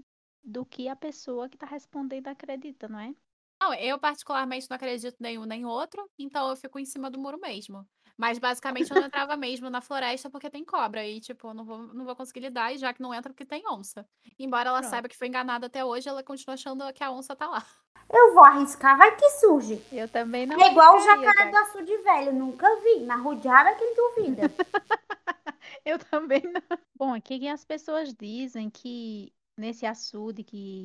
do 0.45 0.64
que 0.64 0.89
a 0.89 0.97
pessoa 0.97 1.49
que 1.49 1.57
está 1.57 1.66
respondendo 1.66 2.29
acredita, 2.29 2.89
não 2.89 3.01
é? 3.01 3.14
Não, 3.61 3.73
eu 3.75 3.99
particularmente 3.99 4.68
não 4.68 4.75
acredito 4.75 5.16
nenhum 5.20 5.45
nem 5.45 5.64
outro, 5.64 6.09
então 6.18 6.49
eu 6.51 6.57
fico 6.57 6.79
em 6.79 6.85
cima 6.85 7.11
do 7.11 7.18
muro 7.18 7.39
mesmo. 7.39 7.89
Mas 8.17 8.39
basicamente 8.39 8.91
eu 8.91 9.01
não 9.01 9.07
entrava 9.07 9.37
mesmo 9.37 9.71
na 9.71 9.81
floresta 9.81 10.31
porque 10.31 10.51
tem 10.51 10.65
cobra. 10.65 11.07
E, 11.07 11.21
tipo, 11.21 11.49
eu 11.49 11.55
não 11.55 11.65
vou, 11.65 11.79
não 11.79 12.05
vou 12.05 12.15
conseguir 12.15 12.41
lidar, 12.41 12.73
e 12.73 12.79
já 12.79 12.93
que 12.93 13.03
não 13.03 13.15
entra 13.15 13.33
porque 13.33 13.45
tem 13.45 13.63
onça. 13.69 14.07
Embora 14.39 14.69
ela 14.69 14.79
Pronto. 14.81 14.91
saiba 14.91 15.09
que 15.09 15.17
foi 15.17 15.29
enganada 15.29 15.67
até 15.67 15.85
hoje, 15.85 16.09
ela 16.09 16.23
continua 16.23 16.55
achando 16.55 16.93
que 16.93 17.03
a 17.03 17.11
onça 17.11 17.35
tá 17.35 17.47
lá. 17.47 17.65
Eu 18.13 18.35
vou 18.35 18.45
arriscar, 18.45 18.97
vai 18.99 19.17
que 19.17 19.29
surge. 19.31 19.83
Eu 19.91 20.09
também 20.09 20.47
não. 20.47 20.61
É 20.61 20.71
igual 20.71 20.97
o 20.97 21.01
jacaré 21.01 21.51
do 21.51 21.57
açude 21.57 21.97
velho, 21.99 22.33
nunca 22.33 22.67
vi. 22.81 23.01
Na 23.01 23.17
rodeada 23.17 23.75
quem 23.75 23.95
duvida. 23.95 24.43
eu 25.85 25.99
também 25.99 26.43
não. 26.43 26.79
Bom, 26.95 27.15
aqui 27.15 27.49
as 27.49 27.65
pessoas 27.65 28.13
dizem 28.13 28.69
que 28.69 29.33
nesse 29.57 29.87
açude 29.87 30.45
que 30.45 30.83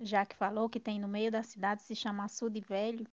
Jaque 0.00 0.36
falou, 0.36 0.68
que 0.68 0.80
tem 0.80 0.98
no 0.98 1.08
meio 1.08 1.30
da 1.30 1.42
cidade, 1.42 1.82
se 1.82 1.94
chama 1.94 2.24
açude 2.24 2.60
velho, 2.60 3.06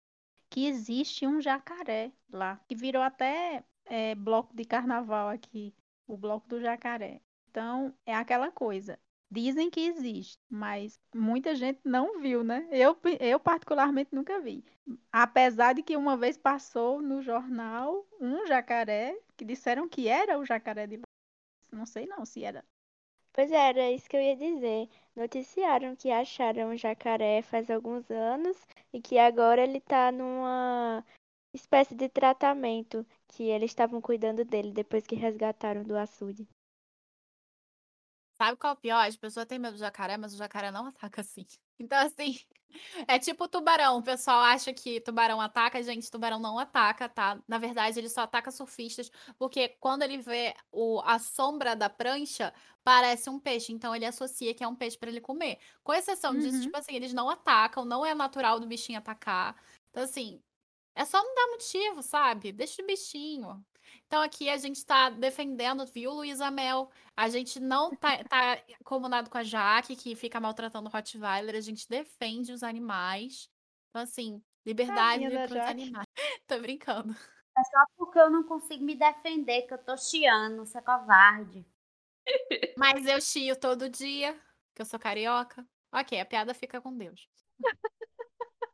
que 0.49 0.65
existe 0.67 1.27
um 1.27 1.41
jacaré 1.41 2.11
lá, 2.31 2.59
que 2.67 2.75
virou 2.75 3.01
até 3.01 3.63
é, 3.85 4.15
bloco 4.15 4.55
de 4.55 4.65
carnaval 4.65 5.29
aqui, 5.29 5.73
o 6.07 6.17
bloco 6.17 6.47
do 6.47 6.59
jacaré. 6.59 7.21
Então, 7.49 7.93
é 8.05 8.15
aquela 8.15 8.51
coisa. 8.51 8.99
Dizem 9.31 9.69
que 9.69 9.81
existe, 9.81 10.39
mas 10.49 10.99
muita 11.13 11.53
gente 11.53 11.79
não 11.85 12.19
viu, 12.19 12.43
né? 12.43 12.67
Eu, 12.71 12.97
eu 13.19 13.39
particularmente 13.39 14.09
nunca 14.13 14.39
vi. 14.39 14.63
Apesar 15.11 15.73
de 15.73 15.83
que 15.83 15.95
uma 15.95 16.17
vez 16.17 16.35
passou 16.35 16.99
no 16.99 17.21
jornal 17.21 18.07
um 18.19 18.47
jacaré 18.47 19.15
que 19.37 19.45
disseram 19.45 19.87
que 19.87 20.07
era 20.07 20.39
o 20.39 20.45
jacaré 20.45 20.87
de. 20.87 20.99
Não 21.71 21.85
sei 21.85 22.07
não 22.07 22.25
se 22.25 22.43
era. 22.43 22.65
Pois 23.31 23.51
é, 23.51 23.69
era 23.69 23.91
isso 23.91 24.09
que 24.09 24.17
eu 24.17 24.21
ia 24.21 24.35
dizer. 24.35 24.89
Noticiaram 25.15 25.95
que 25.95 26.09
acharam 26.09 26.71
um 26.71 26.77
jacaré 26.77 27.43
faz 27.43 27.69
alguns 27.69 28.09
anos 28.09 28.57
e 28.93 29.01
que 29.01 29.17
agora 29.17 29.61
ele 29.63 29.81
tá 29.81 30.11
numa 30.11 31.03
espécie 31.53 31.95
de 31.95 32.09
tratamento 32.09 33.05
que 33.27 33.43
eles 33.43 33.71
estavam 33.71 34.01
cuidando 34.01 34.45
dele 34.45 34.71
depois 34.71 35.05
que 35.07 35.15
resgataram 35.15 35.83
do 35.83 35.97
açude. 35.97 36.47
Sabe 38.41 38.57
qual 38.57 38.71
é 38.71 38.73
o 38.73 38.79
pior? 38.79 39.07
As 39.07 39.17
pessoas 39.17 39.45
têm 39.45 39.59
medo 39.59 39.73
do 39.73 39.79
jacaré, 39.79 40.17
mas 40.17 40.33
o 40.33 40.37
jacaré 40.37 40.71
não 40.71 40.85
ataca 40.87 41.21
assim. 41.21 41.45
Então, 41.79 41.97
assim, 42.05 42.37
é 43.07 43.19
tipo 43.19 43.47
tubarão. 43.47 43.97
O 43.99 44.03
pessoal 44.03 44.39
acha 44.41 44.73
que 44.73 45.01
tubarão 45.01 45.41
ataca, 45.41 45.81
gente, 45.83 46.09
tubarão 46.11 46.39
não 46.39 46.57
ataca, 46.59 47.09
tá? 47.09 47.41
Na 47.47 47.57
verdade, 47.57 47.99
ele 47.99 48.09
só 48.09 48.21
ataca 48.21 48.51
surfistas, 48.51 49.11
porque 49.37 49.69
quando 49.79 50.03
ele 50.03 50.17
vê 50.19 50.53
o, 50.71 51.01
a 51.05 51.19
sombra 51.19 51.75
da 51.75 51.89
prancha, 51.89 52.53
parece 52.83 53.29
um 53.29 53.39
peixe. 53.39 53.73
Então, 53.73 53.95
ele 53.95 54.05
associa 54.05 54.53
que 54.53 54.63
é 54.63 54.67
um 54.67 54.75
peixe 54.75 54.97
para 54.97 55.09
ele 55.09 55.21
comer. 55.21 55.59
Com 55.83 55.93
exceção 55.93 56.37
disso, 56.37 56.59
Uhum. 56.59 56.61
tipo 56.61 56.77
assim, 56.77 56.95
eles 56.95 57.13
não 57.13 57.29
atacam, 57.29 57.85
não 57.85 58.05
é 58.05 58.15
natural 58.15 58.59
do 58.59 58.67
bichinho 58.67 58.99
atacar. 58.99 59.55
Então, 59.89 60.03
assim, 60.03 60.41
é 60.95 61.05
só 61.05 61.23
não 61.23 61.35
dar 61.35 61.47
motivo, 61.51 62.03
sabe? 62.03 62.51
Deixa 62.53 62.81
o 62.83 62.85
bichinho. 62.87 63.65
Então 64.07 64.21
aqui 64.21 64.49
a 64.49 64.57
gente 64.57 64.85
tá 64.85 65.09
defendendo, 65.09 65.85
viu, 65.85 66.11
Luísa 66.11 66.49
Mel? 66.49 66.89
A 67.15 67.29
gente 67.29 67.59
não 67.59 67.91
tá, 67.95 68.23
tá 68.23 68.57
comunado 68.83 69.29
com 69.29 69.37
a 69.37 69.43
Jaque, 69.43 69.95
que 69.95 70.15
fica 70.15 70.39
maltratando 70.39 70.89
o 70.89 70.91
Rottweiler. 70.91 71.55
A 71.55 71.61
gente 71.61 71.87
defende 71.87 72.51
os 72.51 72.63
animais. 72.63 73.49
Então, 73.89 74.01
assim, 74.01 74.41
liberdade 74.65 75.29
pros 75.29 75.49
Jaque. 75.49 75.69
animais. 75.69 76.07
Tô 76.47 76.59
brincando. 76.59 77.15
É 77.57 77.63
só 77.63 77.85
porque 77.97 78.19
eu 78.19 78.29
não 78.29 78.43
consigo 78.43 78.83
me 78.83 78.95
defender, 78.95 79.63
que 79.63 79.73
eu 79.73 79.77
tô 79.77 79.97
chiando, 79.97 80.65
você 80.65 80.77
é 80.77 80.81
covarde. 80.81 81.65
Mas 82.77 83.05
eu 83.05 83.19
chio 83.19 83.59
todo 83.59 83.89
dia, 83.89 84.39
que 84.73 84.81
eu 84.81 84.85
sou 84.85 84.99
carioca. 84.99 85.65
Ok, 85.91 86.19
a 86.19 86.25
piada 86.25 86.53
fica 86.53 86.79
com 86.79 86.95
Deus. 86.95 87.27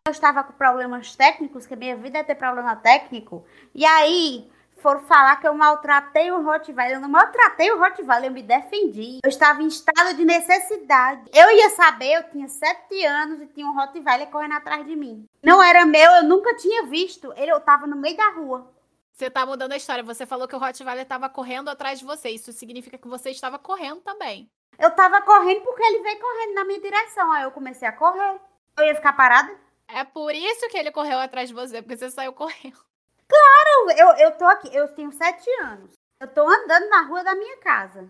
Eu 0.08 0.12
estava 0.12 0.44
com 0.44 0.54
problemas 0.54 1.16
técnicos, 1.16 1.66
que 1.66 1.76
minha 1.76 1.98
vida 1.98 2.20
é 2.20 2.24
ter 2.24 2.36
problema 2.36 2.76
técnico. 2.76 3.44
E 3.74 3.84
aí 3.84 4.52
foram 4.78 5.02
falar 5.02 5.38
que 5.38 5.48
eu 5.48 5.54
maltratei 5.54 6.32
o 6.32 6.44
Rottweiler. 6.44 6.98
Eu 6.98 7.02
não 7.02 7.10
maltratei 7.10 7.72
o 7.72 7.80
Rottweiler, 7.80 8.30
eu 8.30 8.34
me 8.34 8.44
defendi. 8.44 9.20
Eu 9.24 9.30
estava 9.30 9.62
em 9.62 9.68
estado 9.68 10.14
de 10.16 10.26
necessidade. 10.26 11.30
Eu 11.34 11.52
ia 11.52 11.70
saber, 11.72 12.14
eu 12.14 12.30
tinha 12.30 12.48
sete 12.48 13.06
anos 13.06 13.42
e 13.42 13.48
tinha 13.48 13.66
um 13.66 13.76
Rottweiler 13.76 14.28
correndo 14.28 14.54
atrás 14.54 14.86
de 14.86 14.96
mim. 14.96 15.26
Não 15.44 15.62
era 15.62 15.86
meu, 15.86 16.12
eu 16.12 16.24
nunca 16.24 16.56
tinha 16.56 16.86
visto. 16.86 17.34
Ele, 17.36 17.52
eu 17.52 17.60
tava 17.60 17.88
no 17.88 17.96
meio 17.96 18.18
da 18.18 18.30
rua. 18.30 18.72
Você 19.12 19.30
tá 19.30 19.46
mudando 19.46 19.72
a 19.72 19.78
história. 19.78 20.04
Você 20.04 20.26
falou 20.26 20.48
que 20.48 20.56
o 20.56 20.60
Rottweiler 20.60 21.06
tava 21.06 21.30
correndo 21.30 21.70
atrás 21.70 22.00
de 22.00 22.06
você. 22.06 22.30
Isso 22.30 22.52
significa 22.52 22.98
que 22.98 23.08
você 23.08 23.30
estava 23.30 23.58
correndo 23.58 24.02
também. 24.02 24.50
Eu 24.78 24.92
tava 24.92 25.22
correndo 25.22 25.62
porque 25.62 25.84
ele 25.84 26.04
veio 26.04 26.20
correndo 26.20 26.54
na 26.54 26.66
minha 26.66 26.82
direção. 26.82 27.32
Aí 27.32 27.44
eu 27.44 27.52
comecei 27.52 27.88
a 27.88 27.94
correr. 27.94 28.40
Eu 28.78 28.86
ia 28.86 28.96
ficar 28.96 29.14
parada? 29.14 29.56
É 29.88 30.04
por 30.04 30.36
isso 30.36 30.68
que 30.68 30.78
ele 30.78 30.92
correu 30.92 31.18
atrás 31.18 31.48
de 31.48 31.56
você, 31.56 31.82
porque 31.82 31.96
você 31.96 32.10
saiu 32.10 32.34
correndo. 32.34 32.78
Eu, 33.76 33.90
eu, 33.92 34.16
eu 34.18 34.32
tô 34.38 34.46
aqui, 34.46 34.74
eu 34.74 34.88
tenho 34.90 35.12
sete 35.12 35.50
anos. 35.62 35.94
Eu 36.20 36.28
tô 36.28 36.48
andando 36.48 36.90
na 36.90 37.02
rua 37.02 37.24
da 37.24 37.36
minha 37.36 37.58
casa. 37.58 38.10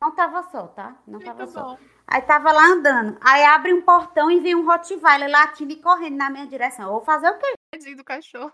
Não 0.00 0.14
tava 0.14 0.42
só, 0.44 0.66
tá? 0.68 0.96
Não 1.06 1.18
tava 1.20 1.44
Muito 1.44 1.54
bom. 1.54 1.78
Aí 2.06 2.22
tava 2.22 2.52
lá 2.52 2.66
andando. 2.66 3.18
Aí 3.20 3.44
abre 3.44 3.72
um 3.72 3.82
portão 3.82 4.30
e 4.30 4.40
vem 4.40 4.54
um 4.54 4.64
Rottweiler 4.64 5.30
latindo 5.30 5.72
e 5.72 5.82
correndo 5.82 6.16
na 6.16 6.30
minha 6.30 6.46
direção. 6.46 6.86
Eu 6.86 6.92
vou 6.92 7.04
fazer 7.04 7.28
o 7.28 7.38
quê? 7.38 7.54
Tadinho 7.72 7.96
do 7.96 8.04
cachorro. 8.04 8.52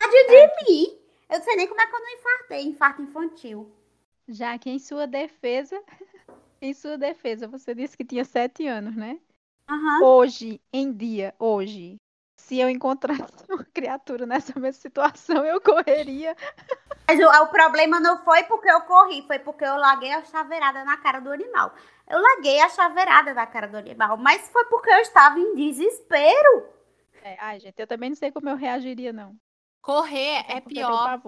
De 0.00 0.46
mim? 0.68 0.98
Eu 1.28 1.38
não 1.38 1.44
sei 1.44 1.56
nem 1.56 1.68
como 1.68 1.80
é 1.80 1.86
que 1.86 1.94
eu 1.94 2.00
não 2.00 2.10
infartei. 2.10 2.62
Infarto 2.62 3.02
infantil. 3.02 3.70
Já 4.28 4.58
que 4.58 4.70
em 4.70 4.78
sua 4.78 5.06
defesa, 5.06 5.80
em 6.60 6.72
sua 6.74 6.96
defesa, 6.98 7.46
você 7.46 7.74
disse 7.74 7.96
que 7.96 8.04
tinha 8.04 8.24
sete 8.24 8.66
anos, 8.66 8.96
né? 8.96 9.20
Aham. 9.68 10.02
Hoje, 10.02 10.60
em 10.72 10.92
dia, 10.92 11.34
hoje, 11.38 11.96
se 12.50 12.58
eu 12.58 12.68
encontrasse 12.68 13.22
uma 13.48 13.64
criatura 13.72 14.26
nessa 14.26 14.58
mesma 14.58 14.80
situação, 14.80 15.46
eu 15.46 15.60
correria. 15.60 16.36
Mas 17.06 17.20
o, 17.20 17.44
o 17.44 17.46
problema 17.46 18.00
não 18.00 18.24
foi 18.24 18.42
porque 18.42 18.68
eu 18.68 18.80
corri, 18.80 19.22
foi 19.24 19.38
porque 19.38 19.64
eu 19.64 19.76
larguei 19.76 20.12
a 20.12 20.24
chaveirada 20.24 20.84
na 20.84 20.96
cara 20.96 21.20
do 21.20 21.30
animal. 21.30 21.72
Eu 22.08 22.20
larguei 22.20 22.60
a 22.60 22.68
chaveirada 22.68 23.32
na 23.32 23.46
cara 23.46 23.68
do 23.68 23.76
animal, 23.76 24.16
mas 24.16 24.48
foi 24.48 24.64
porque 24.64 24.90
eu 24.90 24.98
estava 24.98 25.38
em 25.38 25.54
desespero. 25.54 26.66
É, 27.22 27.36
ai, 27.38 27.60
gente, 27.60 27.78
eu 27.78 27.86
também 27.86 28.10
não 28.10 28.16
sei 28.16 28.32
como 28.32 28.48
eu 28.48 28.56
reagiria, 28.56 29.12
não. 29.12 29.36
Correr 29.82 30.44
é 30.48 30.60
pior. 30.60 31.20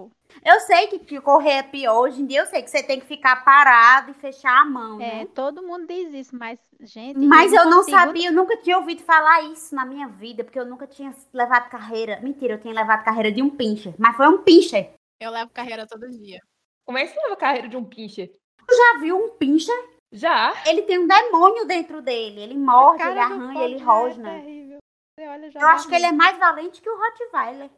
Eu 0.45 0.61
sei 0.61 0.87
que, 0.87 0.99
que 0.99 1.21
correr 1.21 1.53
é 1.53 1.63
pior. 1.63 2.01
Hoje 2.03 2.21
em 2.21 2.27
dia 2.27 2.41
eu 2.41 2.47
sei 2.47 2.63
que 2.63 2.71
você 2.71 2.83
tem 2.83 3.01
que 3.01 3.07
ficar 3.07 3.43
parado 3.45 4.11
e 4.11 4.15
fechar 4.15 4.61
a 4.61 4.65
mão, 4.65 4.99
né? 4.99 5.23
É, 5.23 5.27
todo 5.27 5.63
mundo 5.63 5.87
diz 5.87 6.13
isso, 6.13 6.37
mas, 6.37 6.59
gente. 6.81 7.19
Mas 7.19 7.53
eu 7.53 7.65
não 7.65 7.79
consigo- 7.79 7.97
sabia, 7.99 8.29
eu 8.29 8.33
nunca 8.33 8.57
tinha 8.59 8.77
ouvido 8.77 9.03
falar 9.03 9.41
isso 9.45 9.75
na 9.75 9.87
minha 9.87 10.07
vida, 10.09 10.45
porque 10.45 10.59
eu 10.59 10.67
nunca 10.67 10.87
tinha 10.87 11.15
levado 11.33 11.71
carreira. 11.71 12.21
Mentira, 12.21 12.55
eu 12.55 12.61
tinha 12.61 12.75
levado 12.75 13.05
carreira 13.05 13.33
de 13.33 13.43
um 13.43 13.49
pincher, 13.51 13.95
mas 13.99 14.17
foi 14.17 14.29
um 14.29 14.43
pincher. 14.43 14.93
Eu 15.21 15.31
levo 15.31 15.51
carreira 15.51 15.87
todo 15.87 16.09
dia. 16.11 16.41
Como 16.85 16.99
é 16.99 17.07
que 17.07 17.13
você 17.15 17.21
leva 17.23 17.37
carreira 17.37 17.69
de 17.69 17.77
um 17.77 17.85
pincher? 17.85 18.31
Já 18.71 18.99
viu 19.01 19.17
um 19.17 19.31
pincher? 19.37 19.75
Já? 20.13 20.53
Ele 20.67 20.83
tem 20.83 20.99
um 20.99 21.07
demônio 21.07 21.65
dentro 21.67 22.03
dele. 22.03 22.41
Ele 22.43 22.59
morde, 22.59 23.03
ele 23.03 23.19
arranha, 23.19 23.65
ele 23.65 23.79
já 23.79 23.85
rosna. 23.85 24.31
É 24.31 24.41
terrível. 24.41 24.79
Você 25.19 25.27
olha, 25.27 25.51
já 25.51 25.61
eu 25.61 25.67
acho 25.69 25.89
que 25.89 25.95
ele 25.95 26.07
é 26.07 26.13
mais 26.13 26.39
valente 26.39 26.83
que 26.83 26.89
o 26.91 26.99
Rottweiler. 26.99 27.71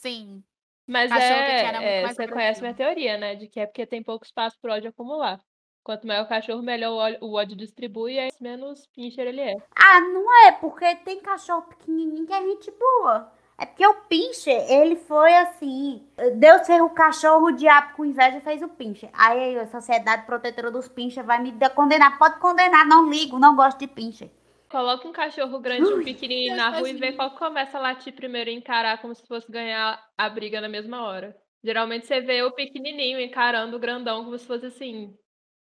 Sim. 0.00 0.42
Mas 0.86 1.10
é, 1.12 1.16
é 1.16 2.00
você 2.02 2.22
agressivo. 2.22 2.32
conhece 2.32 2.60
minha 2.60 2.74
teoria, 2.74 3.16
né? 3.16 3.34
De 3.34 3.46
que 3.46 3.60
é 3.60 3.66
porque 3.66 3.86
tem 3.86 4.02
pouco 4.02 4.24
espaço 4.24 4.58
pro 4.60 4.72
ódio 4.72 4.90
acumular. 4.90 5.40
Quanto 5.84 6.06
maior 6.06 6.24
o 6.24 6.28
cachorro, 6.28 6.62
melhor 6.62 6.92
o 6.92 6.96
ódio, 6.96 7.18
o 7.22 7.32
ódio 7.34 7.56
distribui, 7.56 8.18
e 8.18 8.28
menos 8.40 8.86
pincher 8.94 9.26
ele 9.26 9.40
é. 9.40 9.56
Ah, 9.74 10.00
não 10.00 10.46
é, 10.46 10.52
porque 10.52 10.94
tem 10.96 11.20
cachorro 11.20 11.62
pequenininho 11.62 12.26
que 12.26 12.32
é 12.32 12.42
gente 12.42 12.70
boa. 12.72 13.32
É 13.56 13.66
porque 13.66 13.86
o 13.86 13.94
pincher, 14.02 14.70
ele 14.70 14.96
foi 14.96 15.34
assim. 15.36 16.06
Deus 16.36 16.66
fez 16.66 16.80
o 16.80 16.88
cachorro, 16.90 17.46
o 17.46 17.52
diabo 17.52 17.94
com 17.94 18.04
inveja 18.06 18.40
fez 18.40 18.62
o 18.62 18.68
pincher. 18.68 19.10
Aí 19.12 19.58
a 19.58 19.66
Sociedade 19.66 20.24
Protetora 20.24 20.70
dos 20.70 20.88
Pincher 20.88 21.24
vai 21.24 21.42
me 21.42 21.52
de- 21.52 21.68
condenar. 21.70 22.18
Pode 22.18 22.40
condenar, 22.40 22.86
não 22.86 23.08
ligo, 23.10 23.38
não 23.38 23.54
gosto 23.54 23.78
de 23.78 23.86
pincher. 23.86 24.30
Coloca 24.70 25.08
um 25.08 25.12
cachorro 25.12 25.58
grande 25.58 25.82
e 25.90 25.94
um 25.94 26.04
pequenininho 26.04 26.56
na 26.56 26.70
rua 26.70 26.88
e 26.88 26.94
vê 26.94 27.12
qual 27.12 27.34
começa 27.34 27.76
a 27.76 27.80
latir 27.80 28.14
primeiro 28.14 28.50
e 28.50 28.54
encarar 28.54 29.00
como 29.00 29.14
se 29.14 29.26
fosse 29.26 29.50
ganhar 29.50 30.00
a 30.16 30.30
briga 30.30 30.60
na 30.60 30.68
mesma 30.68 31.02
hora. 31.02 31.36
Geralmente 31.62 32.06
você 32.06 32.20
vê 32.20 32.42
o 32.42 32.52
pequenininho 32.52 33.20
encarando 33.20 33.76
o 33.76 33.80
grandão 33.80 34.24
como 34.24 34.38
se 34.38 34.46
fosse 34.46 34.66
assim, 34.66 35.14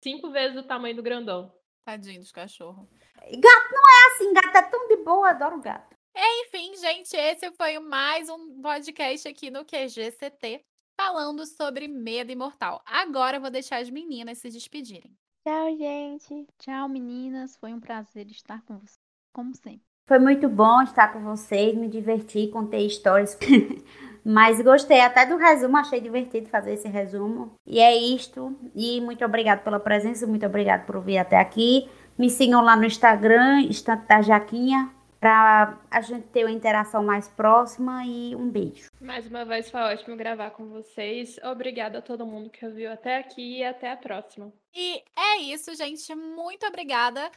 cinco 0.04 0.30
vezes 0.30 0.56
o 0.58 0.62
tamanho 0.62 0.94
do 0.94 1.02
grandão. 1.02 1.52
Tadinho 1.84 2.20
dos 2.20 2.30
cachorros. 2.30 2.86
Gato 3.16 3.72
não 3.72 3.82
é 3.82 4.14
assim, 4.14 4.32
gato 4.34 4.56
é 4.56 4.62
tão 4.70 4.86
de 4.88 4.96
boa, 4.98 5.30
adoro 5.30 5.60
gato. 5.60 5.96
Enfim, 6.14 6.76
gente, 6.76 7.16
esse 7.16 7.50
foi 7.52 7.78
mais 7.78 8.28
um 8.28 8.60
podcast 8.60 9.26
aqui 9.26 9.50
no 9.50 9.64
QGCT 9.64 10.64
falando 11.00 11.46
sobre 11.46 11.88
medo 11.88 12.30
imortal. 12.30 12.82
Agora 12.84 13.38
eu 13.38 13.40
vou 13.40 13.50
deixar 13.50 13.78
as 13.78 13.88
meninas 13.88 14.38
se 14.38 14.50
despedirem. 14.50 15.16
Tchau, 15.48 15.74
gente. 15.78 16.46
Tchau, 16.58 16.90
meninas. 16.90 17.56
Foi 17.56 17.72
um 17.72 17.80
prazer 17.80 18.26
estar 18.26 18.60
com 18.66 18.74
vocês, 18.74 18.98
como 19.32 19.54
sempre. 19.54 19.80
Foi 20.06 20.18
muito 20.18 20.46
bom 20.46 20.82
estar 20.82 21.10
com 21.10 21.20
vocês, 21.20 21.74
me 21.74 21.88
diverti, 21.88 22.48
contei 22.48 22.86
histórias. 22.86 23.34
Mas 24.22 24.60
gostei 24.60 25.00
até 25.00 25.24
do 25.24 25.38
resumo, 25.38 25.78
achei 25.78 26.02
divertido 26.02 26.50
fazer 26.50 26.74
esse 26.74 26.86
resumo. 26.86 27.54
E 27.66 27.80
é 27.80 27.96
isto. 27.96 28.54
E 28.74 29.00
muito 29.00 29.24
obrigado 29.24 29.64
pela 29.64 29.80
presença, 29.80 30.26
muito 30.26 30.44
obrigado 30.44 30.84
por 30.84 31.00
vir 31.00 31.16
até 31.16 31.38
aqui. 31.38 31.88
Me 32.18 32.28
sigam 32.28 32.60
lá 32.60 32.76
no 32.76 32.84
Instagram, 32.84 33.62
Estante 33.70 34.06
da 34.06 34.20
Jaquinha, 34.20 34.90
para 35.20 35.80
a 35.90 36.00
gente 36.00 36.28
ter 36.28 36.44
uma 36.44 36.52
interação 36.52 37.02
mais 37.02 37.28
próxima. 37.28 38.04
E 38.04 38.34
um 38.34 38.48
beijo. 38.48 38.88
Mais 39.00 39.26
uma 39.26 39.44
vez 39.44 39.70
foi 39.70 39.80
ótimo 39.80 40.16
gravar 40.16 40.50
com 40.50 40.68
vocês. 40.68 41.38
Obrigada 41.44 41.98
a 41.98 42.02
todo 42.02 42.26
mundo 42.26 42.50
que 42.50 42.64
ouviu 42.64 42.92
até 42.92 43.18
aqui 43.18 43.58
e 43.58 43.64
até 43.64 43.90
a 43.90 43.96
próxima. 43.96 44.52
E 44.74 45.02
é 45.16 45.38
isso, 45.38 45.74
gente. 45.74 46.14
Muito 46.14 46.66
obrigada. 46.66 47.30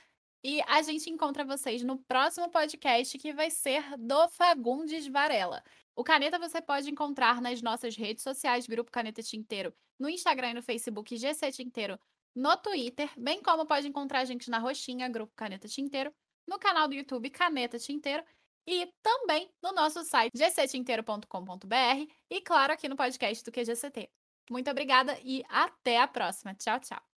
E 0.43 0.59
a 0.67 0.81
gente 0.81 1.09
encontra 1.09 1.45
vocês 1.45 1.83
no 1.83 1.99
próximo 1.99 2.49
podcast 2.49 3.15
que 3.17 3.31
vai 3.31 3.51
ser 3.51 3.83
do 3.97 4.27
Fagundes 4.29 5.07
Varela. 5.07 5.63
O 5.95 6.03
Caneta 6.03 6.39
você 6.39 6.59
pode 6.59 6.89
encontrar 6.89 7.39
nas 7.41 7.61
nossas 7.61 7.95
redes 7.95 8.23
sociais, 8.23 8.65
Grupo 8.65 8.89
Caneta 8.89 9.21
Tinteiro, 9.21 9.71
no 9.99 10.09
Instagram 10.09 10.51
e 10.51 10.53
no 10.55 10.63
Facebook 10.63 11.15
GC 11.15 11.51
Tinteiro, 11.51 11.99
no 12.33 12.57
Twitter, 12.57 13.11
bem 13.17 13.41
como 13.43 13.67
pode 13.67 13.87
encontrar 13.87 14.21
a 14.21 14.25
gente 14.25 14.49
na 14.49 14.57
Roxinha, 14.57 15.09
Grupo 15.09 15.33
Caneta 15.35 15.67
Tinteiro, 15.67 16.11
no 16.51 16.59
canal 16.59 16.87
do 16.87 16.93
YouTube 16.93 17.29
Caneta 17.29 17.79
Tinteiro 17.79 18.23
e 18.67 18.87
também 19.01 19.49
no 19.63 19.71
nosso 19.71 20.03
site 20.03 20.33
gctinteiro.com.br 20.35 22.13
e, 22.29 22.41
claro, 22.41 22.73
aqui 22.73 22.89
no 22.89 22.95
podcast 22.95 23.43
do 23.43 23.51
QGCT. 23.51 24.09
Muito 24.49 24.69
obrigada 24.69 25.17
e 25.23 25.43
até 25.49 25.97
a 25.99 26.07
próxima. 26.07 26.53
Tchau, 26.53 26.79
tchau. 26.81 27.10